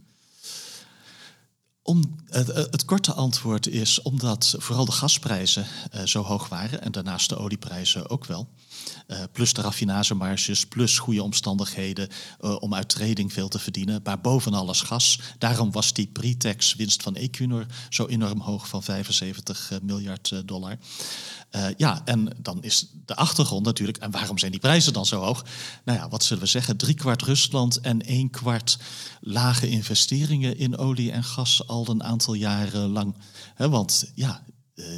Om, 1.82 2.16
het, 2.26 2.46
het 2.46 2.84
korte 2.84 3.12
antwoord 3.12 3.66
is 3.66 4.02
omdat 4.02 4.54
vooral 4.58 4.84
de 4.84 4.92
gasprijzen 4.92 5.66
eh, 5.90 6.02
zo 6.02 6.22
hoog 6.22 6.48
waren 6.48 6.82
en 6.82 6.92
daarnaast 6.92 7.28
de 7.28 7.36
olieprijzen 7.36 8.08
ook 8.10 8.26
wel. 8.26 8.48
Eh, 9.06 9.18
plus 9.32 9.52
de 9.52 9.60
raffinagemarges, 9.60 10.66
plus 10.66 10.98
goede 10.98 11.22
omstandigheden 11.22 12.08
eh, 12.40 12.56
om 12.60 12.74
uit 12.74 12.88
trading 12.88 13.32
veel 13.32 13.48
te 13.48 13.58
verdienen. 13.58 14.00
Maar 14.04 14.20
boven 14.20 14.54
alles 14.54 14.80
gas. 14.80 15.20
Daarom 15.38 15.72
was 15.72 15.92
die 15.92 16.06
pre-tax 16.06 16.74
winst 16.74 17.02
van 17.02 17.14
Equinor 17.14 17.66
zo 17.88 18.06
enorm 18.06 18.40
hoog 18.40 18.68
van 18.68 18.82
75 18.82 19.70
eh, 19.70 19.78
miljard 19.82 20.42
dollar. 20.44 20.78
Ja, 21.76 22.02
en 22.04 22.36
dan 22.42 22.62
is 22.62 22.86
de 23.04 23.16
achtergrond 23.16 23.64
natuurlijk, 23.64 23.98
en 23.98 24.10
waarom 24.10 24.38
zijn 24.38 24.50
die 24.50 24.60
prijzen 24.60 24.92
dan 24.92 25.06
zo 25.06 25.20
hoog? 25.20 25.44
Nou 25.84 25.98
ja, 25.98 26.08
wat 26.08 26.24
zullen 26.24 26.42
we 26.42 26.48
zeggen? 26.48 26.76
Drie 26.76 26.94
kwart 26.94 27.22
Rusland 27.22 27.80
en 27.80 28.02
één 28.06 28.30
kwart 28.30 28.78
lage 29.20 29.68
investeringen 29.68 30.58
in 30.58 30.78
olie 30.78 31.12
en 31.12 31.24
gas 31.24 31.66
al 31.66 31.88
een 31.88 32.02
aantal 32.02 32.34
jaren 32.34 32.88
lang. 32.88 33.14
Want 33.56 34.10
ja, 34.14 34.42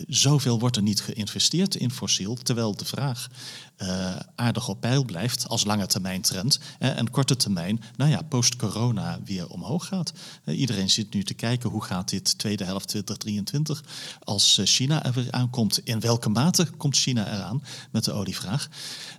zoveel 0.07 0.59
wordt 0.59 0.77
er 0.77 0.83
niet 0.83 1.01
geïnvesteerd 1.01 1.75
in 1.75 1.91
fossiel, 1.91 2.35
terwijl 2.35 2.77
de 2.77 2.85
vraag 2.85 3.29
eh, 3.77 4.17
aardig 4.35 4.69
op 4.69 4.81
peil 4.81 5.05
blijft 5.05 5.49
als 5.49 5.65
lange 5.65 5.87
termijn 5.87 6.21
trend. 6.21 6.61
En 6.79 7.11
korte 7.11 7.37
termijn, 7.37 7.83
nou 7.97 8.11
ja, 8.11 8.23
post-corona 8.23 9.19
weer 9.25 9.49
omhoog 9.49 9.87
gaat. 9.87 10.13
Eh, 10.45 10.59
iedereen 10.59 10.91
zit 10.91 11.15
nu 11.15 11.25
te 11.25 11.35
kijken 11.35 11.71
hoe 11.71 11.85
gaat 11.85 12.09
dit 12.09 12.39
tweede 12.39 12.65
helft 12.65 12.89
2023 12.89 13.85
als 14.25 14.59
eh, 14.59 14.67
China 14.67 15.05
er 15.05 15.13
weer 15.13 15.31
aankomt. 15.31 15.81
In 15.85 16.01
welke 16.01 16.29
mate 16.29 16.67
komt 16.77 16.97
China 16.97 17.27
eraan 17.27 17.63
met 17.91 18.05
de 18.05 18.13
olievraag? 18.13 18.69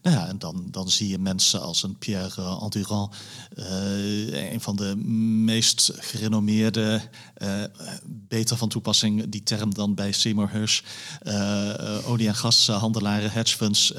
Nou 0.01 0.15
ja, 0.15 0.27
en 0.27 0.39
dan, 0.39 0.67
dan 0.71 0.89
zie 0.89 1.07
je 1.07 1.17
mensen 1.17 1.61
als 1.61 1.83
een 1.83 1.97
Pierre 1.97 2.59
Endurant, 2.61 3.15
eh, 3.55 4.51
een 4.51 4.61
van 4.61 4.75
de 4.75 4.95
meest 5.45 5.91
gerenommeerde, 5.95 7.01
beter 8.07 8.57
van 8.57 8.69
toepassing, 8.69 9.29
die 9.29 9.43
term 9.43 9.73
dan 9.73 9.95
bij 9.95 10.11
Seymour 10.11 10.81
eh, 11.19 12.07
olie- 12.07 12.27
en 12.27 12.35
gashandelaren, 12.35 13.31
hedge 13.31 13.55
funds, 13.55 13.93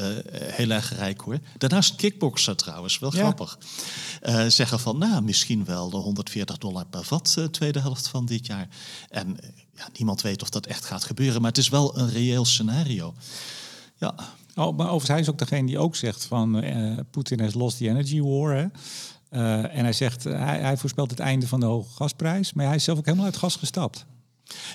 heel 0.52 0.70
erg 0.70 0.96
rijk 0.96 1.20
hoor. 1.20 1.38
Daarnaast 1.58 1.94
kickboxer 1.96 2.56
trouwens, 2.56 2.98
wel 2.98 3.14
Ja. 3.14 3.18
grappig. 3.20 3.58
Eh, 4.20 4.46
zeggen 4.46 4.80
van, 4.80 4.98
nou, 4.98 5.22
misschien 5.22 5.64
wel 5.64 5.90
de 5.90 5.96
140 5.96 6.58
dollar 6.58 6.86
per 6.86 7.04
vat, 7.04 7.34
eh, 7.38 7.44
tweede 7.44 7.80
helft 7.80 8.08
van 8.08 8.26
dit 8.26 8.46
jaar. 8.46 8.68
En 9.10 9.40
eh, 9.40 9.48
ja, 9.76 9.88
niemand 9.96 10.22
weet 10.22 10.42
of 10.42 10.50
dat 10.50 10.66
echt 10.66 10.84
gaat 10.84 11.04
gebeuren, 11.04 11.40
maar 11.40 11.50
het 11.50 11.58
is 11.58 11.68
wel 11.68 11.98
een 11.98 12.10
reëel 12.10 12.44
scenario. 12.44 13.14
Ja, 13.96 14.14
Oh, 14.56 14.76
maar 14.76 14.86
overigens, 14.86 15.08
hij 15.10 15.20
is 15.20 15.28
ook 15.28 15.38
degene 15.38 15.66
die 15.66 15.78
ook 15.78 15.96
zegt 15.96 16.24
van 16.24 16.62
eh 16.62 16.98
Poetin 17.10 17.40
has 17.40 17.54
lost 17.54 17.78
the 17.78 17.88
energy 17.88 18.20
war. 18.20 18.54
Hè? 18.56 18.66
Eh, 19.30 19.76
en 19.76 19.84
hij 19.84 19.92
zegt, 19.92 20.26
eh, 20.26 20.38
hij, 20.44 20.60
hij 20.60 20.76
voorspelt 20.76 21.10
het 21.10 21.20
einde 21.20 21.48
van 21.48 21.60
de 21.60 21.66
hoge 21.66 21.88
gasprijs. 21.94 22.52
Maar 22.52 22.66
hij 22.66 22.74
is 22.74 22.84
zelf 22.84 22.98
ook 22.98 23.04
helemaal 23.04 23.26
uit 23.26 23.36
gas 23.36 23.56
gestapt. 23.56 24.04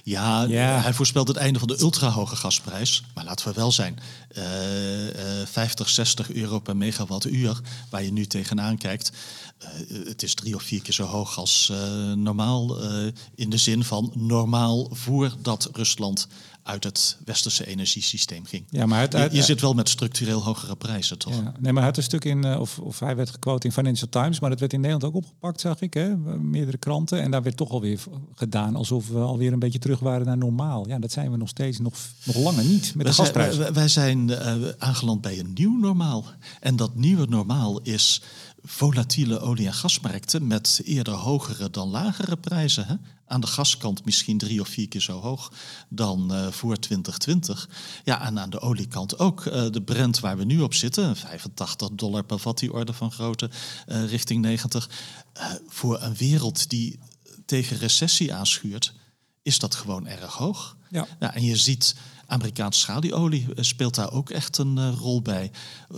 Ja, 0.03 0.47
hij 0.81 0.93
voorspelt 0.93 1.27
het 1.27 1.37
einde 1.37 1.59
van 1.59 1.67
de 1.67 1.79
ultrahoge 1.79 2.35
gasprijs. 2.35 3.03
Maar 3.13 3.23
laten 3.23 3.47
we 3.47 3.53
wel 3.53 3.71
zijn, 3.71 3.99
eh, 4.29 5.41
eh, 5.41 5.47
50, 5.47 5.89
60 5.89 6.31
euro 6.31 6.59
per 6.59 6.77
megawattuur, 6.77 7.59
waar 7.89 8.03
je 8.03 8.11
nu 8.11 8.25
tegenaan 8.25 8.77
kijkt. 8.77 9.11
eh, 9.59 9.67
het 10.05 10.23
is 10.23 10.33
drie 10.33 10.55
of 10.55 10.63
vier 10.63 10.81
keer 10.81 10.93
zo 10.93 11.03
hoog 11.03 11.37
als 11.37 11.69
eh, 11.71 12.13
normaal. 12.13 12.81
eh, 12.83 13.07
in 13.35 13.49
de 13.49 13.57
zin 13.57 13.83
van 13.83 14.11
normaal 14.15 14.89
voordat 14.91 15.69
Rusland 15.73 16.27
uit 16.69 16.83
het 16.83 17.17
westerse 17.25 17.65
energiesysteem 17.67 18.45
ging. 18.45 18.63
Ja, 18.69 18.85
maar 18.85 18.99
het, 19.01 19.11
Je, 19.11 19.17
het- 19.17 19.31
je 19.33 19.41
zit 19.41 19.61
wel 19.61 19.73
met 19.73 19.89
structureel 19.89 20.43
hogere 20.43 20.75
prijzen, 20.75 21.17
toch? 21.17 21.33
Ja, 21.33 21.41
nee, 21.59 21.71
maar 21.73 21.73
hij 21.73 21.83
had 21.83 21.97
een 21.97 22.03
stuk 22.03 22.25
in, 22.25 22.43
eh, 22.43 22.59
of, 22.59 22.79
of 22.79 22.99
hij 22.99 23.15
werd 23.15 23.29
gequote 23.29 23.67
in 23.67 23.73
Financial 23.73 24.09
Times, 24.09 24.39
maar 24.39 24.49
dat 24.49 24.59
werd 24.59 24.73
in 24.73 24.81
Nederland 24.81 25.05
ook 25.15 25.15
opgepakt, 25.23 25.61
zag 25.61 25.81
ik, 25.81 25.93
hè? 25.93 26.17
meerdere 26.37 26.77
kranten. 26.77 27.21
En 27.21 27.31
daar 27.31 27.43
werd 27.43 27.57
toch 27.57 27.69
alweer 27.69 27.99
gedaan 28.35 28.75
alsof 28.75 29.07
we 29.07 29.19
alweer 29.19 29.53
een 29.53 29.59
beetje 29.59 29.79
terug 29.79 29.99
waren 29.99 30.25
naar 30.25 30.37
normaal. 30.37 30.87
Ja, 30.87 30.99
dat 30.99 31.11
zijn 31.11 31.31
we 31.31 31.37
nog 31.37 31.49
steeds 31.49 31.79
nog, 31.79 31.93
nog 32.23 32.35
langer 32.35 32.63
niet 32.63 32.95
met 32.95 32.97
de 32.97 33.03
Wij 33.03 33.11
zijn, 33.13 33.25
gasprijs. 33.27 33.57
wij, 33.57 33.73
wij 33.73 33.87
zijn 33.87 34.29
eh, 34.29 34.55
aangeland 34.77 35.21
bij 35.21 35.39
een 35.39 35.51
nieuw 35.53 35.77
normaal. 35.79 36.25
En 36.59 36.75
dat 36.75 36.95
nieuwe 36.95 37.25
normaal 37.29 37.79
is 37.81 38.21
volatiele 38.63 39.39
olie- 39.39 39.65
en 39.65 39.73
gasmarkten 39.73 40.47
met 40.47 40.81
eerder 40.83 41.13
hogere 41.13 41.69
dan 41.69 41.89
lagere 41.89 42.37
prijzen. 42.37 42.85
Hè? 42.87 42.95
Aan 43.25 43.41
de 43.41 43.47
gaskant 43.47 44.05
misschien 44.05 44.37
drie 44.37 44.61
of 44.61 44.67
vier 44.67 44.87
keer 44.87 45.01
zo 45.01 45.19
hoog 45.19 45.51
dan 45.89 46.33
eh, 46.33 46.47
voor 46.47 46.77
2020. 46.77 47.69
Ja, 48.03 48.21
en 48.21 48.39
aan 48.39 48.49
de 48.49 48.59
oliekant 48.59 49.19
ook. 49.19 49.45
Eh, 49.45 49.71
de 49.71 49.81
Brent 49.81 50.19
waar 50.19 50.37
we 50.37 50.43
nu 50.43 50.61
op 50.61 50.73
zitten, 50.73 51.15
85 51.15 51.89
dollar 51.89 52.23
per 52.23 52.39
vat, 52.39 52.59
die 52.59 52.73
orde 52.73 52.93
van 52.93 53.11
grootte, 53.11 53.49
eh, 53.85 54.05
richting 54.09 54.41
90. 54.41 54.89
Eh, 55.33 55.45
voor 55.67 56.01
een 56.01 56.15
wereld 56.15 56.69
die 56.69 56.99
tegen 57.45 57.77
recessie 57.77 58.33
aanschuurt, 58.33 58.93
is 59.41 59.59
dat 59.59 59.75
gewoon 59.75 60.07
erg 60.07 60.33
hoog. 60.33 60.77
Ja. 60.89 61.07
Ja, 61.19 61.33
en 61.33 61.43
je 61.43 61.55
ziet, 61.55 61.95
Amerikaanse 62.29 62.79
schalieolie 62.79 63.47
eh, 63.55 63.63
speelt 63.63 63.95
daar 63.95 64.11
ook 64.11 64.29
echt 64.29 64.57
een 64.57 64.77
eh, 64.77 64.91
rol 64.97 65.21
bij. 65.21 65.51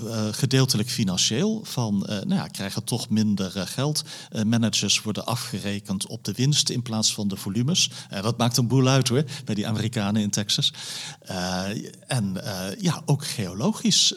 Eh, 0.08 0.28
gedeeltelijk 0.32 0.90
financieel, 0.90 1.62
van 1.64 1.98
nou 2.08 2.34
ja, 2.34 2.48
krijgen 2.48 2.84
toch 2.84 3.10
minder 3.10 3.52
geld. 3.52 4.04
Managers 4.46 5.02
worden 5.02 5.26
afgerekend 5.26 6.08
op 6.08 6.24
de 6.24 6.32
winst 6.32 6.70
in 6.70 6.82
plaats 6.82 7.14
van 7.14 7.28
de 7.28 7.36
volumes. 7.36 7.92
Dat 8.22 8.38
maakt 8.38 8.58
een 8.58 8.68
boel 8.68 8.88
uit 8.88 9.08
hoor, 9.08 9.24
bij 9.46 9.56
die 9.56 9.68
Amerikanen 9.68 10.22
in 10.22 10.30
Texas. 10.30 10.74
En 12.08 12.42
ja, 12.80 13.02
ook 13.06 13.26
geologisch. 13.26 14.14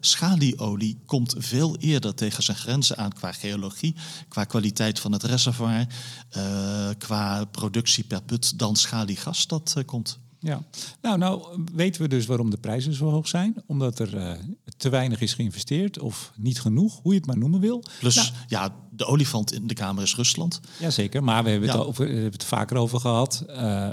schalieolie 0.00 0.98
komt 1.06 1.34
veel 1.38 1.76
eerder 1.76 2.14
tegen 2.14 2.42
zijn 2.42 2.56
grenzen 2.56 2.96
aan 2.96 3.12
qua 3.12 3.32
geologie, 3.32 3.94
qua 4.28 4.44
kwaliteit 4.44 5.00
van 5.00 5.12
het 5.12 5.22
reservoir, 5.22 5.86
qua 6.98 7.44
productie 7.44 8.04
per 8.04 8.22
put 8.22 8.58
dan 8.58 8.76
schaliegas 8.76 9.46
dat 9.46 9.74
komt. 9.84 10.18
Ja, 10.46 10.62
nou, 11.00 11.18
nou 11.18 11.42
weten 11.74 12.02
we 12.02 12.08
dus 12.08 12.26
waarom 12.26 12.50
de 12.50 12.56
prijzen 12.56 12.92
zo 12.92 13.10
hoog 13.10 13.28
zijn. 13.28 13.54
Omdat 13.66 13.98
er 13.98 14.16
eh, 14.16 14.32
te 14.76 14.88
weinig 14.88 15.20
is 15.20 15.34
geïnvesteerd 15.34 15.98
of 15.98 16.32
niet 16.36 16.60
genoeg, 16.60 17.00
hoe 17.02 17.12
je 17.12 17.18
het 17.18 17.26
maar 17.26 17.38
noemen 17.38 17.60
wil. 17.60 17.82
Plus, 18.00 18.14
Nou, 18.16 18.28
ja, 18.48 18.74
de 18.90 19.04
olifant 19.04 19.52
in 19.52 19.66
de 19.66 19.74
kamer 19.74 20.02
is 20.02 20.16
Rusland. 20.16 20.60
Jazeker, 20.80 21.24
maar 21.24 21.44
we 21.44 21.50
hebben 21.50 21.68
het, 21.68 21.78
Ja. 21.78 21.84
over, 21.84 22.04
we 22.06 22.12
hebben 22.12 22.32
het 22.32 22.44
vaker 22.44 22.76
over 22.76 23.00
gehad. 23.00 23.44
Eh, 23.48 23.88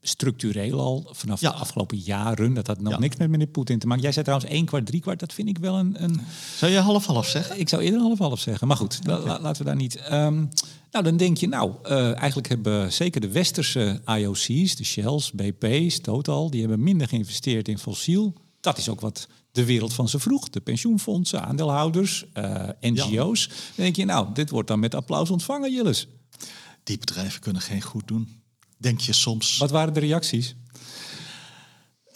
structureel 0.00 0.80
al, 0.80 1.08
vanaf 1.12 1.40
Ja. 1.40 1.50
de 1.50 1.56
afgelopen 1.56 1.98
jaren. 1.98 2.54
Dat 2.54 2.66
had 2.66 2.80
nog 2.80 2.92
Ja. 2.92 2.98
niks 2.98 3.16
met 3.16 3.30
meneer 3.30 3.46
Poetin 3.46 3.78
te 3.78 3.86
maken. 3.86 4.02
Jij 4.02 4.12
zei 4.12 4.24
trouwens 4.24 4.50
één 4.52 4.64
kwart, 4.64 4.86
drie 4.86 5.00
kwart. 5.00 5.20
Dat 5.20 5.32
vind 5.32 5.48
ik 5.48 5.58
wel 5.58 5.74
een... 5.78 6.02
een 6.02 6.20
Zou 6.56 6.72
je 6.72 6.78
half-half 6.78 7.26
zeggen? 7.26 7.60
ik 7.60 7.68
zou 7.68 7.82
eerder 7.82 8.00
half-half 8.00 8.40
zeggen. 8.40 8.66
Maar 8.68 8.76
goed, 8.76 8.98
la- 9.02 9.18
la- 9.18 9.40
laten 9.40 9.62
we 9.62 9.68
daar 9.68 9.76
niet... 9.76 9.96
Ehm, 9.96 10.44
nou, 10.90 11.04
dan 11.04 11.16
denk 11.16 11.36
je, 11.36 11.48
nou, 11.48 11.72
eh, 11.82 12.16
eigenlijk 12.16 12.48
hebben 12.48 12.92
zeker 12.92 13.20
de 13.20 13.28
westerse 13.30 14.00
IOC's, 14.06 14.76
de 14.76 14.84
Shells, 14.84 15.32
BP's, 15.32 16.00
Total... 16.00 16.50
die 16.50 16.60
hebben 16.60 16.82
minder 16.82 17.08
geïnvesteerd 17.08 17.68
in 17.68 17.78
fossiel. 17.78 18.34
Dat 18.60 18.78
is 18.78 18.88
ook 18.88 19.00
wat 19.00 19.28
de 19.58 19.64
wereld 19.64 19.94
van 19.94 20.08
ze 20.08 20.18
vroeg. 20.18 20.48
De 20.48 20.60
pensioenfondsen, 20.60 21.44
aandeelhouders, 21.44 22.24
eh, 22.32 22.68
NGO's. 22.80 23.46
Dan 23.48 23.56
denk 23.84 23.96
je, 23.96 24.04
nou, 24.04 24.28
dit 24.34 24.50
wordt 24.50 24.68
dan 24.68 24.78
met 24.78 24.94
applaus 24.94 25.30
ontvangen, 25.30 25.72
Jilles. 25.72 26.08
Die 26.82 26.98
bedrijven 26.98 27.40
kunnen 27.40 27.62
geen 27.62 27.82
goed 27.82 28.08
doen. 28.08 28.42
Denk 28.76 29.00
je 29.00 29.12
soms. 29.12 29.56
Wat 29.56 29.70
waren 29.70 29.94
de 29.94 30.00
reacties? 30.00 30.54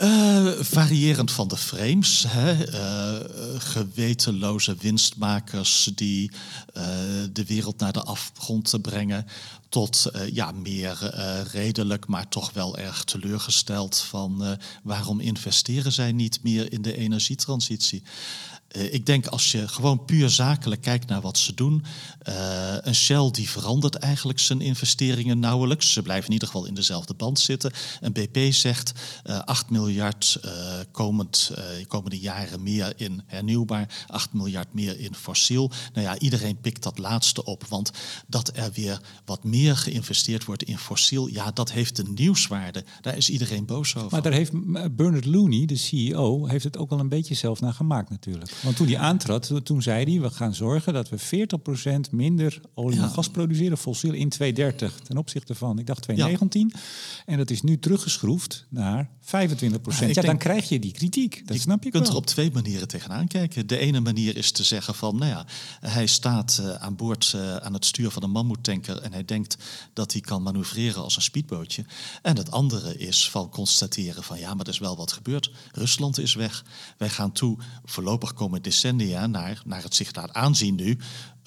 Eh, 0.03 0.47
variërend 0.61 1.31
van 1.31 1.49
de 1.49 1.57
frames. 1.57 2.25
Hè? 2.29 2.65
eh, 2.65 3.27
gewetenloze 3.59 4.77
winstmakers 4.81 5.91
die 5.95 6.31
eh, 6.75 6.85
de 7.33 7.45
wereld 7.45 7.79
naar 7.79 7.93
de 7.93 8.03
afgrond 8.03 8.71
te 8.71 8.81
brengen. 8.81 9.27
Tot 9.73 10.07
eh, 10.07 10.29
ja, 10.35 10.51
meer 10.51 11.11
eh, 11.11 11.41
redelijk, 11.53 12.07
maar 12.07 12.29
toch 12.29 12.53
wel 12.53 12.79
erg 12.79 13.05
teleurgesteld 13.05 13.99
van 13.99 14.45
eh, 14.45 14.51
waarom 14.83 15.21
investeren 15.21 15.93
zij 15.93 16.13
niet 16.13 16.43
meer 16.43 16.73
in 16.73 16.83
de 16.83 16.97
energietransitie. 16.97 18.03
Eh, 18.73 18.93
ik 18.95 19.07
denk 19.07 19.27
als 19.27 19.53
je 19.53 19.69
gewoon 19.69 20.05
puur 20.05 20.31
zakelijk 20.31 20.81
kijkt 20.81 21.09
naar 21.09 21.21
wat 21.21 21.39
ze 21.39 21.55
doen. 21.55 21.85
Uh, 22.29 22.75
een 22.81 22.95
Shell 22.95 23.31
die 23.31 23.51
verandert 23.51 23.95
eigenlijk 23.95 24.39
zijn 24.39 24.61
investeringen 24.61 25.39
nauwelijks. 25.39 25.93
Ze 25.93 26.03
blijven 26.03 26.27
in 26.27 26.33
ieder 26.33 26.49
geval 26.49 26.67
in 26.67 26.75
dezelfde 26.75 27.15
band 27.15 27.39
zitten. 27.39 27.73
Een 28.01 28.13
BP 28.13 28.53
zegt 28.53 28.93
uh, 29.27 29.39
8 29.39 29.71
miljard 29.71 30.41
komend, 30.91 31.51
komende 31.87 32.19
jaren 32.19 32.63
meer 32.63 32.93
in 32.97 33.23
hernieuwbaar. 33.27 34.05
8 34.07 34.33
miljard 34.33 34.75
meer 34.75 35.01
in 35.01 35.15
fossiel. 35.15 35.71
Nou 35.93 36.07
ja, 36.07 36.19
iedereen 36.19 36.61
pikt 36.61 36.83
dat 36.83 36.99
laatste 36.99 37.45
op. 37.45 37.65
Want 37.69 37.91
dat 38.27 38.51
er 38.55 38.73
weer 38.73 39.01
wat 39.25 39.45
meer 39.45 39.77
geïnvesteerd 39.77 40.45
wordt 40.45 40.63
in 40.63 40.79
fossiel. 40.79 41.27
Ja, 41.27 41.51
dat 41.51 41.73
heeft 41.73 41.99
een 41.99 42.15
nieuwswaarde. 42.15 42.85
Daar 43.01 43.17
is 43.17 43.31
iedereen 43.31 43.65
boos 43.65 43.97
over. 43.97 44.11
Maar 44.11 44.23
daar 44.23 44.33
heeft 44.33 44.53
Bernard 44.97 45.25
Looney, 45.25 45.67
de 45.67 45.77
CEO, 45.77 46.47
heeft 46.47 46.65
het 46.65 46.77
ook 46.77 46.91
wel 46.91 47.01
een 47.01 47.09
beetje 47.09 47.35
zelf 47.35 47.61
naar 47.61 47.75
gemaakt 47.75 48.11
natuurlijk. 48.11 48.51
Want 48.63 48.77
toen 48.77 48.87
hij 48.87 48.99
aantrad, 48.99 49.51
toen 49.63 49.83
zei 49.83 50.05
hij, 50.05 50.21
we 50.21 50.31
gaan 50.31 50.55
zorgen 50.55 50.93
dat 50.93 51.09
we 51.09 51.47
40% 52.09 52.11
minder 52.11 52.61
olie 52.75 53.01
en 53.01 53.09
gas 53.09 53.29
produceren, 53.29 53.79
fossiel, 53.79 54.13
in 54.13 54.29
2030 54.29 55.01
ten 55.01 55.17
opzichte 55.17 55.55
van, 55.55 55.79
ik 55.79 55.87
dacht 55.87 56.03
2019. 56.03 56.73
En 57.27 57.39
dat 57.39 57.51
is 57.51 57.63
nu 57.63 57.79
teruggeschroefd 57.79 58.67
naar 58.69 59.11
25 59.21 59.81
procent. 59.81 60.15
Ja, 60.15 60.23
dan 60.23 60.39
krijg 60.39 60.69
je 60.69 60.79
die 60.79 60.93
kritiek. 60.93 61.49
Dat 61.49 61.59
snap 61.59 61.85
je 61.85 61.91
kunt 61.91 62.09
er 62.09 62.17
op 62.17 62.27
twee 62.27 62.51
manieren 62.53 62.89
tegenaan 62.89 63.27
kijken. 63.27 63.67
De 63.67 63.79
ene 63.79 64.01
manier 64.01 64.37
is 64.37 64.51
te 64.51 64.65
zeggen 64.65 64.95
van, 64.95 65.17
nou 65.17 65.31
ja, 65.31 65.47
hij 65.81 66.07
staat 66.07 66.59
uh, 66.61 66.75
aan 66.75 66.97
boord 66.97 67.33
uh, 67.37 67.57
aan 67.57 67.73
het 67.73 67.85
stuur 67.85 68.11
van 68.11 68.23
een 68.23 68.31
mammoetanker 68.31 68.99
en 68.99 69.13
hij 69.13 69.25
denkt 69.25 69.57
dat 69.93 70.13
hij 70.13 70.21
kan 70.21 70.43
manoeuvreren 70.43 71.03
als 71.03 71.17
een 71.17 71.23
speedbootje. 71.23 71.85
En 72.23 72.37
het 72.37 72.51
andere 72.51 72.97
is 72.99 73.31
van 73.31 73.49
constateren 73.49 74.23
van, 74.23 74.39
ja, 74.39 74.55
maar 74.55 74.67
er 74.67 74.73
is 74.73 74.79
wel 74.79 74.97
wat 74.97 75.13
gebeurd. 75.13 75.51
Rusland 75.73 76.19
is 76.19 76.35
weg. 76.35 76.65
Wij 76.99 77.09
gaan 77.09 77.33
toe, 77.33 77.59
voorlopig 77.85 78.35
komen 78.35 78.52
decennia 78.61 79.27
naar, 79.27 79.63
naar 79.65 79.83
het 79.83 79.95
zich 79.95 80.15
laat 80.15 80.33
aanzien 80.33 80.75
nu, 80.75 80.99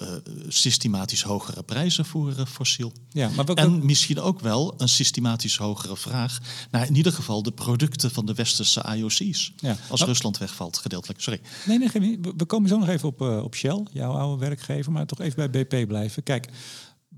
uh, 0.02 0.08
systematisch 0.48 1.22
hogere 1.22 1.62
prijzen 1.62 2.04
voor 2.04 2.34
uh, 2.38 2.46
fossiel. 2.46 2.92
Ja, 3.10 3.30
maar 3.36 3.46
En 3.46 3.86
misschien 3.86 4.20
ook 4.20 4.40
wel 4.40 4.74
een 4.76 4.88
systematisch 4.88 5.56
hogere 5.56 5.96
vraag 5.96 6.38
naar 6.70 6.86
in 6.86 6.96
ieder 6.96 7.12
geval 7.12 7.42
de 7.42 7.52
producten 7.52 8.10
van 8.10 8.26
de 8.26 8.34
westerse 8.34 8.84
IOC's. 8.96 9.52
Ja. 9.56 9.76
Als 9.88 10.02
Rusland 10.02 10.38
wegvalt, 10.38 10.78
gedeeltelijk. 10.78 11.20
Sorry. 11.20 11.40
Nee, 11.66 11.78
nee, 11.78 12.18
we 12.36 12.44
komen 12.44 12.68
zo 12.68 12.78
nog 12.78 12.88
even 12.88 13.08
op, 13.08 13.20
uh, 13.20 13.42
op 13.42 13.54
Shell, 13.54 13.86
jouw 13.92 14.12
oude 14.12 14.44
werkgever, 14.44 14.92
maar 14.92 15.06
toch 15.06 15.20
even 15.20 15.50
bij 15.50 15.64
BP 15.64 15.86
blijven. 15.88 16.22
Kijk, 16.22 16.48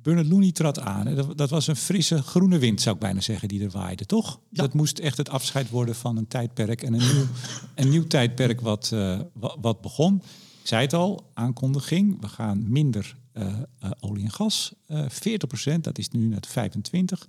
Bernard 0.09 0.29
Looney 0.29 0.53
trad 0.53 0.81
aan. 0.81 1.15
Dat, 1.15 1.39
dat, 1.39 1.51
was 1.51 1.67
een 1.67 1.77
frisse 1.77 2.23
groene 2.23 2.59
wind, 2.59 2.81
zou 2.81 2.95
ik 2.95 3.01
bijna 3.01 3.21
zeggen, 3.21 3.49
die 3.49 3.63
er 3.63 3.71
waaide, 3.71 4.07
toch? 4.07 4.41
Ja. 4.51 4.63
Dat 4.63 4.75
moest 4.75 4.99
echt 4.99 5.17
het 5.17 5.29
afscheid 5.29 5.71
worden 5.71 5.95
van 5.95 6.17
een 6.17 6.29
tijdperk 6.29 6.83
en 6.83 6.93
een 6.93 7.15
nieuw, 7.15 7.27
een 7.75 7.89
nieuw 7.89 8.07
tijdperk 8.07 8.61
wat, 8.61 8.95
wat, 9.33 9.57
wat 9.61 9.81
begon 9.81 10.23
zei 10.69 10.83
het 10.83 10.93
al, 10.93 11.31
aankondiging. 11.35 12.21
We 12.21 12.29
gaan 12.29 12.65
minder 12.73 13.17
uh, 13.35 13.47
uh, 13.85 13.91
olie 14.01 14.25
en 14.25 14.31
gas. 14.31 14.75
Uh, 14.89 15.05
eh, 15.05 15.77
40% 15.77 15.81
dat 15.81 15.99
is 15.99 16.09
nu 16.09 16.27
net 16.27 16.47
25. 16.47 17.29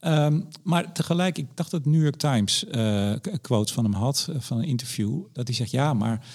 Um, 0.00 0.48
maar 0.62 0.92
tegelijk, 0.92 1.38
ik 1.38 1.46
dacht 1.54 1.70
dat 1.70 1.84
New 1.84 2.02
York 2.02 2.16
Times 2.16 2.64
quotes 3.40 3.72
van 3.72 3.84
hem 3.84 3.92
had, 3.92 4.28
van 4.38 4.58
een 4.58 4.64
interview, 4.64 5.22
dat 5.32 5.46
hij 5.46 5.56
zegt, 5.56 5.70
ja, 5.70 5.94
maar 5.94 6.26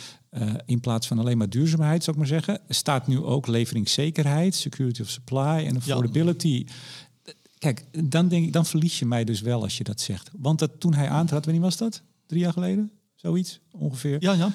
in 0.65 0.79
plaats 0.79 1.07
van 1.07 1.19
alleen 1.19 1.37
maar 1.37 1.49
duurzaamheid, 1.49 2.03
zou 2.03 2.17
ik 2.17 2.21
maar 2.21 2.31
zeggen, 2.31 2.61
staat 2.69 3.07
nu 3.07 3.23
ook 3.23 3.47
leveringszekerheid, 3.47 4.55
security 4.55 5.01
of 5.01 5.09
supply 5.09 5.65
en 5.65 5.75
affordability. 5.75 6.65
Ja. 6.65 7.33
Kijk, 7.57 7.85
dan, 8.09 8.27
denk 8.27 8.45
ik, 8.45 8.53
dan 8.53 8.65
verlies 8.65 8.99
je 8.99 9.05
mij 9.05 9.23
dus 9.23 9.41
wel 9.41 9.61
als 9.61 9.77
je 9.77 9.83
dat 9.83 10.01
zegt. 10.01 10.29
Want 10.37 10.59
dat, 10.59 10.71
toen 10.79 10.93
hij 10.93 11.09
aantrad, 11.09 11.45
wanneer 11.45 11.63
was 11.63 11.77
dat? 11.77 12.01
Drie 12.27 12.41
jaar 12.41 12.53
geleden? 12.53 12.91
Zoiets 13.15 13.59
ongeveer. 13.71 14.17
Ja, 14.19 14.33
ja. 14.33 14.51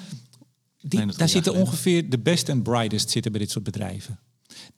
Die, 0.81 1.05
daar 1.05 1.29
zitten 1.29 1.53
ongeveer 1.53 2.09
de 2.09 2.19
best 2.19 2.49
en 2.49 2.61
brightest 2.61 3.09
zitten 3.09 3.31
bij 3.31 3.41
dit 3.41 3.51
soort 3.51 3.63
bedrijven. 3.63 4.19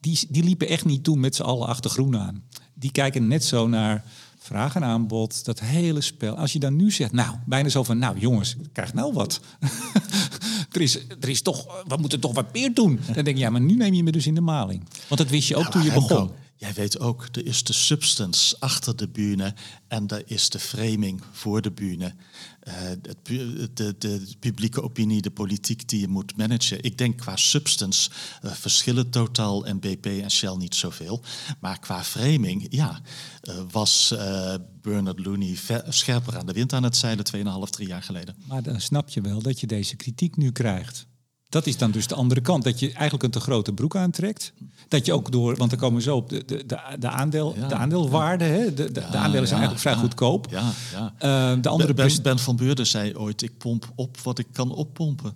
Die, 0.00 0.18
die 0.28 0.44
liepen 0.44 0.68
echt 0.68 0.84
niet 0.84 1.04
toe 1.04 1.16
met 1.16 1.34
z'n 1.34 1.42
allen 1.42 1.66
achter 1.66 1.90
groen 1.90 2.18
aan. 2.18 2.44
Die 2.74 2.92
kijken 2.92 3.26
net 3.26 3.44
zo 3.44 3.68
naar 3.68 4.04
vraag 4.38 4.74
en 4.74 4.84
aanbod, 4.84 5.44
dat 5.44 5.60
hele 5.60 6.00
spel. 6.00 6.36
Als 6.36 6.52
je 6.52 6.58
dan 6.58 6.76
nu 6.76 6.90
zegt, 6.90 7.12
nou, 7.12 7.36
bijna 7.46 7.68
zo 7.68 7.82
van, 7.82 7.98
nou 7.98 8.18
jongens, 8.18 8.56
krijg 8.72 8.94
nou 8.94 9.12
wat. 9.12 9.40
Er, 10.74 10.80
is, 10.80 10.98
er 11.20 11.28
is 11.28 11.42
toch, 11.42 11.82
we 11.86 11.96
moeten 11.96 12.20
toch 12.20 12.34
wat 12.34 12.52
meer 12.52 12.74
doen. 12.74 13.00
Dan 13.14 13.24
denk 13.24 13.36
je, 13.36 13.42
ja, 13.42 13.50
maar 13.50 13.60
nu 13.60 13.74
neem 13.74 13.94
je 13.94 14.02
me 14.02 14.12
dus 14.12 14.26
in 14.26 14.34
de 14.34 14.40
maling. 14.40 14.88
Want 15.08 15.20
dat 15.20 15.30
wist 15.30 15.48
je 15.48 15.56
ook 15.56 15.70
toen 15.70 15.82
je 15.82 15.92
begon. 15.92 16.30
Jij 16.56 16.72
weet 16.72 17.00
ook, 17.00 17.28
er 17.32 17.46
is 17.46 17.62
de 17.62 17.72
substance 17.72 18.56
achter 18.58 18.96
de 18.96 19.08
bühne 19.08 19.54
en 19.88 20.08
er 20.08 20.22
is 20.26 20.48
de 20.48 20.58
framing 20.58 21.22
voor 21.32 21.62
de 21.62 21.70
bühne. 21.70 22.14
Uh, 22.68 22.74
de, 23.74 23.94
de, 23.98 24.34
publieke 24.38 24.82
opinie, 24.82 25.22
de 25.22 25.30
politiek 25.30 25.88
die 25.88 26.00
je 26.00 26.08
moet 26.08 26.36
managen. 26.36 26.82
Ik 26.82 26.98
denk 26.98 27.18
qua 27.18 27.36
substance 27.36 28.10
uh, 28.44 28.52
verschillen 28.52 29.10
totaal 29.10 29.66
en 29.66 29.80
BP 29.80 30.06
en 30.06 30.30
Shell 30.30 30.56
niet 30.56 30.74
zoveel. 30.74 31.22
Maar 31.60 31.78
qua 31.78 32.04
framing, 32.04 32.66
ja, 32.70 33.00
uh, 33.42 33.54
was 33.70 34.14
Bernard 34.82 35.24
Looney 35.24 35.56
scherper 35.88 36.38
aan 36.38 36.46
de 36.46 36.52
wind 36.52 36.72
aan 36.72 36.82
het 36.82 36.96
zeilen 36.96 37.24
2,5, 37.36 37.70
3 37.70 37.88
jaar 37.88 38.02
geleden. 38.02 38.34
Maar 38.46 38.62
dan 38.62 38.80
snap 38.80 39.08
je 39.08 39.20
wel 39.20 39.42
dat 39.42 39.60
je 39.60 39.66
deze 39.66 39.96
kritiek 39.96 40.36
nu 40.36 40.52
krijgt. 40.52 41.06
Dat 41.54 41.66
is 41.66 41.76
dan 41.76 41.90
dus 41.90 42.06
de 42.06 42.14
andere 42.14 42.40
kant. 42.40 42.64
Dat 42.64 42.80
je 42.80 42.92
eigenlijk 42.92 43.22
een 43.22 43.30
te 43.30 43.40
grote 43.40 43.72
broek 43.72 43.96
aantrekt. 43.96 44.52
Dat 44.88 45.06
je 45.06 45.12
ook 45.12 45.32
door, 45.32 45.56
want 45.56 45.70
dan 45.70 45.78
komen 45.78 45.96
we 45.96 46.02
zo 46.02 46.16
op 46.16 46.28
de, 46.28 46.44
de, 46.44 46.64
de, 46.98 47.08
aandeel, 47.08 47.54
de 47.68 47.74
aandeelwaarde. 47.74 48.44
Hè? 48.44 48.74
De, 48.74 48.84
de, 48.84 48.92
de 48.92 49.00
aandelen 49.00 49.48
zijn 49.48 49.60
eigenlijk 49.60 49.80
vrij 49.80 49.94
goedkoop. 49.94 50.46
Ja, 50.50 50.72
ja. 50.92 51.54
Uh, 51.54 51.62
de 51.62 51.68
andere 51.68 51.94
ben, 51.94 52.22
ben, 52.22 52.38
van 52.38 52.56
Beurden 52.56 52.86
zei 52.86 53.16
ooit, 53.16 53.42
ik 53.42 53.58
pomp 53.58 53.92
op 53.94 54.20
wat 54.20 54.38
ik 54.38 54.46
kan 54.52 54.72
oppompen. 54.72 55.34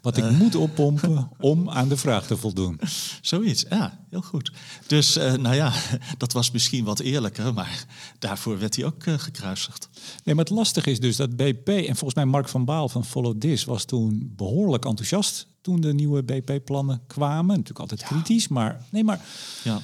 Wat 0.00 0.16
ik 0.16 0.24
uh, 0.24 0.38
moet 0.38 0.54
oppompen 0.54 1.28
om 1.40 1.70
aan 1.70 1.88
de 1.88 1.96
vraag 1.96 2.26
te 2.26 2.36
voldoen. 2.36 2.80
Zoiets, 3.20 3.64
ja, 3.68 3.98
heel 4.10 4.22
goed. 4.22 4.52
Dus 4.86 5.16
uh, 5.16 5.32
nou 5.32 5.54
ja, 5.54 5.72
dat 6.18 6.32
was 6.32 6.50
misschien 6.50 6.84
wat 6.84 7.00
eerlijker, 7.00 7.54
maar 7.54 7.84
daarvoor 8.18 8.58
werd 8.58 8.76
hij 8.76 8.84
ook 8.84 9.02
gekruisigd. 9.16 9.88
Nee, 10.24 10.34
maar 10.34 10.44
het 10.44 10.54
lastige 10.54 10.90
is 10.90 11.00
dus 11.00 11.16
dat 11.16 11.36
BP, 11.36 11.68
en 11.68 11.96
volgens 11.96 12.14
mij 12.14 12.24
Mark 12.24 12.48
van 12.48 12.64
Baal 12.64 12.88
van 12.88 13.04
Follow 13.04 13.38
This 13.38 13.64
was 13.64 13.84
toen 13.84 14.32
behoorlijk 14.36 14.84
enthousiast 14.84 15.50
toen 15.62 15.80
de 15.80 15.94
nieuwe 15.94 16.22
BP-plannen 16.22 17.02
kwamen. 17.06 17.46
Natuurlijk 17.46 17.78
altijd 17.78 18.02
kritisch, 18.02 18.48
maar 18.48 18.86
nee, 18.90 19.04
maar 19.04 19.20
ja. 19.64 19.80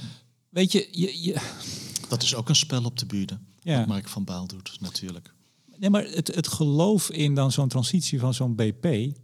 weet 0.48 0.72
je, 0.72 0.88
je, 0.90 1.22
je, 1.22 1.36
Dat 2.08 2.22
is 2.22 2.34
ook 2.34 2.48
een 2.48 2.56
spel 2.56 2.84
op 2.84 2.98
de 2.98 3.06
buren, 3.06 3.46
ja. 3.62 3.78
wat 3.78 3.86
Mark 3.86 4.08
van 4.08 4.24
Baal 4.24 4.46
doet, 4.46 4.76
natuurlijk. 4.80 5.32
Nee, 5.76 5.90
maar 5.90 6.04
het, 6.04 6.34
het 6.34 6.48
geloof 6.48 7.10
in 7.10 7.34
dan 7.34 7.52
zo'n 7.52 7.68
transitie 7.68 8.20
van 8.20 8.34
zo'n 8.34 8.54
BP... 8.54 9.16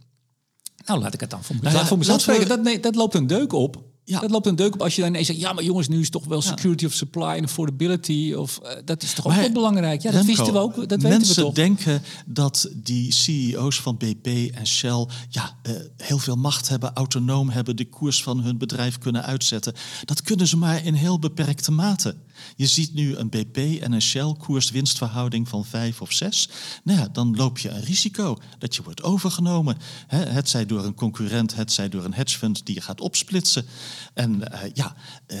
Nou, 0.85 0.99
laat 0.99 1.13
ik 1.13 1.19
het 1.19 1.29
dan 1.29 1.43
voor, 1.43 1.55
nou 1.61 1.75
ja, 1.75 1.85
voor 1.85 1.97
mezelf 1.97 2.21
spreken. 2.21 2.47
Dat, 2.47 2.61
nee, 2.61 2.79
dat 2.79 2.95
loopt 2.95 3.13
een 3.13 3.27
deuk 3.27 3.53
op. 3.53 3.83
Ja. 4.07 4.19
Dat 4.19 4.29
loopt 4.29 4.45
een 4.45 4.55
deuk 4.55 4.73
op 4.73 4.81
als 4.81 4.95
je 4.95 5.01
dan 5.01 5.09
ineens 5.09 5.27
zegt... 5.27 5.39
ja, 5.39 5.53
maar 5.53 5.63
jongens, 5.63 5.87
nu 5.87 5.99
is 5.99 6.09
toch 6.09 6.25
wel 6.25 6.41
security 6.41 6.85
of 6.85 6.93
supply 6.93 7.23
en 7.23 7.43
affordability... 7.43 8.33
of 8.33 8.59
uh, 8.63 8.69
dat 8.85 9.03
is 9.03 9.13
toch 9.13 9.25
ook 9.25 9.33
wel 9.33 9.51
belangrijk. 9.51 10.01
Ja, 10.01 10.11
dat 10.11 10.25
wisten 10.25 10.53
we 10.53 10.59
ook, 10.59 10.89
dat 10.89 11.01
mensen 11.01 11.35
we 11.35 11.41
toch. 11.41 11.53
denken 11.53 12.01
dat 12.25 12.69
die 12.73 13.13
CEO's 13.13 13.81
van 13.81 13.97
BP 13.97 14.27
en 14.53 14.67
Shell... 14.67 15.07
ja, 15.29 15.57
uh, 15.63 15.75
heel 15.97 16.17
veel 16.17 16.35
macht 16.35 16.69
hebben, 16.69 16.93
autonoom 16.93 17.49
hebben... 17.49 17.75
de 17.75 17.89
koers 17.89 18.23
van 18.23 18.39
hun 18.39 18.57
bedrijf 18.57 18.97
kunnen 18.97 19.23
uitzetten. 19.23 19.73
Dat 20.05 20.21
kunnen 20.21 20.47
ze 20.47 20.57
maar 20.57 20.85
in 20.85 20.93
heel 20.93 21.19
beperkte 21.19 21.71
mate. 21.71 22.15
Je 22.55 22.65
ziet 22.65 22.93
nu 22.93 23.15
een 23.15 23.29
BP 23.29 23.57
en 23.57 23.91
een 23.91 24.01
Shell 24.01 24.35
koers-winstverhouding 24.37 25.49
van 25.49 25.65
vijf 25.65 26.01
of 26.01 26.11
zes. 26.11 26.49
Nou 26.83 26.99
ja, 26.99 27.07
dan 27.07 27.35
loop 27.35 27.57
je 27.57 27.69
een 27.69 27.83
risico 27.83 28.37
dat 28.57 28.75
je 28.75 28.83
wordt 28.83 29.03
overgenomen. 29.03 29.77
Het 30.07 30.49
zij 30.49 30.65
door 30.65 30.85
een 30.85 30.93
concurrent, 30.93 31.55
het 31.55 31.71
zij 31.71 31.89
door 31.89 32.03
een 32.03 32.13
hedgefund 32.13 32.65
die 32.65 32.75
je 32.75 32.81
gaat 32.81 33.01
opsplitsen. 33.01 33.65
En 34.13 34.35
uh, 34.35 34.59
ja, 34.73 34.95
uh, 35.27 35.39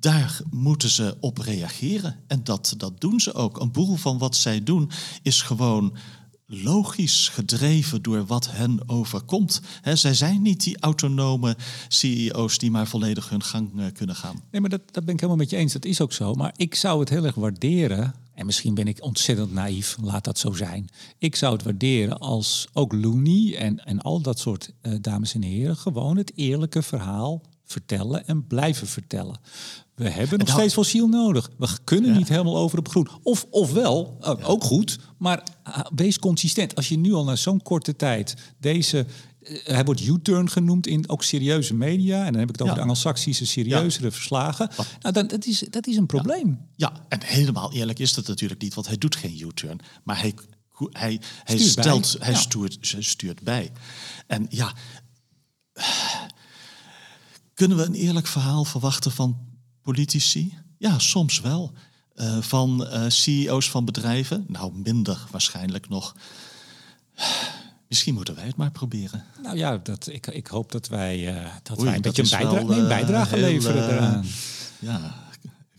daar 0.00 0.40
moeten 0.50 0.90
ze 0.90 1.16
op 1.20 1.38
reageren. 1.38 2.16
En 2.26 2.44
dat, 2.44 2.74
dat 2.76 3.00
doen 3.00 3.20
ze 3.20 3.34
ook. 3.34 3.60
Een 3.60 3.72
boel 3.72 3.96
van 3.96 4.18
wat 4.18 4.36
zij 4.36 4.62
doen 4.62 4.90
is 5.22 5.42
gewoon 5.42 5.96
logisch 6.52 7.28
gedreven 7.28 8.02
door 8.02 8.26
wat 8.26 8.50
hen 8.50 8.88
overkomt. 8.88 9.60
zij 9.92 10.14
zijn 10.14 10.42
niet 10.42 10.62
die 10.62 10.78
autonome 10.80 11.56
CEO's 11.88 12.58
die 12.58 12.70
maar 12.70 12.86
volledig 12.86 13.28
hun 13.28 13.42
gang 13.42 13.70
uh, 13.76 13.84
kunnen 13.92 14.16
gaan. 14.16 14.42
Nee, 14.50 14.60
maar 14.60 14.70
dat, 14.70 14.92
ben 14.92 15.14
ik 15.14 15.20
helemaal 15.20 15.36
met 15.36 15.50
je 15.50 15.56
eens. 15.56 15.72
Dat 15.72 15.84
is 15.84 16.00
ook 16.00 16.12
zo. 16.12 16.34
Maar 16.34 16.52
ik 16.56 16.74
zou 16.74 17.00
het 17.00 17.08
heel 17.08 17.24
erg 17.24 17.34
waarderen. 17.34 18.14
En 18.34 18.46
misschien 18.46 18.74
ben 18.74 18.88
ik 18.88 19.02
ontzettend 19.02 19.52
naïef, 19.52 19.96
laat 20.00 20.24
dat 20.24 20.38
zo 20.38 20.52
zijn. 20.52 20.88
Ik 21.18 21.36
zou 21.36 21.52
het 21.52 21.62
waarderen 21.62 22.18
als 22.18 22.68
ook 22.72 22.92
Looney 22.92 23.56
en, 23.56 23.84
en 23.84 24.00
al 24.00 24.20
dat 24.20 24.38
soort 24.38 24.72
uh, 24.82 24.94
dames 25.00 25.34
en 25.34 25.42
heren 25.42 25.76
gewoon 25.76 26.16
het 26.16 26.32
eerlijke 26.34 26.82
verhaal 26.82 27.42
vertellen 27.64 28.26
en 28.26 28.46
blijven 28.46 28.86
vertellen. 28.86 29.40
We 30.02 30.10
hebben 30.10 30.38
nog 30.38 30.48
steeds 30.48 30.74
fossiel 30.74 31.08
nodig. 31.08 31.50
We 31.58 31.68
kunnen 31.84 32.16
niet 32.16 32.28
helemaal 32.28 32.56
over 32.56 32.78
op 32.78 32.88
groen. 32.88 33.08
Of, 33.22 33.46
ofwel, 33.50 34.18
uh, 34.20 34.48
ook 34.50 34.64
goed, 34.64 34.98
maar 35.18 35.42
uh, 35.68 35.78
wees 35.94 36.18
consistent. 36.18 36.74
Als 36.74 36.88
je 36.88 36.98
nu 36.98 37.12
al 37.12 37.24
na 37.24 37.36
zo'n 37.36 37.62
korte 37.62 37.96
tijd 37.96 38.34
deze... 38.58 39.06
Uh, 39.40 39.58
hij 39.64 39.84
wordt 39.84 40.00
U-turn 40.00 40.50
genoemd 40.50 40.86
in 40.86 41.08
ook 41.08 41.22
serieuze 41.22 41.74
media. 41.74 42.18
En 42.18 42.30
dan 42.30 42.40
heb 42.40 42.48
ik 42.48 42.54
het 42.54 42.62
over 42.62 42.74
de 42.74 42.80
Anglo-Saxische 42.80 43.46
serieuzere 43.46 44.10
verslagen. 44.10 44.70
Nou, 45.00 45.14
dan, 45.14 45.26
dat, 45.26 45.44
is, 45.46 45.64
dat 45.70 45.86
is 45.86 45.96
een 45.96 46.06
probleem. 46.06 46.58
Ja. 46.76 46.92
en 47.08 47.20
helemaal 47.24 47.72
eerlijk 47.72 47.98
is 47.98 48.14
dat 48.14 48.26
natuurlijk 48.26 48.62
niet. 48.62 48.74
Want 48.74 48.86
hij 48.86 48.98
doet 48.98 49.16
geen 49.16 49.40
U-turn. 49.40 49.78
Maar 50.04 50.20
hij 50.20 50.34
hij, 50.90 51.20
hij, 51.44 51.58
Stuurt 51.58 51.74
bij. 51.74 51.84
stelt, 51.84 52.16
hij 52.18 52.32
Ja. 52.32 52.38
stuurt, 52.38 52.78
stuurt 52.98 53.42
bij. 53.42 53.72
En 54.26 54.46
ja, 54.48 54.72
kunnen 57.54 57.76
we 57.76 57.84
een 57.84 57.94
eerlijk 57.94 58.26
verhaal 58.26 58.64
verwachten 58.64 59.10
van 59.10 59.36
politici? 59.82 60.54
Ja, 60.78 60.98
soms 60.98 61.40
wel. 61.40 61.72
Eh, 62.14 62.38
van 62.40 62.86
eh, 62.86 63.04
CEO's 63.08 63.70
van 63.70 63.84
bedrijven? 63.84 64.44
Nou, 64.48 64.72
minder 64.74 65.24
waarschijnlijk 65.30 65.88
nog. 65.88 66.16
Misschien 67.88 68.14
moeten 68.14 68.34
wij 68.34 68.46
het 68.46 68.56
maar 68.56 68.70
proberen. 68.70 69.24
Nou 69.42 69.56
ja, 69.56 69.76
dat, 69.76 70.06
ik, 70.06 70.26
ik 70.26 70.46
hoop 70.46 70.72
dat 70.72 70.88
wij, 70.88 71.28
eh, 71.28 71.50
dat 71.62 71.78
Oei, 71.78 71.86
wij 71.86 71.96
een 71.96 72.02
dat 72.02 72.16
beetje 72.16 72.36
een, 72.40 72.54
wel, 72.54 72.66
nee, 72.66 72.86
bijdrage 72.86 73.34
heel, 73.34 73.44
leveren 73.44 73.88
eraan. 73.88 74.24
Ja, 74.78 75.14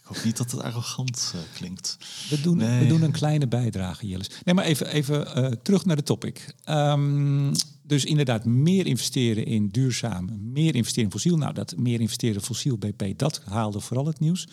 ik 0.04 0.16
hoop 0.16 0.24
niet 0.24 0.38
dat 0.38 0.52
het 0.52 0.62
arrogant 0.62 1.32
eh, 1.36 1.42
klinkt. 1.54 1.98
We 2.30 2.42
doen, 2.42 2.58
we 2.58 2.86
doen 2.88 3.02
een 3.02 3.12
kleine 3.12 3.48
bijdrage, 3.48 4.08
Jillis. 4.08 4.30
Nee, 4.44 4.56
maar 4.56 4.66
even, 4.66 4.88
even 4.88 5.36
eh, 5.36 5.52
terug 5.52 5.86
naar 5.86 5.96
de 5.96 6.04
topic. 6.04 6.56
Ehm, 6.64 7.54
dus 7.84 8.06
inderdaad, 8.06 8.46
meer 8.46 8.86
investeren 8.86 9.46
in 9.46 9.68
duurzaam, 9.68 10.52
meer 10.52 10.76
investeren 10.76 11.04
in 11.04 11.12
fossiel. 11.12 11.38
Nou, 11.38 11.54
dat 11.54 11.78
meer 11.78 12.00
investeren 12.00 12.36
in 12.36 12.42
fossiel 12.42 12.78
BP, 12.78 13.18
dat 13.18 13.42
haalde 13.46 13.80
vooral 13.80 14.06
het 14.06 14.20
nieuws. 14.20 14.48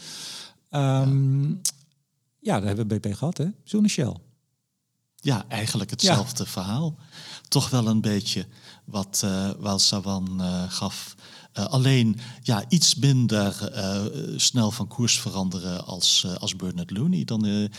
Ehm, 0.69 1.51
ja. 2.39 2.59
daar 2.59 2.67
hebben 2.67 2.89
we 2.89 2.99
BP 2.99 3.15
gehad, 3.15 3.39
hè? 3.39 3.47
Zo'n 3.65 3.89
Shell. 3.89 4.17
Ja, 5.17 5.45
eigenlijk 5.49 5.91
hetzelfde 5.91 6.47
verhaal. 6.47 6.99
Toch 7.49 7.71
wel 7.71 7.87
een 7.87 8.01
beetje 8.01 8.47
wat 8.85 9.23
uh, 9.25 9.51
Walsawan 9.59 10.37
uh, 10.41 10.63
gaf. 10.71 11.15
Uh, 11.59 11.67
alleen 11.67 12.19
ja, 12.43 12.65
iets 12.69 12.95
minder 12.95 13.73
uh, 13.75 14.03
snel 14.37 14.71
van 14.71 14.89
koers 14.89 15.21
veranderen 15.21 15.87
als, 15.87 16.23
uh, 16.27 16.35
als 16.35 16.57
Bernard 16.57 16.91
Looney. 16.91 17.25
Dan 17.25 17.71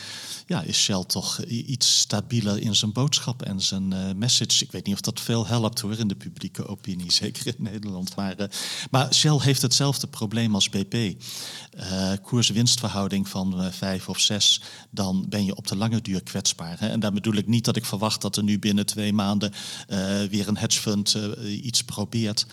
ja, 0.46 0.62
is 0.62 0.78
Shell 0.78 1.04
toch 1.08 1.44
iets 1.44 2.00
stabieler 2.00 2.60
in 2.60 2.76
zijn 2.76 2.92
boodschap 2.92 3.42
en 3.42 3.62
zijn 3.62 4.18
message. 4.18 4.64
Ik 4.64 4.72
weet 4.72 4.86
niet 4.86 4.94
of 4.94 5.02
dat 5.02 5.20
veel 5.20 5.48
helpt 5.48 5.80
hoor 5.80 5.98
in 5.98 6.08
de 6.08 6.16
publieke 6.16 6.68
opinie, 6.68 7.12
zeker 7.22 7.48
in 7.48 7.56
Nederland. 7.58 8.16
Maar, 8.16 8.36
maar 8.92 9.14
Shell 9.14 9.38
heeft 9.40 9.62
hetzelfde 9.62 10.08
probleem 10.08 10.56
als 10.56 10.70
BP. 10.70 11.24
Koers-winstverhouding 12.22 13.30
van 13.30 13.72
vijf 13.72 14.10
of 14.10 14.20
zes, 14.20 14.62
dan 14.90 15.26
ben 15.30 15.46
je 15.46 15.56
op 15.56 15.68
de 15.68 15.76
lange 15.76 16.02
duur 16.02 16.24
kwetsbaar. 16.24 16.80
Hè? 16.80 16.90
En 16.90 17.00
daar 17.00 17.14
bedoel 17.14 17.36
ik 17.36 17.48
niet 17.48 17.66
dat 17.66 17.76
ik 17.76 17.86
verwacht 17.86 18.22
dat 18.22 18.36
er 18.36 18.44
nu 18.44 18.60
binnen 18.60 18.86
twee 18.86 19.14
maanden 19.14 19.54
weer 20.30 20.48
een 20.48 20.58
hedgefund 20.58 21.18
iets 21.64 21.84
probeert. 21.84 22.46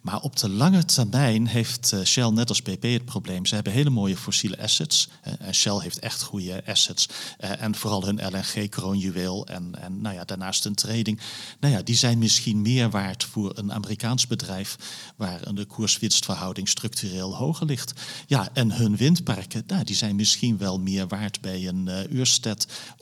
Maar 0.00 0.20
op 0.20 0.36
de 0.36 0.48
lange 0.48 0.84
termijn 0.84 1.46
heeft 1.46 1.92
uh, 1.94 2.04
Shell 2.04 2.30
net 2.30 2.48
als 2.48 2.62
BP 2.62 2.82
het 2.82 3.04
probleem. 3.04 3.46
Ze 3.46 3.54
hebben 3.54 3.72
hele 3.72 3.90
mooie 3.90 4.16
fossiele 4.16 4.58
assets. 4.58 5.08
En 5.38 5.54
Shell 5.54 5.78
heeft 5.78 5.98
echt 5.98 6.22
goede 6.22 6.62
assets. 6.66 7.08
Uh, 7.40 7.62
en 7.62 7.74
vooral 7.74 8.04
hun 8.04 8.20
LNG-kroonjuweel 8.26 9.46
en, 9.46 9.82
en 9.82 10.00
nou 10.00 10.14
ja, 10.14 10.24
daarnaast 10.24 10.64
een 10.64 10.74
trading. 10.74 11.20
Nou 11.60 11.74
ja, 11.74 11.82
die 11.82 11.96
zijn 11.96 12.18
misschien 12.18 12.62
meer 12.62 12.90
waard 12.90 13.24
voor 13.24 13.58
een 13.58 13.72
Amerikaans 13.72 14.26
bedrijf... 14.26 14.76
waar 15.16 15.54
de 15.54 15.64
koers-winstverhouding 15.64 16.68
structureel 16.68 17.36
hoger 17.36 17.66
ligt. 17.66 17.92
Ja, 18.26 18.48
en 18.52 18.72
hun 18.72 18.96
windparken, 18.96 19.64
nou, 19.66 19.84
die 19.84 19.96
zijn 19.96 20.16
misschien 20.16 20.58
wel 20.58 20.80
meer 20.80 21.08
waard 21.08 21.40
bij 21.40 21.68
een 21.68 21.88
uh, 22.12 22.52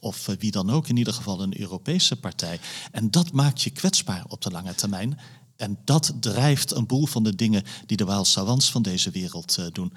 of 0.01 0.27
wie 0.39 0.51
dan 0.51 0.71
ook, 0.71 0.89
in 0.89 0.97
ieder 0.97 1.13
geval 1.13 1.41
een 1.43 1.61
Europese 1.61 2.17
partij. 2.17 2.61
En 2.93 3.11
dat 3.11 3.33
maakt 3.33 3.63
je 3.63 3.71
kwetsbaar 3.71 4.25
op 4.29 4.43
de 4.43 4.51
lange 4.51 4.75
termijn... 4.75 5.19
En 5.59 5.79
dat 5.85 6.13
drijft 6.21 6.71
een 6.71 6.87
boel 6.87 7.07
van 7.07 7.25
de 7.25 7.35
dingen 7.35 7.63
die 7.87 7.97
de 7.97 8.05
Waal 8.05 8.25
Savants 8.25 8.71
van 8.71 8.83
deze 8.83 9.11
wereld 9.11 9.57
uh, 9.61 9.67
doen. 9.73 9.93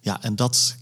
Ja, 0.00 0.22
en 0.22 0.36
dat 0.36 0.76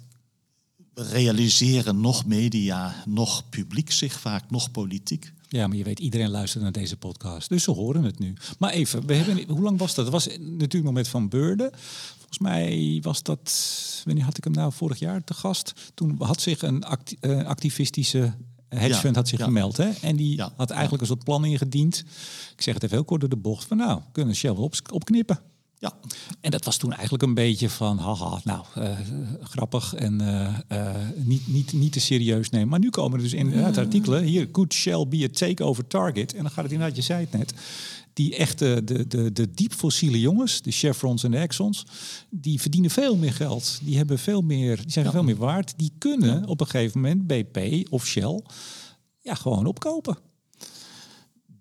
realiseren 0.95 2.01
nog 2.01 2.27
media, 2.27 2.95
nog 3.07 3.49
publiek 3.49 3.93
zich 3.93 4.21
vaak, 4.21 4.51
nog 4.51 4.71
politiek. 4.71 5.33
Ja, 5.49 5.67
maar 5.67 5.77
je 5.77 5.85
weet, 5.85 5.99
iedereen 5.99 6.31
luistert 6.31 6.63
naar 6.63 6.73
deze 6.73 6.97
podcast. 6.97 7.49
Dus 7.49 7.63
ze 7.63 7.71
horen 7.71 8.03
het 8.03 8.19
nu. 8.19 8.35
Maar 8.59 8.71
even, 8.71 9.07
we 9.07 9.15
hebben, 9.15 9.49
hoe 9.49 9.63
lang 9.63 9.79
was 9.79 9.95
dat? 9.95 10.05
Dat 10.05 10.15
was 10.15 10.27
natuurlijk 10.39 10.85
nog 10.85 10.93
met 10.93 11.09
Van 11.09 11.29
Beurden. 11.29 11.71
Volgens 12.17 12.39
mij 12.39 12.99
was 13.03 13.23
dat, 13.23 13.55
wanneer 14.05 14.25
had 14.25 14.37
ik 14.37 14.45
hem 14.45 14.53
nou 14.53 14.73
vorig 14.73 14.99
jaar 14.99 15.25
te 15.25 15.35
gast? 15.35 15.73
Toen 15.95 16.17
had 16.19 16.41
zich 16.41 16.63
een 16.63 16.85
uh, 17.21 17.45
activistische 17.45 18.35
hedgefund 18.79 19.17
had 19.17 19.29
zich 19.29 19.43
gemeld. 19.43 19.77
Hè? 19.77 19.91
En 20.03 20.17
die 20.17 20.43
had 20.57 20.71
eigenlijk 20.71 21.03
een 21.03 21.09
soort 21.09 21.25
plan 21.25 21.45
ingediend. 21.45 22.05
Ik 22.57 22.63
zeg 22.63 22.75
het 22.75 22.83
even 22.83 22.97
heel 22.97 23.05
kort 23.05 23.21
door 23.21 23.31
de 23.31 23.37
bocht. 23.37 23.65
Van 23.65 23.77
nou, 23.77 24.01
kunnen 24.13 24.35
Shell 24.35 24.55
wel 24.55 24.63
op, 24.63 24.75
opknippen. 24.93 25.41
Ja, 25.81 25.93
En 26.41 26.51
dat 26.51 26.65
was 26.65 26.77
toen 26.77 26.93
eigenlijk 26.93 27.23
een 27.23 27.35
beetje 27.35 27.71
van, 27.71 27.99
haha, 27.99 28.41
nou, 28.45 28.65
eh, 28.75 28.99
grappig 29.43 29.95
en 29.95 30.21
eh, 30.21 30.55
eh, 30.69 30.97
niet, 31.17 31.47
niet, 31.47 31.73
niet 31.73 31.93
te 31.93 32.01
serieus 32.01 32.51
nemen. 32.51 32.69
Maar 32.69 32.79
nu 32.79 32.91
komen 32.91 33.17
er 33.17 33.23
dus 33.23 33.33
inderdaad 33.33 33.79
artikelen, 33.79 34.23
hier, 34.23 34.51
could 34.51 34.73
Shell 34.73 35.07
be 35.09 35.25
a 35.25 35.29
takeover 35.33 35.87
target? 35.87 36.35
En 36.35 36.43
dan 36.43 36.51
gaat 36.51 36.65
het 36.65 36.73
inderdaad, 36.73 36.97
je 36.97 37.03
zei 37.03 37.21
het 37.21 37.39
net, 37.39 37.55
die 38.13 38.37
echte, 38.37 38.85
de, 38.85 39.07
de, 39.07 39.33
de 39.33 39.51
diep 39.51 39.73
fossiele 39.73 40.21
jongens, 40.21 40.63
de 40.63 40.71
Chevrons 40.71 41.25
en 41.25 41.31
de 41.31 41.37
Exxons, 41.37 41.85
die 42.31 42.61
verdienen 42.61 42.91
veel 42.91 43.17
meer 43.17 43.33
geld. 43.33 43.79
Die 43.83 43.97
hebben 43.97 44.19
veel 44.19 44.43
meer, 44.43 44.77
die 44.77 44.91
zijn 44.91 45.11
veel 45.11 45.23
meer 45.23 45.37
waard. 45.37 45.75
Die 45.77 45.93
kunnen 45.99 46.47
op 46.47 46.61
een 46.61 46.67
gegeven 46.67 47.01
moment 47.01 47.27
BP 47.27 47.87
of 47.93 48.07
Shell 48.07 48.43
ja, 49.23 49.35
gewoon 49.35 49.67
opkopen. 49.67 50.19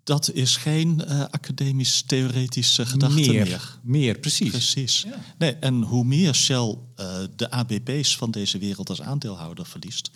dat 0.04 0.32
is 0.34 0.58
geen 0.58 1.06
eh, 1.06 1.22
academisch-theoretische 1.30 2.86
gedachte 2.86 3.16
meer. 3.16 3.46
meer, 3.46 3.80
meer, 3.84 4.20
precies. 4.20 4.50
Precies. 4.50 5.06
Nee, 5.38 5.52
en 5.56 5.82
hoe 5.82 6.04
meer 6.04 6.36
Shell 6.36 6.78
eh, 6.96 7.18
de 7.36 7.52
ABP's 7.52 8.18
van 8.18 8.32
deze 8.32 8.58
wereld 8.58 8.90
als 8.90 9.02
aandeelhouder 9.02 9.66
verliest, 9.66 10.12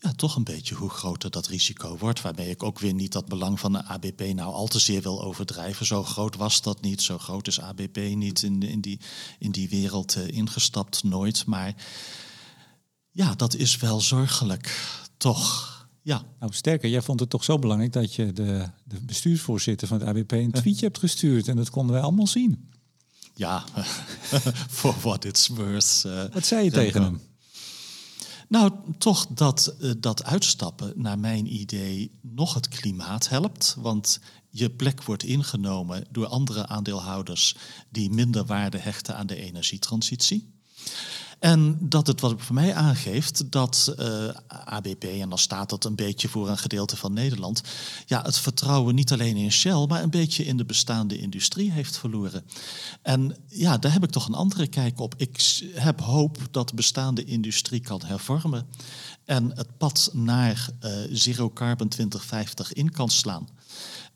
ja, 0.00 0.12
toch 0.12 0.36
een 0.36 0.44
beetje 0.44 0.74
hoe 0.74 0.90
groter 0.90 1.30
dat 1.30 1.46
risico 1.46 1.96
wordt. 1.98 2.20
Waarmee 2.20 2.50
ik 2.50 2.62
ook 2.62 2.78
weer 2.78 2.94
niet 2.94 3.12
dat 3.12 3.26
belang 3.26 3.60
van 3.60 3.72
de 3.72 3.84
ABP 3.84 4.20
nou 4.34 4.52
al 4.52 4.66
te 4.66 4.78
zeer 4.78 5.02
wil 5.02 5.22
overdrijven. 5.22 5.86
Zo 5.86 6.02
groot 6.02 6.36
was 6.36 6.62
dat 6.62 6.80
niet, 6.80 7.02
zo 7.02 7.18
groot 7.18 7.46
is 7.46 7.60
ABP 7.60 7.96
niet 7.96 8.42
in, 8.42 8.62
in, 8.62 8.80
die, 8.80 9.00
in 9.38 9.50
die 9.50 9.68
wereld 9.68 10.16
uh, 10.16 10.28
ingestapt, 10.28 11.02
nooit. 11.02 11.46
Maar 11.46 11.74
ja, 13.10 13.34
dat 13.34 13.54
is 13.54 13.76
wel 13.76 14.00
zorgelijk, 14.00 14.98
toch. 15.16 15.78
Ja. 16.02 16.22
Nou, 16.38 16.52
sterker, 16.52 16.90
jij 16.90 17.02
vond 17.02 17.20
het 17.20 17.30
toch 17.30 17.44
zo 17.44 17.58
belangrijk 17.58 17.92
dat 17.92 18.14
je 18.14 18.32
de, 18.32 18.70
de 18.84 19.00
bestuursvoorzitter 19.00 19.88
van 19.88 20.00
het 20.00 20.08
ABP 20.08 20.32
een 20.32 20.50
tweetje 20.50 20.86
hebt 20.86 20.98
gestuurd. 20.98 21.48
En 21.48 21.56
dat 21.56 21.70
konden 21.70 21.94
wij 21.94 22.02
allemaal 22.02 22.26
zien. 22.26 22.68
Ja, 23.34 23.64
for 24.78 24.94
what 25.00 25.24
it's 25.24 25.46
worth. 25.48 26.02
Uh, 26.06 26.24
Wat 26.32 26.46
zei 26.46 26.64
je 26.64 26.70
tegen 26.70 27.02
hem? 27.02 27.20
Nou, 28.50 28.72
toch 28.98 29.26
dat, 29.26 29.74
uh, 29.80 29.92
dat 29.98 30.24
uitstappen, 30.24 30.92
naar 30.96 31.18
mijn 31.18 31.54
idee, 31.54 32.10
nog 32.20 32.54
het 32.54 32.68
klimaat 32.68 33.28
helpt. 33.28 33.76
Want 33.78 34.20
je 34.48 34.70
plek 34.70 35.02
wordt 35.02 35.22
ingenomen 35.22 36.04
door 36.10 36.26
andere 36.26 36.66
aandeelhouders 36.66 37.56
die 37.88 38.10
minder 38.10 38.44
waarde 38.44 38.78
hechten 38.78 39.16
aan 39.16 39.26
de 39.26 39.36
energietransitie. 39.36 40.52
En 41.40 41.76
dat 41.80 42.06
het 42.06 42.20
wat 42.20 42.34
voor 42.36 42.54
mij 42.54 42.74
aangeeft 42.74 43.52
dat 43.52 43.94
uh, 43.98 44.06
ABP, 44.46 45.04
en 45.04 45.28
dan 45.28 45.38
staat 45.38 45.70
dat 45.70 45.84
een 45.84 45.94
beetje 45.94 46.28
voor 46.28 46.48
een 46.48 46.58
gedeelte 46.58 46.96
van 46.96 47.12
Nederland, 47.12 47.62
ja, 48.06 48.22
het 48.22 48.38
vertrouwen 48.38 48.94
niet 48.94 49.12
alleen 49.12 49.36
in 49.36 49.52
Shell, 49.52 49.86
maar 49.86 50.02
een 50.02 50.10
beetje 50.10 50.44
in 50.44 50.56
de 50.56 50.64
bestaande 50.64 51.18
industrie 51.18 51.70
heeft 51.70 51.98
verloren. 51.98 52.44
En 53.02 53.36
ja, 53.48 53.78
daar 53.78 53.92
heb 53.92 54.02
ik 54.02 54.10
toch 54.10 54.26
een 54.26 54.34
andere 54.34 54.66
kijk 54.66 55.00
op. 55.00 55.14
Ik 55.16 55.62
heb 55.74 56.00
hoop 56.00 56.38
dat 56.50 56.68
de 56.68 56.74
bestaande 56.74 57.24
industrie 57.24 57.80
kan 57.80 58.02
hervormen 58.04 58.66
en 59.24 59.50
het 59.54 59.76
pad 59.78 60.10
naar 60.12 60.68
uh, 60.84 60.90
Zero 61.10 61.50
Carbon 61.50 61.88
2050 61.88 62.72
in 62.72 62.90
kan 62.90 63.08
slaan. 63.08 63.48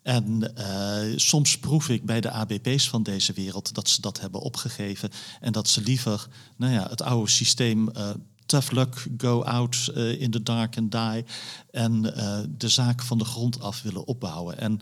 En 0.04 0.52
uh, 0.58 1.18
soms 1.18 1.58
proef 1.58 1.88
ik 1.88 2.04
bij 2.04 2.20
de 2.20 2.30
ABP's 2.30 2.88
van 2.88 3.02
deze 3.02 3.32
wereld 3.32 3.74
dat 3.74 3.88
ze 3.88 4.00
dat 4.00 4.20
hebben 4.20 4.40
opgegeven 4.40 5.10
en 5.40 5.52
dat 5.52 5.68
ze 5.68 5.80
liever 5.80 6.28
nou 6.56 6.72
ja, 6.72 6.88
het 6.88 7.02
oude 7.02 7.30
systeem 7.30 7.88
uh, 7.88 8.10
tough 8.46 8.72
luck, 8.72 9.06
go 9.16 9.42
out 9.42 9.90
uh, 9.94 10.20
in 10.20 10.30
the 10.30 10.42
dark 10.42 10.76
and 10.76 10.92
die 10.92 11.24
en 11.70 12.02
de 12.58 12.68
zaak 12.68 13.02
van 13.02 13.18
de 13.18 13.24
grond 13.24 13.60
af 13.60 13.82
willen 13.82 14.06
opbouwen. 14.06 14.58
En 14.58 14.80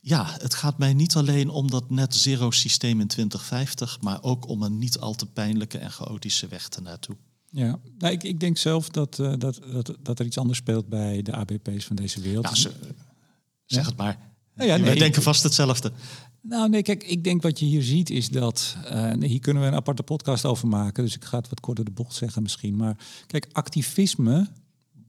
ja, 0.00 0.26
het 0.38 0.54
gaat 0.54 0.78
mij 0.78 0.94
niet 0.94 1.16
alleen 1.16 1.48
om 1.48 1.70
dat 1.70 1.90
net 1.90 2.14
zero 2.14 2.50
systeem 2.50 3.00
in 3.00 3.06
2050, 3.06 4.00
maar 4.00 4.22
ook 4.22 4.48
om 4.48 4.62
een 4.62 4.78
niet 4.78 4.98
al 4.98 5.14
te 5.14 5.26
pijnlijke 5.26 5.78
en 5.78 5.90
chaotische 5.90 6.48
weg 6.48 6.68
ernaartoe. 6.68 7.16
Ja, 7.50 7.78
nou, 7.98 8.12
ik, 8.12 8.22
ik 8.22 8.40
denk 8.40 8.58
zelf 8.58 8.88
dat, 8.88 9.16
dat, 9.16 9.60
dat, 9.72 9.96
dat 10.02 10.18
er 10.18 10.26
iets 10.26 10.38
anders 10.38 10.58
speelt 10.58 10.88
bij 10.88 11.22
de 11.22 11.32
ABP's 11.32 11.84
van 11.84 11.96
deze 11.96 12.20
wereld. 12.20 12.44
Nou, 12.44 12.56
ze, 12.56 12.72
Zeg 13.72 13.86
het 13.86 13.96
maar. 13.96 14.18
Nou 14.54 14.68
ja, 14.70 14.80
Wij 14.80 14.94
denken 14.94 15.22
vast 15.22 15.42
hetzelfde. 15.42 15.92
Nou, 16.42 16.68
nee, 16.68 16.82
kijk, 16.82 17.02
ik 17.04 17.24
denk 17.24 17.42
wat 17.42 17.58
je 17.58 17.64
hier 17.64 17.82
ziet 17.82 18.10
is 18.10 18.28
dat. 18.28 18.76
nee, 18.92 19.28
hier 19.28 19.40
kunnen 19.40 19.62
we 19.62 19.68
een 19.68 19.74
aparte 19.74 20.02
podcast 20.02 20.44
over 20.44 20.68
maken. 20.68 21.04
Dus 21.04 21.14
ik 21.14 21.24
ga 21.24 21.38
het 21.38 21.48
wat 21.48 21.60
korter 21.60 21.84
de 21.84 21.90
bocht 21.90 22.14
zeggen 22.14 22.42
misschien. 22.42 22.76
Maar 22.76 22.96
kijk, 23.26 23.48
activisme, 23.52 24.48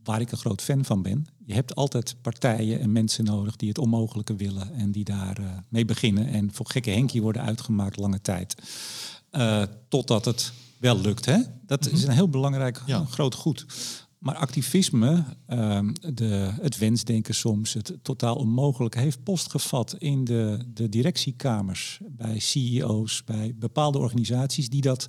waar 0.03 0.21
ik 0.21 0.31
een 0.31 0.37
groot 0.37 0.61
fan 0.61 0.85
van 0.85 1.01
ben. 1.01 1.25
Je 1.45 1.53
hebt 1.53 1.75
altijd 1.75 2.15
partijen 2.21 2.79
en 2.79 2.91
mensen 2.91 3.23
nodig 3.23 3.55
die 3.55 3.69
het 3.69 3.77
onmogelijke 3.77 4.35
willen. 4.35 4.73
En 4.73 4.91
die 4.91 5.03
daar 5.03 5.37
eh, 5.37 5.45
mee 5.69 5.85
beginnen. 5.85 6.27
En 6.27 6.49
voor 6.53 6.65
gekke 6.69 6.89
Henkie 6.89 7.21
worden 7.21 7.41
uitgemaakt 7.41 7.97
lange 7.97 8.21
tijd. 8.21 8.55
Eh, 9.29 9.63
totdat 9.89 10.25
het 10.25 10.51
wel 10.77 10.99
lukt. 10.99 11.25
Hè? 11.25 11.37
Dat 11.65 11.91
is 11.91 12.03
een 12.03 12.11
heel 12.11 12.29
belangrijk 12.29 12.81
Ja. 12.85 13.05
groot 13.09 13.35
goed. 13.35 13.65
Maar 14.21 14.35
activisme, 14.35 15.23
ehm, 15.45 15.93
de, 16.13 16.51
het 16.61 16.77
wensdenken 16.77 17.35
soms, 17.35 17.73
het 17.73 17.97
totaal 18.01 18.35
onmogelijk, 18.35 18.95
heeft 18.95 19.23
post 19.23 19.51
gevat 19.51 19.95
in 19.97 20.23
de, 20.23 20.59
de 20.73 20.89
directiekamers 20.89 21.99
bij 22.09 22.39
CEO's, 22.39 23.23
bij 23.23 23.55
bepaalde 23.55 23.97
organisaties 23.97 24.69
die 24.69 24.81
dat 24.81 25.07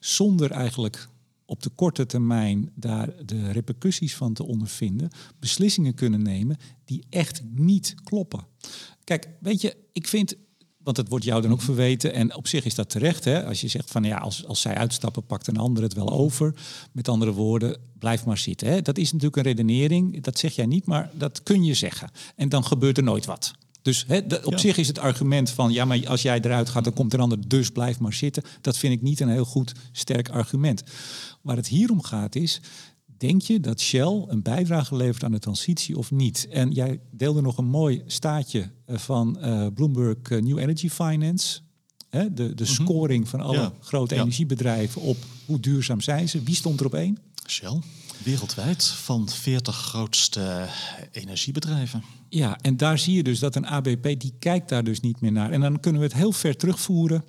zonder 0.00 0.50
eigenlijk 0.50 1.08
op 1.44 1.62
de 1.62 1.70
korte 1.70 2.06
termijn 2.06 2.70
daar 2.74 3.26
de 3.26 3.50
repercussies 3.50 4.16
van 4.16 4.32
te 4.32 4.46
ondervinden, 4.46 5.10
beslissingen 5.38 5.94
kunnen 5.94 6.22
nemen 6.22 6.56
die 6.84 7.06
echt 7.10 7.42
niet 7.54 7.94
kloppen. 8.04 8.46
Kijk, 9.04 9.28
weet 9.40 9.60
je, 9.60 9.76
ik 9.92 10.06
vind 10.06 10.36
want 10.88 11.00
het 11.00 11.08
wordt 11.08 11.24
jou 11.24 11.42
dan 11.42 11.52
ook 11.52 11.62
verweten. 11.62 12.12
En 12.12 12.36
op 12.36 12.46
zich 12.46 12.64
is 12.64 12.74
dat 12.74 12.90
terecht. 12.90 13.24
Hè? 13.24 13.44
Als 13.44 13.60
je 13.60 13.68
zegt 13.68 13.90
van 13.90 14.04
ja, 14.04 14.16
als, 14.16 14.46
als 14.46 14.60
zij 14.60 14.74
uitstappen, 14.74 15.26
pakt 15.26 15.46
een 15.46 15.56
ander 15.56 15.82
het 15.82 15.94
wel 15.94 16.10
over. 16.10 16.54
Met 16.92 17.08
andere 17.08 17.32
woorden, 17.32 17.76
blijf 17.98 18.24
maar 18.24 18.38
zitten. 18.38 18.68
Hè? 18.68 18.82
Dat 18.82 18.98
is 18.98 19.12
natuurlijk 19.12 19.36
een 19.36 19.42
redenering. 19.42 20.22
Dat 20.22 20.38
zeg 20.38 20.54
jij 20.54 20.66
niet, 20.66 20.86
maar 20.86 21.10
dat 21.14 21.42
kun 21.42 21.64
je 21.64 21.74
zeggen. 21.74 22.10
En 22.36 22.48
dan 22.48 22.64
gebeurt 22.64 22.96
er 22.96 23.02
nooit 23.02 23.26
wat. 23.26 23.52
Dus 23.82 24.04
hè, 24.06 24.20
op 24.44 24.58
zich 24.58 24.76
is 24.76 24.88
het 24.88 24.98
argument 24.98 25.50
van 25.50 25.72
ja, 25.72 25.84
maar 25.84 26.08
als 26.08 26.22
jij 26.22 26.40
eruit 26.40 26.68
gaat, 26.68 26.84
dan 26.84 26.92
komt 26.92 27.14
een 27.14 27.20
ander, 27.20 27.48
dus 27.48 27.70
blijf 27.70 27.98
maar 27.98 28.12
zitten. 28.12 28.42
Dat 28.60 28.78
vind 28.78 28.92
ik 28.92 29.02
niet 29.02 29.20
een 29.20 29.28
heel 29.28 29.44
goed 29.44 29.72
sterk 29.92 30.28
argument. 30.28 30.82
Waar 31.42 31.56
het 31.56 31.68
hier 31.68 31.90
om 31.90 32.02
gaat 32.02 32.34
is, 32.34 32.60
denk 33.18 33.42
je 33.42 33.60
dat 33.60 33.80
Shell 33.80 34.24
een 34.26 34.42
bijdrage 34.42 34.96
levert 34.96 35.24
aan 35.24 35.32
de 35.32 35.38
transitie 35.38 35.98
of 35.98 36.10
niet? 36.10 36.48
En 36.50 36.70
jij 36.70 37.00
deelde 37.10 37.40
nog 37.40 37.58
een 37.58 37.68
mooi 37.68 38.02
staatje 38.06 38.70
eh, 38.84 38.96
van 38.98 39.36
uh, 39.40 39.66
Bloomberg 39.74 40.16
eh, 40.22 40.42
New 40.42 40.58
Energy 40.58 40.88
Finance. 40.88 41.60
Hè, 42.08 42.34
de 42.34 42.54
de 42.54 42.64
mhm. 42.64 42.72
scoring 42.72 43.28
van 43.28 43.40
alle 43.40 43.72
grote 43.80 44.14
energiebedrijven 44.14 45.02
op 45.02 45.16
hoe 45.46 45.60
duurzaam 45.60 46.00
zijn 46.00 46.28
ze. 46.28 46.42
Wie 46.42 46.54
stond 46.54 46.80
er 46.80 46.86
op 46.86 46.94
één? 46.94 47.18
Shell. 47.46 47.80
Wereldwijd 48.24 48.84
van 48.84 49.28
40 49.28 49.76
grootste 49.76 50.66
energiebedrijven. 51.12 52.02
Ja, 52.28 52.58
en 52.60 52.76
daar 52.76 52.98
zie 52.98 53.14
je 53.14 53.22
dus 53.22 53.38
dat 53.38 53.56
een 53.56 53.66
ABP 53.66 54.02
die 54.02 54.32
kijkt 54.38 54.68
daar 54.68 54.84
dus 54.84 55.00
niet 55.00 55.20
meer 55.20 55.32
naar. 55.32 55.50
En 55.50 55.60
dan 55.60 55.80
kunnen 55.80 56.00
we 56.00 56.06
het 56.06 56.16
heel 56.16 56.32
ver 56.32 56.56
terugvoeren 56.56 57.24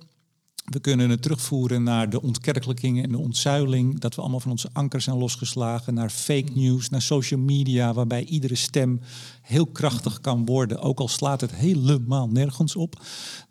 we 0.70 0.80
kunnen 0.80 1.10
het 1.10 1.22
terugvoeren 1.22 1.82
naar 1.82 2.10
de 2.10 2.22
ontkerkelijking 2.22 3.02
en 3.02 3.10
de 3.10 3.18
ontzuiling. 3.18 4.00
Dat 4.00 4.14
we 4.14 4.20
allemaal 4.20 4.40
van 4.40 4.50
onze 4.50 4.68
ankers 4.72 5.04
zijn 5.04 5.16
losgeslagen. 5.16 5.94
Naar 5.94 6.10
fake 6.10 6.52
news, 6.54 6.88
naar 6.88 7.02
social 7.02 7.40
media. 7.40 7.92
Waarbij 7.92 8.24
iedere 8.24 8.54
stem 8.54 9.00
heel 9.42 9.66
krachtig 9.66 10.20
kan 10.20 10.44
worden. 10.44 10.80
Ook 10.80 11.00
al 11.00 11.08
slaat 11.08 11.40
het 11.40 11.54
helemaal 11.54 12.28
nergens 12.28 12.76
op. 12.76 13.02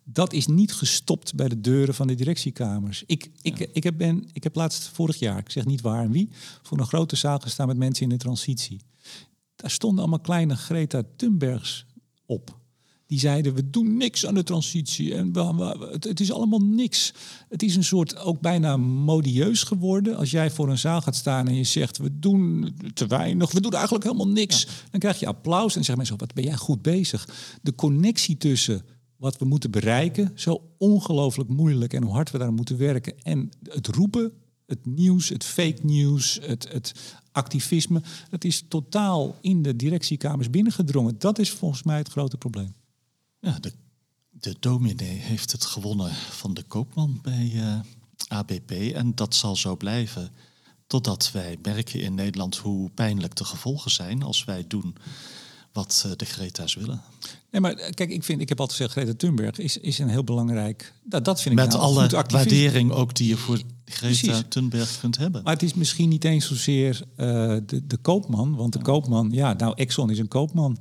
Dat 0.03 0.33
is 0.33 0.47
niet 0.47 0.73
gestopt 0.73 1.35
bij 1.35 1.47
de 1.47 1.61
deuren 1.61 1.93
van 1.93 2.07
de 2.07 2.15
directiekamers. 2.15 3.03
Ik, 3.05 3.31
ik, 3.41 3.59
ik, 3.73 3.83
heb, 3.83 3.97
ben, 3.97 4.29
ik 4.33 4.43
heb 4.43 4.55
laatst 4.55 4.87
vorig 4.87 5.19
jaar, 5.19 5.37
ik 5.37 5.49
zeg 5.49 5.65
niet 5.65 5.81
waar 5.81 6.03
en 6.03 6.11
wie, 6.11 6.29
voor 6.61 6.79
een 6.79 6.87
grote 6.87 7.15
zaal 7.15 7.39
gestaan 7.39 7.67
met 7.67 7.77
mensen 7.77 8.03
in 8.03 8.09
de 8.09 8.17
transitie. 8.17 8.81
Daar 9.55 9.71
stonden 9.71 9.99
allemaal 9.99 10.19
kleine 10.19 10.55
Greta 10.55 11.03
Thunbergs 11.15 11.85
op. 12.25 12.58
Die 13.09 13.19
zeiden, 13.19 13.53
we 13.53 13.69
doen 13.69 13.97
niks 13.97 14.25
aan 14.25 14.33
de 14.33 14.43
transitie. 14.43 15.15
En 15.15 15.35
het, 15.91 16.03
het, 16.03 16.19
is 16.19 16.31
allemaal 16.31 16.59
niks. 16.59 17.13
Het 17.47 17.63
is 17.63 17.75
een 17.75 17.83
soort 17.83 18.17
ook 18.17 18.41
bijna 18.41 18.77
modieus 18.77 19.63
geworden. 19.63 20.17
Als 20.17 20.31
jij 20.31 20.51
voor 20.51 20.69
een 20.69 20.77
zaal 20.77 21.01
gaat 21.01 21.15
staan 21.15 21.47
en 21.47 21.55
je 21.55 21.63
zegt, 21.63 21.97
we 21.97 22.19
doen 22.19 22.75
te 22.93 23.07
weinig. 23.07 23.51
We 23.51 23.61
doen 23.61 23.73
eigenlijk 23.73 24.03
helemaal 24.03 24.27
niks. 24.27 24.67
Dan 24.91 24.99
krijg 24.99 25.19
je 25.19 25.27
applaus 25.27 25.75
en 25.75 25.83
zeggen 25.83 25.97
mensen, 25.97 26.17
wat 26.17 26.33
ben 26.33 26.43
jij 26.43 26.55
goed 26.55 26.81
bezig. 26.81 27.29
De 27.61 27.75
connectie 27.75 28.37
tussen 28.37 28.81
wat 29.15 29.37
we 29.37 29.45
moeten 29.45 29.71
bereiken, 29.71 30.31
zo 30.35 30.61
ongelooflijk 30.77 31.49
moeilijk 31.49 31.93
en 31.93 32.03
hoe 32.03 32.13
hard 32.13 32.31
we 32.31 32.37
daar 32.37 32.53
moeten 32.53 32.77
werken. 32.77 33.21
En 33.21 33.49
het 33.69 33.87
roepen, 33.87 34.31
het 34.65 34.85
nieuws, 34.85 35.29
het 35.29 35.43
fake 35.43 35.79
nieuws, 35.81 36.39
het, 36.41 36.67
het 36.71 36.93
activisme, 37.31 38.01
dat 38.29 38.43
is 38.43 38.65
totaal 38.67 39.35
in 39.41 39.61
de 39.61 39.75
directiekamers 39.75 40.49
binnengedrongen. 40.49 41.15
Dat 41.17 41.39
is 41.39 41.49
volgens 41.51 41.83
mij 41.83 41.97
het 41.97 42.09
grote 42.09 42.37
probleem. 42.37 42.77
Ja, 43.39 43.59
de, 43.59 43.73
de 44.29 44.55
dominee 44.59 45.17
heeft 45.17 45.51
het 45.51 45.65
gewonnen 45.65 46.13
van 46.13 46.53
de 46.53 46.63
koopman 46.63 47.19
bij 47.21 47.51
uh, 47.53 47.79
ABP. 48.27 48.71
En 48.71 49.15
dat 49.15 49.35
zal 49.35 49.55
zo 49.55 49.75
blijven 49.75 50.31
totdat 50.87 51.31
wij 51.31 51.57
merken 51.61 52.01
in 52.01 52.15
Nederland 52.15 52.57
hoe 52.57 52.89
pijnlijk 52.89 53.35
de 53.35 53.43
gevolgen 53.43 53.91
zijn 53.91 54.23
als 54.23 54.45
wij 54.45 54.65
doen 54.67 54.95
wat 55.71 56.03
uh, 56.05 56.11
de 56.15 56.25
Greta's 56.25 56.75
willen. 56.75 57.01
Nee, 57.51 57.61
maar 57.61 57.73
eh, 57.73 57.91
kijk, 57.91 58.09
ik 58.09 58.23
vind, 58.23 58.41
ik 58.41 58.49
heb 58.49 58.59
altijd 58.59 58.77
gezegd, 58.77 58.97
Greta 58.97 59.17
Thunberg 59.17 59.57
is, 59.57 59.77
is 59.77 59.99
een 59.99 60.09
heel 60.09 60.23
belangrijk. 60.23 60.93
Dat, 61.03 61.25
dat 61.25 61.41
vind 61.41 61.55
ik 61.55 61.61
Met 61.61 61.71
nou 61.71 61.83
alle 61.83 62.23
waardering 62.27 62.91
ook 62.91 63.15
die 63.15 63.27
je 63.27 63.37
voor 63.37 63.57
Greta 63.85 64.25
Precies. 64.25 64.43
Thunberg 64.49 64.99
kunt 64.99 65.17
hebben. 65.17 65.43
Maar 65.43 65.53
het 65.53 65.63
is 65.63 65.73
misschien 65.73 66.09
niet 66.09 66.23
eens 66.23 66.47
zozeer 66.47 67.01
uh, 67.17 67.25
de, 67.65 67.87
de 67.87 67.97
koopman, 67.97 68.55
want 68.55 68.73
de 68.73 68.81
koopman, 68.81 69.29
ja, 69.31 69.53
nou, 69.53 69.73
Exxon 69.75 70.09
is 70.09 70.19
een 70.19 70.27
koopman. 70.27 70.77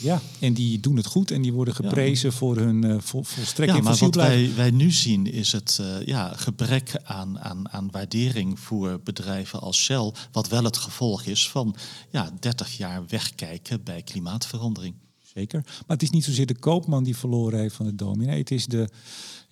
Ja, 0.00 0.20
en 0.38 0.52
die 0.52 0.80
doen 0.80 0.96
het 0.96 1.06
goed 1.06 1.30
en 1.30 1.42
die 1.42 1.52
worden 1.52 1.74
geprezen 1.74 2.32
voor 2.32 2.56
hun 2.56 2.84
uh, 2.84 2.96
vol, 3.00 3.22
volstrekking 3.22 3.78
ja, 3.78 3.84
maar 3.84 3.98
wat 3.98 4.14
wij, 4.14 4.50
wij 4.56 4.70
nu 4.70 4.90
zien 4.90 5.32
is 5.32 5.52
het 5.52 5.78
uh, 5.80 6.06
ja, 6.06 6.32
gebrek 6.36 7.00
aan, 7.04 7.40
aan, 7.40 7.68
aan 7.70 7.90
waardering 7.90 8.60
voor 8.60 9.00
bedrijven 9.04 9.60
als 9.60 9.78
Shell, 9.78 10.12
wat 10.32 10.48
wel 10.48 10.64
het 10.64 10.76
gevolg 10.76 11.24
is 11.24 11.50
van 11.50 11.76
ja, 12.10 12.30
30 12.40 12.76
jaar 12.76 13.02
wegkijken 13.06 13.82
bij 13.82 14.02
klimaatverandering. 14.02 14.94
Zeker, 15.34 15.62
maar 15.64 15.96
het 15.96 16.02
is 16.02 16.10
niet 16.10 16.24
zozeer 16.24 16.46
de 16.46 16.58
koopman 16.58 17.04
die 17.04 17.16
verloren 17.16 17.58
heeft 17.58 17.74
van 17.74 17.86
het 17.86 17.98
dominee, 17.98 18.38
het 18.38 18.50
is 18.50 18.66
de, 18.66 18.88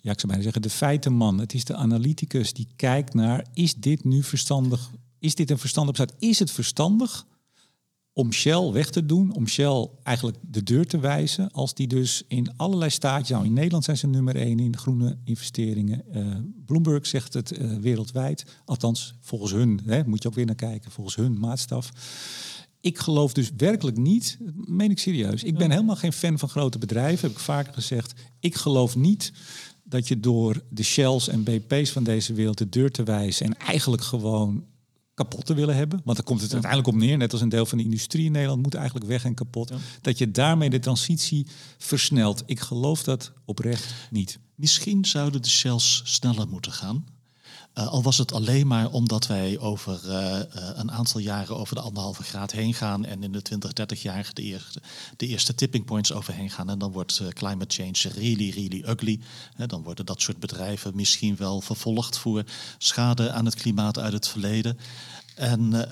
ja, 0.01 0.11
ik 0.11 0.19
zou 0.19 0.27
bijna 0.27 0.43
zeggen, 0.43 0.61
de 0.61 0.69
feitenman. 0.69 1.39
Het 1.39 1.53
is 1.53 1.65
de 1.65 1.75
analyticus 1.75 2.53
die 2.53 2.67
kijkt 2.75 3.13
naar, 3.13 3.45
is 3.53 3.75
dit 3.75 4.03
nu 4.03 4.23
verstandig, 4.23 4.91
is 5.19 5.35
dit 5.35 5.49
een 5.49 5.57
verstandig 5.57 5.95
besluit? 5.95 6.21
Is 6.23 6.39
het 6.39 6.51
verstandig 6.51 7.25
om 8.17 8.31
Shell 8.31 8.71
weg 8.71 8.89
te 8.89 9.05
doen, 9.05 9.33
om 9.33 9.47
Shell 9.47 9.89
eigenlijk 10.03 10.37
de 10.41 10.63
deur 10.63 10.85
te 10.85 10.99
wijzen, 10.99 11.51
als 11.51 11.73
die 11.73 11.87
dus 11.87 12.23
in 12.27 12.53
allerlei 12.55 12.89
staatjes, 12.89 13.29
nou 13.29 13.45
in 13.45 13.53
Nederland 13.53 13.83
zijn 13.83 13.97
ze 13.97 14.07
nummer 14.07 14.35
één 14.35 14.59
in 14.59 14.77
groene 14.77 15.17
investeringen. 15.23 16.03
Uh, 16.13 16.35
Bloomberg 16.65 17.07
zegt 17.07 17.33
het 17.33 17.59
uh, 17.59 17.77
wereldwijd, 17.77 18.45
althans 18.65 19.15
volgens 19.21 19.51
hun, 19.51 19.81
hè, 19.85 20.03
moet 20.05 20.21
je 20.21 20.27
ook 20.27 20.35
weer 20.35 20.45
naar 20.45 20.55
kijken, 20.55 20.91
volgens 20.91 21.15
hun 21.15 21.39
maatstaf. 21.39 21.91
Ik 22.81 22.97
geloof 22.97 23.33
dus 23.33 23.51
werkelijk 23.57 23.97
niet, 23.97 24.37
meen 24.53 24.91
ik 24.91 24.99
serieus, 24.99 25.43
ik 25.43 25.57
ben 25.57 25.71
helemaal 25.71 25.95
geen 25.95 26.13
fan 26.13 26.39
van 26.39 26.49
grote 26.49 26.77
bedrijven, 26.77 27.27
heb 27.27 27.37
ik 27.37 27.43
vaker 27.43 27.73
gezegd. 27.73 28.13
Ik 28.39 28.55
geloof 28.55 28.95
niet 28.95 29.31
dat 29.83 30.07
je 30.07 30.19
door 30.19 30.61
de 30.69 30.83
Shells 30.83 31.27
en 31.27 31.43
BP's 31.43 31.91
van 31.91 32.03
deze 32.03 32.33
wereld 32.33 32.57
de 32.57 32.69
deur 32.69 32.91
te 32.91 33.03
wijzen 33.03 33.45
en 33.45 33.57
eigenlijk 33.57 34.03
gewoon 34.03 34.65
kapot 35.17 35.45
te 35.45 35.53
willen 35.53 35.75
hebben. 35.75 36.01
Want 36.03 36.17
daar 36.17 36.25
komt 36.25 36.41
het 36.41 36.51
uiteindelijk 36.53 36.93
op 36.93 36.99
neer, 36.99 37.17
net 37.17 37.31
als 37.31 37.41
een 37.41 37.49
deel 37.49 37.65
van 37.65 37.77
de 37.77 37.83
industrie 37.83 38.25
in 38.25 38.31
Nederland 38.31 38.61
moet 38.61 38.73
eigenlijk 38.73 39.05
weg 39.05 39.25
en 39.25 39.33
kapot. 39.33 39.71
Dat 40.01 40.17
je 40.17 40.31
daarmee 40.31 40.69
de 40.69 40.79
transitie 40.79 41.47
versnelt. 41.77 42.43
Ik 42.45 42.59
geloof 42.59 43.03
dat 43.03 43.31
oprecht 43.45 43.93
niet. 44.11 44.39
Misschien 44.55 45.05
zouden 45.05 45.41
de 45.41 45.49
shells 45.49 46.01
sneller 46.05 46.47
moeten 46.47 46.71
gaan. 46.71 47.05
Uh, 47.77 47.87
al 47.87 48.03
was 48.03 48.17
het 48.17 48.33
alleen 48.33 48.67
maar 48.67 48.89
omdat 48.89 49.27
wij 49.27 49.59
over 49.59 49.99
uh, 50.05 50.39
een 50.75 50.91
aantal 50.91 51.19
jaren 51.19 51.57
over 51.57 51.75
de 51.75 51.81
anderhalve 51.81 52.23
graad 52.23 52.51
heen 52.51 52.73
gaan 52.73 53.05
en 53.05 53.23
in 53.23 53.31
de 53.31 53.41
20, 53.41 53.73
30 53.73 54.01
jaar 54.01 54.29
de 54.33 54.41
eerste, 54.41 54.81
de 55.17 55.27
eerste 55.27 55.55
tipping 55.55 55.85
points 55.85 56.13
overheen 56.13 56.49
gaan. 56.49 56.69
En 56.69 56.79
dan 56.79 56.91
wordt 56.91 57.21
climate 57.29 57.83
change 57.83 58.15
really, 58.15 58.49
really 58.49 58.83
ugly. 58.89 59.19
dan 59.67 59.83
worden 59.83 60.05
dat 60.05 60.21
soort 60.21 60.39
bedrijven 60.39 60.95
misschien 60.95 61.35
wel 61.35 61.61
vervolgd 61.61 62.17
voor 62.17 62.43
schade 62.77 63.31
aan 63.31 63.45
het 63.45 63.55
klimaat 63.55 63.99
uit 63.99 64.13
het 64.13 64.27
verleden. 64.27 64.77
En 65.35 65.87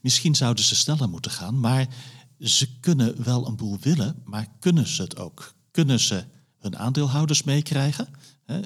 misschien 0.00 0.34
zouden 0.34 0.64
ze 0.64 0.76
sneller 0.76 1.08
moeten 1.08 1.30
gaan, 1.30 1.60
maar 1.60 1.86
ze 2.40 2.78
kunnen 2.80 3.24
wel 3.24 3.46
een 3.46 3.56
boel 3.56 3.78
willen, 3.80 4.22
maar 4.24 4.46
kunnen 4.60 4.86
ze 4.86 5.02
het 5.02 5.16
ook? 5.16 5.54
Kunnen 5.70 6.00
ze 6.00 6.24
hun 6.58 6.78
aandeelhouders 6.78 7.42
meekrijgen? 7.42 8.08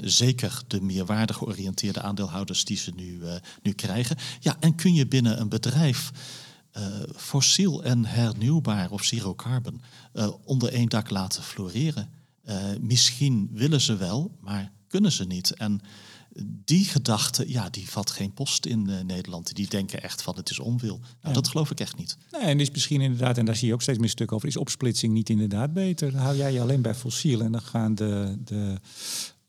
Zeker 0.02 0.62
de 0.66 0.80
meer 0.80 1.04
waarde 1.04 1.32
georiënteerde 1.32 2.02
aandeelhouders 2.02 2.64
die 2.64 2.76
ze 2.76 2.92
nu, 2.96 3.18
uh, 3.22 3.34
nu 3.62 3.72
krijgen. 3.72 4.16
Ja, 4.40 4.56
en 4.60 4.74
kun 4.74 4.94
je 4.94 5.06
binnen 5.06 5.40
een 5.40 5.48
bedrijf 5.48 6.10
uh, 6.76 6.84
fossiel 7.16 7.84
en 7.84 8.04
hernieuwbaar 8.04 8.90
of 8.90 9.04
zero 9.04 9.34
carbon 9.34 9.80
uh, 10.14 10.28
onder 10.44 10.72
één 10.72 10.88
dak 10.88 11.10
laten 11.10 11.42
floreren? 11.42 12.18
misschien 12.80 13.48
willen 13.52 13.80
ze 13.80 13.96
wel, 13.96 14.36
maar 14.40 14.72
kunnen 14.86 15.12
ze 15.12 15.24
niet. 15.24 15.50
En 15.50 15.80
die 16.64 16.84
gedachte, 16.84 17.48
ja, 17.48 17.70
die 17.70 17.88
vat 17.90 18.10
geen 18.10 18.32
post 18.32 18.66
in 18.66 19.06
Nederland. 19.06 19.54
Die 19.54 19.68
denken 19.68 20.02
echt 20.02 20.22
van 20.22 20.36
het 20.36 20.50
is 20.50 20.58
onwil. 20.58 21.00
Nou, 21.22 21.34
Dat 21.34 21.48
geloof 21.48 21.70
ik 21.70 21.80
echt 21.80 21.96
niet. 21.96 22.16
Nee, 22.30 22.40
en 22.40 22.60
is 22.60 22.70
misschien 22.70 23.00
inderdaad, 23.00 23.38
en 23.38 23.44
daar 23.44 23.56
zie 23.56 23.68
je 23.68 23.74
ook 23.74 23.82
steeds 23.82 23.98
meer 23.98 24.08
stuk 24.08 24.32
over, 24.32 24.48
is 24.48 24.56
opsplitsing 24.56 25.12
niet 25.12 25.28
inderdaad 25.28 25.72
beter? 25.72 26.12
Dan 26.12 26.20
hou 26.20 26.36
jij 26.36 26.52
je 26.52 26.60
alleen 26.60 26.82
bij 26.82 26.94
fossiel 26.94 27.40
en 27.40 27.52
dan 27.52 27.62
gaan 27.62 27.94
de, 27.94 28.36
de 28.44 28.80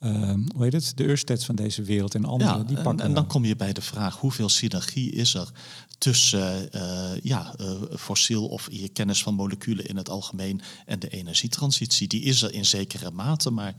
uh, 0.04 0.34
hoe 0.56 0.64
heet 0.64 0.74
het, 0.74 0.92
de 0.96 1.04
Ørsteds 1.08 1.46
van 1.46 1.56
deze 1.56 1.84
wereld 1.84 2.16
en 2.16 2.26
andere. 2.26 2.58
Ja, 2.58 2.64
die 2.64 2.76
pakken 2.76 3.00
en, 3.00 3.06
en 3.08 3.14
dan 3.14 3.28
kom 3.28 3.46
je 3.46 3.56
bij 3.56 3.74
de 3.74 3.82
vraag 3.82 4.18
hoeveel 4.18 4.50
synergie 4.50 5.12
is 5.12 5.34
er 5.34 5.52
tussen 5.98 6.70
uh, 6.76 7.12
ja, 7.24 7.56
uh, 7.62 7.72
fossiel 7.98 8.48
of 8.48 8.68
je 8.72 8.90
kennis 8.90 9.24
van 9.24 9.34
moleculen 9.34 9.86
in 9.86 9.98
het 9.98 10.10
algemeen 10.10 10.62
en 10.86 11.00
de 11.00 11.10
energietransitie. 11.10 12.08
Die 12.08 12.22
is 12.22 12.42
er 12.42 12.54
in 12.54 12.66
zekere 12.66 13.12
mate, 13.12 13.52
maar 13.52 13.76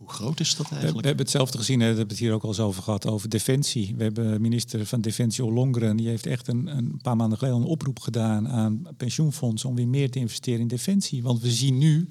Hoe 0.00 0.08
groot 0.08 0.40
is 0.40 0.56
dat 0.56 0.58
We, 0.58 0.68
we 0.68 0.74
eigenlijk? 0.74 1.06
hebben 1.06 1.24
hetzelfde 1.24 1.58
gezien, 1.58 1.80
hè, 1.80 1.90
we 1.90 1.96
hebben 1.96 2.16
het 2.16 2.24
hier 2.24 2.32
ook 2.32 2.42
al 2.42 2.48
eens 2.48 2.60
over 2.60 2.82
gehad, 2.82 3.06
over 3.06 3.28
Defensie. 3.28 3.94
We 3.96 4.02
hebben 4.02 4.40
minister 4.40 4.86
van 4.86 5.00
Defensie 5.00 5.44
Ollongren, 5.44 5.96
die 5.96 6.08
heeft 6.08 6.26
echt 6.26 6.48
een, 6.48 6.66
een 6.76 6.98
paar 7.02 7.16
maanden 7.16 7.38
geleden 7.38 7.60
een 7.60 7.66
oproep 7.66 8.00
gedaan 8.00 8.48
aan 8.48 8.86
pensioenfondsen 8.96 9.68
om 9.68 9.74
weer 9.74 9.88
meer 9.88 10.10
te 10.10 10.18
investeren 10.18 10.60
in 10.60 10.68
Defensie. 10.68 11.22
Want 11.22 11.40
we 11.40 11.50
zien 11.50 11.78
nu, 11.78 12.08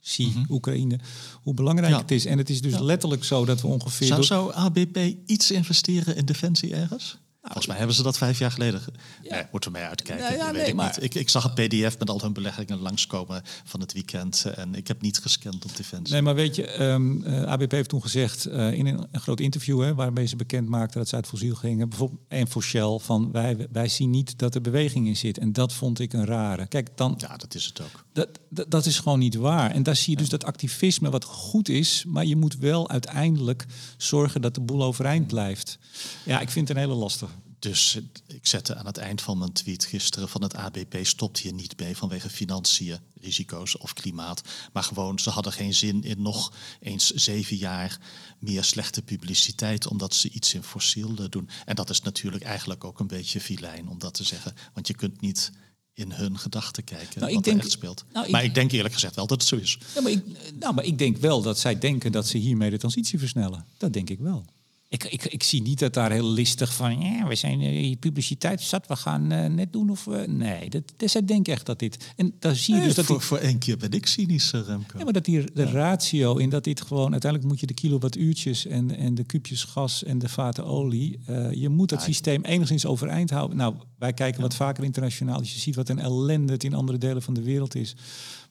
zie 0.00 0.32
Oekraïne, 0.48 0.98
hoe 1.42 1.54
belangrijk 1.54 1.92
Ja. 1.92 1.98
het 1.98 2.10
is. 2.10 2.24
En 2.24 2.38
het 2.38 2.50
is 2.50 2.60
dus 2.62 2.72
Ja. 2.72 2.82
letterlijk 2.82 3.24
zo 3.24 3.44
dat 3.44 3.60
we 3.60 3.66
ongeveer... 3.66 4.06
Zou, 4.06 4.18
door- 4.18 4.28
zou 4.28 4.52
ABP 4.54 4.98
iets 5.26 5.50
investeren 5.50 6.16
in 6.16 6.24
defensie 6.24 6.74
ergens? 6.74 7.18
Volgens 7.42 7.66
mij 7.66 7.76
hebben 7.76 7.96
ze 7.96 8.02
dat 8.02 8.18
vijf 8.18 8.38
jaar 8.38 8.50
geleden. 8.50 8.80
ge- 8.80 8.92
Nee, 9.30 9.42
moeten 9.52 9.72
we 9.72 9.78
mee 9.78 9.86
uitkijken. 9.88 10.24
Nou 10.24 10.36
ja, 10.36 10.44
weet 10.44 10.52
nee, 10.60 10.66
ik, 10.66 10.74
maar- 10.74 10.86
niet. 10.86 11.02
Ik, 11.02 11.14
ik 11.14 11.28
zag 11.28 11.44
een 11.44 11.52
PDF 11.68 11.98
met 11.98 12.10
al 12.10 12.20
hun 12.20 12.32
beleggingen 12.32 12.78
langskomen 12.80 13.42
van 13.64 13.80
het 13.80 13.92
weekend. 13.92 14.44
En 14.54 14.74
ik 14.74 14.88
heb 14.88 15.02
niet 15.02 15.18
gescand 15.18 15.64
op 15.64 15.76
defensie. 15.76 16.12
Nee, 16.14 16.22
maar 16.22 16.34
weet 16.34 16.54
je, 16.56 16.66
ehm, 16.66 17.22
eh, 17.22 17.42
ABP 17.42 17.70
heeft 17.70 17.88
toen 17.88 18.02
gezegd 18.02 18.44
eh, 18.44 18.72
in 18.72 18.86
een, 18.86 19.06
een 19.12 19.20
groot 19.20 19.40
interview, 19.40 19.80
hè, 19.82 19.94
waarmee 19.94 20.26
ze 20.26 20.36
bekend 20.36 20.68
maakten 20.68 20.98
dat 20.98 21.08
ze 21.08 21.14
uit 21.14 21.26
fossiel 21.26 21.54
gingen, 21.54 21.88
bijvoorbeeld 21.88 22.20
en 22.28 22.48
voor 22.48 22.62
Shell, 22.62 22.98
van 23.02 23.32
wij, 23.32 23.66
wij 23.72 23.88
zien 23.88 24.10
niet 24.10 24.38
dat 24.38 24.54
er 24.54 24.60
beweging 24.60 25.06
in 25.06 25.16
zit. 25.16 25.38
En 25.38 25.52
dat 25.52 25.72
vond 25.72 25.98
ik 25.98 26.12
een 26.12 26.26
rare. 26.26 26.66
Kijk, 26.66 26.88
dan, 26.96 27.14
Ja, 27.18 27.36
dat 27.36 27.54
is 27.54 27.64
het 27.64 27.80
ook. 27.80 28.04
dat, 28.12 28.28
dat, 28.50 28.70
dat 28.70 28.86
is 28.86 28.98
gewoon 28.98 29.18
niet 29.18 29.34
waar. 29.34 29.70
En 29.70 29.82
daar 29.82 29.96
zie 29.96 30.10
je 30.10 30.16
dus 30.16 30.28
dat 30.28 30.44
activisme 30.44 31.10
wat 31.10 31.24
goed 31.24 31.68
is, 31.68 32.04
maar 32.06 32.24
je 32.26 32.36
moet 32.36 32.56
wel 32.56 32.88
uiteindelijk 32.90 33.66
zorgen 33.96 34.40
dat 34.42 34.54
de 34.54 34.60
boel 34.60 34.82
overeind 34.82 35.26
blijft. 35.26 35.78
Ja, 36.24 36.40
ik 36.40 36.50
vind 36.50 36.68
het 36.68 36.76
een 36.76 36.82
hele 36.82 36.94
lastige. 36.98 37.29
Dus 37.60 37.98
ik 38.26 38.46
zette 38.46 38.74
aan 38.76 38.86
het 38.86 38.96
eind 38.96 39.20
van 39.20 39.38
mijn 39.38 39.52
tweet 39.52 39.84
gisteren 39.84 40.28
van 40.28 40.42
het 40.42 40.54
ABP 40.56 40.96
stopt 41.02 41.38
hier 41.38 41.52
niet 41.52 41.78
mee 41.78 41.96
vanwege 41.96 42.30
financiën, 42.30 42.98
risico's 43.20 43.78
of 43.78 43.92
klimaat. 43.92 44.42
Maar 44.72 44.82
gewoon, 44.82 45.18
ze 45.18 45.30
hadden 45.30 45.52
geen 45.52 45.74
zin 45.74 46.02
in 46.02 46.22
nog 46.22 46.52
eens 46.80 47.10
zeven 47.10 47.56
jaar 47.56 47.98
meer 48.38 48.64
slechte 48.64 49.02
publiciteit 49.02 49.86
omdat 49.86 50.14
ze 50.14 50.30
iets 50.30 50.54
in 50.54 50.62
fossiel 50.62 51.14
eh, 51.18 51.24
doen. 51.28 51.48
En 51.64 51.74
dat 51.74 51.90
is 51.90 52.00
natuurlijk 52.02 52.44
eigenlijk 52.44 52.84
ook 52.84 53.00
een 53.00 53.06
beetje 53.06 53.40
vilijn 53.40 53.88
om 53.88 53.98
dat 53.98 54.14
te 54.14 54.24
zeggen. 54.24 54.54
Want 54.74 54.86
je 54.86 54.94
kunt 54.94 55.20
niet 55.20 55.50
in 55.94 56.12
hun 56.12 56.38
gedachten 56.38 56.84
kijken 56.84 57.20
Nou, 57.20 57.34
wat 57.34 57.44
denk- 57.44 57.56
er 57.58 57.62
echt 57.62 57.72
speelt. 57.72 58.04
nou, 58.12 58.26
ik- 58.26 58.32
maar 58.32 58.44
ik 58.44 58.54
denk 58.54 58.72
eerlijk 58.72 58.94
gezegd 58.94 59.14
wel 59.14 59.26
dat 59.26 59.40
het 59.40 59.48
zo 59.48 59.56
is. 59.56 59.78
Ja, 59.94 60.00
maar 60.00 60.12
ik, 60.12 60.24
nou, 60.58 60.74
maar 60.74 60.84
ik 60.84 60.98
denk 60.98 61.16
wel 61.16 61.42
dat 61.42 61.58
zij 61.58 61.78
denken 61.78 62.12
dat 62.12 62.26
ze 62.26 62.38
hiermee 62.38 62.70
de 62.70 62.78
transitie 62.78 63.18
versnellen. 63.18 63.66
Dat 63.76 63.92
denk 63.92 64.10
ik 64.10 64.18
wel. 64.18 64.44
Ik, 64.92 65.04
ik, 65.04 65.24
ik 65.24 65.42
zie 65.42 65.62
niet 65.62 65.78
dat 65.78 65.94
daar 65.94 66.10
heel 66.10 66.30
listig 66.30 66.74
van, 66.74 67.00
ja, 67.00 67.26
we 67.26 67.34
zijn 67.34 67.60
eh, 67.60 67.68
hier 67.68 67.96
publiciteit 67.96 68.60
zat, 68.60 68.86
we 68.86 68.96
gaan 68.96 69.32
eh, 69.32 69.50
net 69.50 69.72
doen 69.72 69.90
of... 69.90 70.06
eh, 70.06 70.26
nee, 70.28 70.70
dat, 70.70 70.82
dat, 70.96 71.10
zij 71.10 71.24
denken 71.24 71.52
echt 71.52 71.66
dat 71.66 71.78
dit... 71.78 72.12
En 72.16 72.34
daar 72.38 72.54
zie 72.56 72.74
je 72.74 72.80
dus 72.82 72.94
dat 72.94 73.04
voor, 73.04 73.16
die, 73.18 73.26
voor 73.26 73.38
één 73.38 73.58
keer 73.58 73.76
ben 73.76 73.90
ik 73.90 74.06
cynisch, 74.06 74.52
eh, 74.52 74.60
Remco. 74.66 74.98
ja, 74.98 75.04
maar 75.04 75.12
dat 75.12 75.24
die 75.24 75.52
de 75.52 75.64
ratio 75.64 76.36
in 76.36 76.48
dat 76.48 76.64
dit 76.64 76.80
gewoon... 76.80 77.12
Uiteindelijk 77.12 77.50
moet 77.50 77.60
je 77.60 77.66
de 77.66 77.74
kilowattuurtjes 77.74 78.66
en, 78.66 78.96
en 78.96 79.14
de 79.14 79.24
kuubjes 79.24 79.64
gas 79.64 80.04
en 80.04 80.18
de 80.18 80.28
vaten 80.28 80.64
olie... 80.66 81.18
eh, 81.26 81.52
je 81.52 81.68
moet 81.68 81.88
dat 81.88 82.02
systeem 82.02 82.44
enigszins 82.44 82.86
overeind 82.86 83.30
houden. 83.30 83.56
Nou, 83.56 83.74
wij 83.98 84.12
kijken 84.12 84.40
wat 84.42 84.54
vaker 84.54 84.84
internationaal. 84.84 85.38
Dus 85.38 85.52
je 85.54 85.60
ziet 85.60 85.76
wat 85.76 85.88
een 85.88 85.98
ellende 85.98 86.52
het 86.52 86.64
in 86.64 86.74
andere 86.74 86.98
delen 86.98 87.22
van 87.22 87.34
de 87.34 87.42
wereld 87.42 87.74
is. 87.74 87.96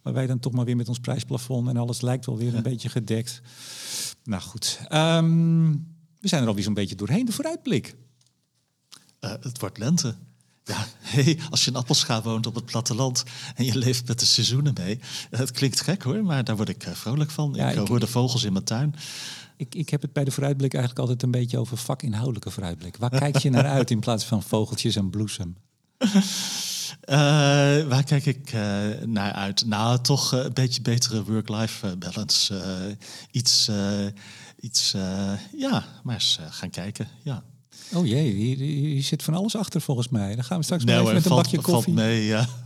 Maar 0.03 0.13
wij 0.13 0.27
dan 0.27 0.39
toch 0.39 0.53
maar 0.53 0.65
weer 0.65 0.75
met 0.75 0.87
ons 0.89 0.99
prijsplafond 0.99 1.67
en 1.67 1.77
alles 1.77 2.01
lijkt 2.01 2.25
wel 2.25 2.37
weer 2.37 2.55
een 2.55 2.63
beetje 2.71 2.89
gedekt. 2.89 3.41
Nou 4.23 4.41
goed, 4.41 4.79
Ehm, 4.87 5.71
we 6.19 6.27
zijn 6.27 6.41
er 6.41 6.47
alweer 6.47 6.63
zo'n 6.63 6.73
beetje 6.73 6.95
doorheen. 6.95 7.25
De 7.25 7.31
vooruitblik. 7.31 7.95
Eh, 9.19 9.31
het 9.41 9.59
wordt 9.59 9.77
lente. 9.77 10.15
Ja, 10.63 10.85
hey, 11.13 11.39
als 11.49 11.63
je 11.65 11.71
in 11.71 11.77
Appelscha 11.77 12.21
woont 12.21 12.45
op 12.47 12.55
het 12.55 12.65
platteland 12.65 13.23
en 13.55 13.65
je 13.65 13.77
leeft 13.77 14.07
met 14.07 14.19
de 14.19 14.25
seizoenen 14.25 14.73
mee. 14.77 14.99
eh, 15.31 15.39
Het 15.39 15.51
klinkt 15.51 15.81
gek 15.81 16.03
hoor, 16.03 16.23
maar 16.23 16.43
daar 16.43 16.55
word 16.55 16.69
ik 16.69 16.83
eh, 16.83 16.93
vrolijk 16.93 17.31
van. 17.31 17.53
Ja, 17.55 17.69
ik 17.71 17.79
ik- 17.81 17.87
hoor 17.87 17.99
de 17.99 18.07
vogels 18.07 18.43
in 18.43 18.53
mijn 18.53 18.65
tuin. 18.65 18.95
Ik, 19.57 19.75
ik 19.75 19.89
heb 19.89 20.01
het 20.01 20.13
bij 20.13 20.23
de 20.23 20.31
vooruitblik 20.31 20.73
eigenlijk 20.73 21.01
altijd 21.01 21.23
een 21.23 21.31
beetje 21.31 21.57
over 21.57 21.77
vakinhoudelijke 21.77 22.51
vooruitblik. 22.51 22.97
Waar 22.97 23.09
kijk 23.09 23.37
je 23.37 23.49
naar 23.49 23.65
uit 23.65 23.91
in 23.91 23.99
plaats 23.99 24.25
van 24.25 24.43
vogeltjes 24.43 24.95
en 24.95 25.09
bloesem? 25.09 25.55
Waar 27.89 28.03
kijk 28.03 28.25
ik 28.25 28.51
naar 29.05 29.31
uit? 29.33 29.65
Nou, 29.65 30.01
toch 30.01 30.31
een 30.31 30.53
beetje 30.53 30.81
betere 30.81 31.23
work-life 31.23 31.97
balance. 31.97 32.61
Iets, 33.31 33.69
iets 34.59 34.93
eh, 34.93 35.31
ja, 35.57 35.85
maar 36.03 36.13
eens 36.15 36.37
eh, 36.39 36.45
gaan 36.49 36.69
kijken. 36.69 37.07
Ja. 37.23 37.43
Oh 37.93 38.05
jee, 38.07 38.31
hier, 38.33 38.57
hier 38.57 39.03
zit 39.03 39.23
van 39.23 39.33
alles 39.33 39.55
achter 39.55 39.81
volgens 39.81 40.09
mij. 40.09 40.35
Dan 40.35 40.43
gaan 40.43 40.57
we 40.57 40.63
straks 40.63 40.83
maar 40.83 40.93
Nou, 40.93 41.03
even 41.05 41.15
met 41.15 41.25
een 41.25 41.31
valt, 41.31 41.43
bakje 41.43 41.61
valt 41.61 41.75
koffie. 41.75 41.93
mee. 41.93 42.25
Ja. 42.25 42.47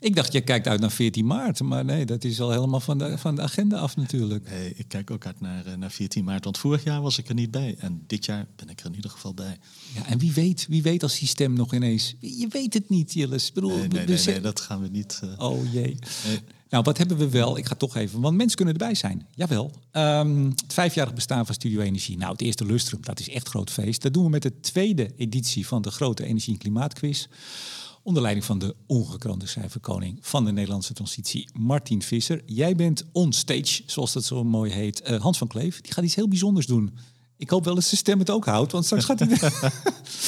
Ik 0.00 0.14
dacht, 0.16 0.32
je 0.32 0.40
kijkt 0.40 0.66
uit 0.66 0.80
naar 0.80 0.90
14 0.90 1.26
maart. 1.26 1.60
Maar 1.60 1.84
nee, 1.84 2.04
dat 2.06 2.24
is 2.24 2.40
al 2.40 2.50
helemaal 2.50 2.80
van 2.80 2.98
de, 2.98 3.18
van 3.18 3.34
de 3.34 3.42
agenda 3.42 3.78
af 3.78 3.96
natuurlijk. 3.96 4.50
Nee, 4.50 4.72
ik 4.76 4.88
kijk 4.88 5.10
ook 5.10 5.26
uit 5.26 5.40
naar, 5.40 5.66
eh, 5.66 5.74
naar 5.76 5.90
14 5.90 6.24
maart, 6.24 6.44
want 6.44 6.58
vorig 6.58 6.84
jaar 6.84 7.00
was 7.02 7.18
ik 7.18 7.28
er 7.28 7.34
niet 7.34 7.50
bij. 7.50 7.74
En 7.78 8.02
dit 8.06 8.24
jaar 8.24 8.46
ben 8.56 8.68
ik 8.68 8.80
er 8.80 8.86
in 8.86 8.94
ieder 8.94 9.10
geval 9.10 9.34
bij. 9.34 9.58
Ja, 9.94 10.06
en 10.06 10.18
wie 10.18 10.32
weet, 10.32 10.66
wie 10.68 10.82
weet 10.82 11.02
als 11.02 11.18
die 11.18 11.28
stem 11.28 11.52
nog 11.52 11.74
ineens... 11.74 12.14
Je 12.20 12.46
weet 12.50 12.74
het 12.74 12.88
niet, 12.88 13.12
Jilles. 13.12 13.48
Ik 13.48 13.54
bedoel, 13.54 13.76
Nee, 13.76 13.88
nee, 13.88 14.06
dus- 14.06 14.24
nee, 14.24 14.34
nee, 14.34 14.42
dat 14.44 14.60
gaan 14.60 14.80
we 14.82 14.88
niet. 14.88 15.20
eh, 15.22 15.48
Oh 15.48 15.72
jee. 15.72 15.98
Nee. 16.26 16.38
Nou, 16.68 16.82
wat 16.84 16.98
hebben 16.98 17.16
we 17.16 17.28
wel? 17.28 17.56
Ik 17.58 17.66
ga 17.66 17.74
toch 17.74 17.96
even, 17.96 18.20
want 18.20 18.36
mensen 18.36 18.56
kunnen 18.56 18.74
erbij 18.74 18.94
zijn. 18.94 19.26
Jawel. 19.34 19.72
Ehm, 19.90 20.44
het 20.44 20.72
vijfjarig 20.72 21.14
bestaan 21.14 21.46
van 21.46 21.54
Studio 21.54 21.80
Energie. 21.80 22.16
Nou, 22.16 22.32
het 22.32 22.40
eerste 22.40 22.64
lustrum, 22.66 23.00
dat 23.02 23.20
is 23.20 23.28
echt 23.28 23.48
groot 23.48 23.70
feest. 23.70 24.02
Dat 24.02 24.12
doen 24.14 24.24
we 24.24 24.30
met 24.30 24.42
de 24.42 24.60
tweede 24.60 25.10
editie 25.16 25.66
van 25.66 25.82
de 25.82 25.90
grote 25.90 26.24
energie- 26.24 26.52
en 26.52 26.58
klimaatquiz. 26.58 27.26
Onder 28.02 28.22
leiding 28.22 28.46
van 28.46 28.58
de 28.58 28.74
ongekroonde 28.86 29.46
cijferkoning 29.46 30.18
van 30.20 30.44
de 30.44 30.52
Nederlandse 30.52 30.92
transitie, 30.92 31.48
Martin 31.52 32.02
Visser. 32.02 32.42
Jij 32.46 32.74
bent 32.76 33.04
on 33.12 33.32
stage, 33.32 33.82
zoals 33.86 34.12
dat 34.12 34.24
zo 34.24 34.44
mooi 34.44 34.72
heet. 34.72 35.00
Eh, 35.00 35.20
Hans 35.20 35.38
van 35.38 35.48
Kleef, 35.48 35.80
die 35.80 35.92
gaat 35.92 36.04
iets 36.04 36.14
heel 36.14 36.28
bijzonders 36.28 36.66
doen. 36.66 36.96
Ik 37.36 37.50
hoop 37.50 37.64
wel 37.64 37.74
dat 37.74 37.84
zijn 37.84 37.96
stem 37.96 38.18
het 38.18 38.30
ook 38.30 38.44
houdt, 38.44 38.72
want 38.72 38.84
straks 38.84 39.04
gaat 39.04 39.18
hij 39.18 39.28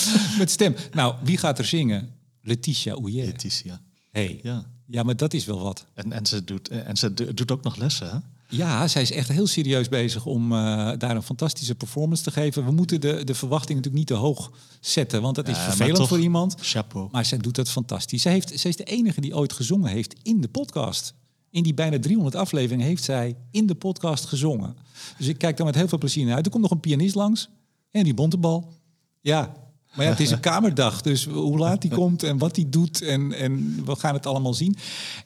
met 0.39 0.51
stem. 0.51 0.75
Nou, 0.93 1.15
wie 1.25 1.39
gaat 1.39 1.59
er 1.59 1.65
zingen? 1.65 2.15
Letitia 2.41 2.93
Ouier. 2.95 3.25
Letitia. 3.27 3.81
Hey. 4.11 4.41
Ja. 4.43 4.71
Ja, 4.87 5.03
maar 5.03 5.17
dat 5.17 5.35
is 5.35 5.45
wel 5.45 5.61
wat. 5.63 5.87
En, 5.95 6.13
en 6.13 6.27
ze, 6.27 6.45
doet, 6.45 6.69
en 6.69 6.97
ze 6.97 7.15
do- 7.15 7.35
doet 7.35 7.51
ook 7.51 7.63
nog 7.63 7.77
lessen, 7.77 8.11
hè? 8.11 8.19
Ja, 8.57 8.89
zij 8.89 9.03
is 9.03 9.13
echt 9.13 9.29
heel 9.29 9.47
serieus 9.47 9.89
bezig 9.89 10.27
om 10.27 10.53
eh, 10.53 10.59
daar 10.99 11.17
een 11.17 11.23
fantastische 11.23 11.75
performance 11.75 12.23
te 12.23 12.31
geven. 12.31 12.65
We 12.65 12.71
moeten 12.71 13.01
de, 13.01 13.25
de 13.25 13.35
verwachting 13.35 13.79
natuurlijk 13.79 13.97
niet 14.11 14.19
te 14.19 14.25
hoog 14.25 14.51
zetten, 14.81 15.23
want 15.23 15.35
dat 15.35 15.49
is 15.49 15.57
Ja, 15.57 15.63
vervelend 15.63 15.97
toch, 15.97 16.09
voor 16.09 16.21
iemand. 16.21 16.55
Chapeau. 16.61 17.09
Maar 17.11 17.25
zij 17.25 17.39
doet 17.39 17.55
dat 17.55 17.69
fantastisch. 17.69 18.23
Zij, 18.23 18.33
heeft, 18.33 18.61
zij 18.61 18.71
is 18.71 18.77
de 18.77 18.85
enige 18.85 19.21
die 19.21 19.37
ooit 19.37 19.53
gezongen 19.53 19.91
heeft 19.91 20.15
in 20.23 20.41
de 20.41 20.49
podcast. 20.49 21.15
In 21.51 21.63
die 21.63 21.75
bijna 21.75 21.99
300 21.99 22.37
afleveringen 22.37 22.87
heeft 22.87 23.03
zij 23.03 23.37
in 23.51 23.67
de 23.67 23.75
podcast 23.75 24.25
gezongen. 24.25 24.77
Dus 25.19 25.27
ik 25.27 25.39
kijk 25.39 25.57
daar 25.57 25.67
met 25.67 25.75
heel 25.75 25.89
veel 25.89 25.99
plezier 25.99 26.25
naar 26.25 26.35
uit. 26.35 26.45
Er 26.45 26.51
komt 26.51 26.63
nog 26.63 26.73
een 26.73 26.81
pianist 26.81 27.15
langs 27.15 27.49
en 27.91 28.05
die 28.05 28.15
bontebal. 28.15 28.73
Ja, 29.21 29.53
maar 29.95 30.05
ja, 30.05 30.11
het 30.11 30.21
is 30.21 30.31
een 30.31 30.41
kamerdag. 30.41 31.01
Dus 31.01 31.25
hoe 31.25 31.59
laat 31.59 31.83
die 31.83 31.91
komt 31.91 32.23
en 32.23 32.39
wat 32.39 32.55
die 32.55 32.69
doet 32.69 33.03
en, 33.03 33.33
en 33.33 33.85
we 33.85 33.97
gaan 33.97 34.15
het 34.15 34.27
allemaal 34.27 34.55
zien. 34.55 34.77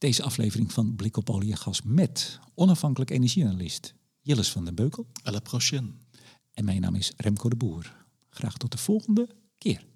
Deze 0.00 0.22
aflevering 0.22 0.72
van 0.72 0.96
Blik 0.96 1.16
op 1.16 1.30
olie 1.30 1.50
en 1.50 1.56
gas 1.56 1.82
met 1.82 2.38
onafhankelijk 2.54 3.10
energieanalist 3.10 3.94
Jilles 4.20 4.50
van 4.50 4.64
den 4.64 4.74
Beukel. 4.74 5.06
À 5.28 5.30
la 5.30 5.40
prochaine. 5.40 5.92
En 6.52 6.64
mijn 6.64 6.80
naam 6.80 6.94
is 6.94 7.12
Remco 7.16 7.48
de 7.48 7.56
Boer. 7.56 8.06
Graag 8.28 8.56
tot 8.56 8.72
de 8.72 8.78
volgende 8.78 9.28
keer. 9.58 9.86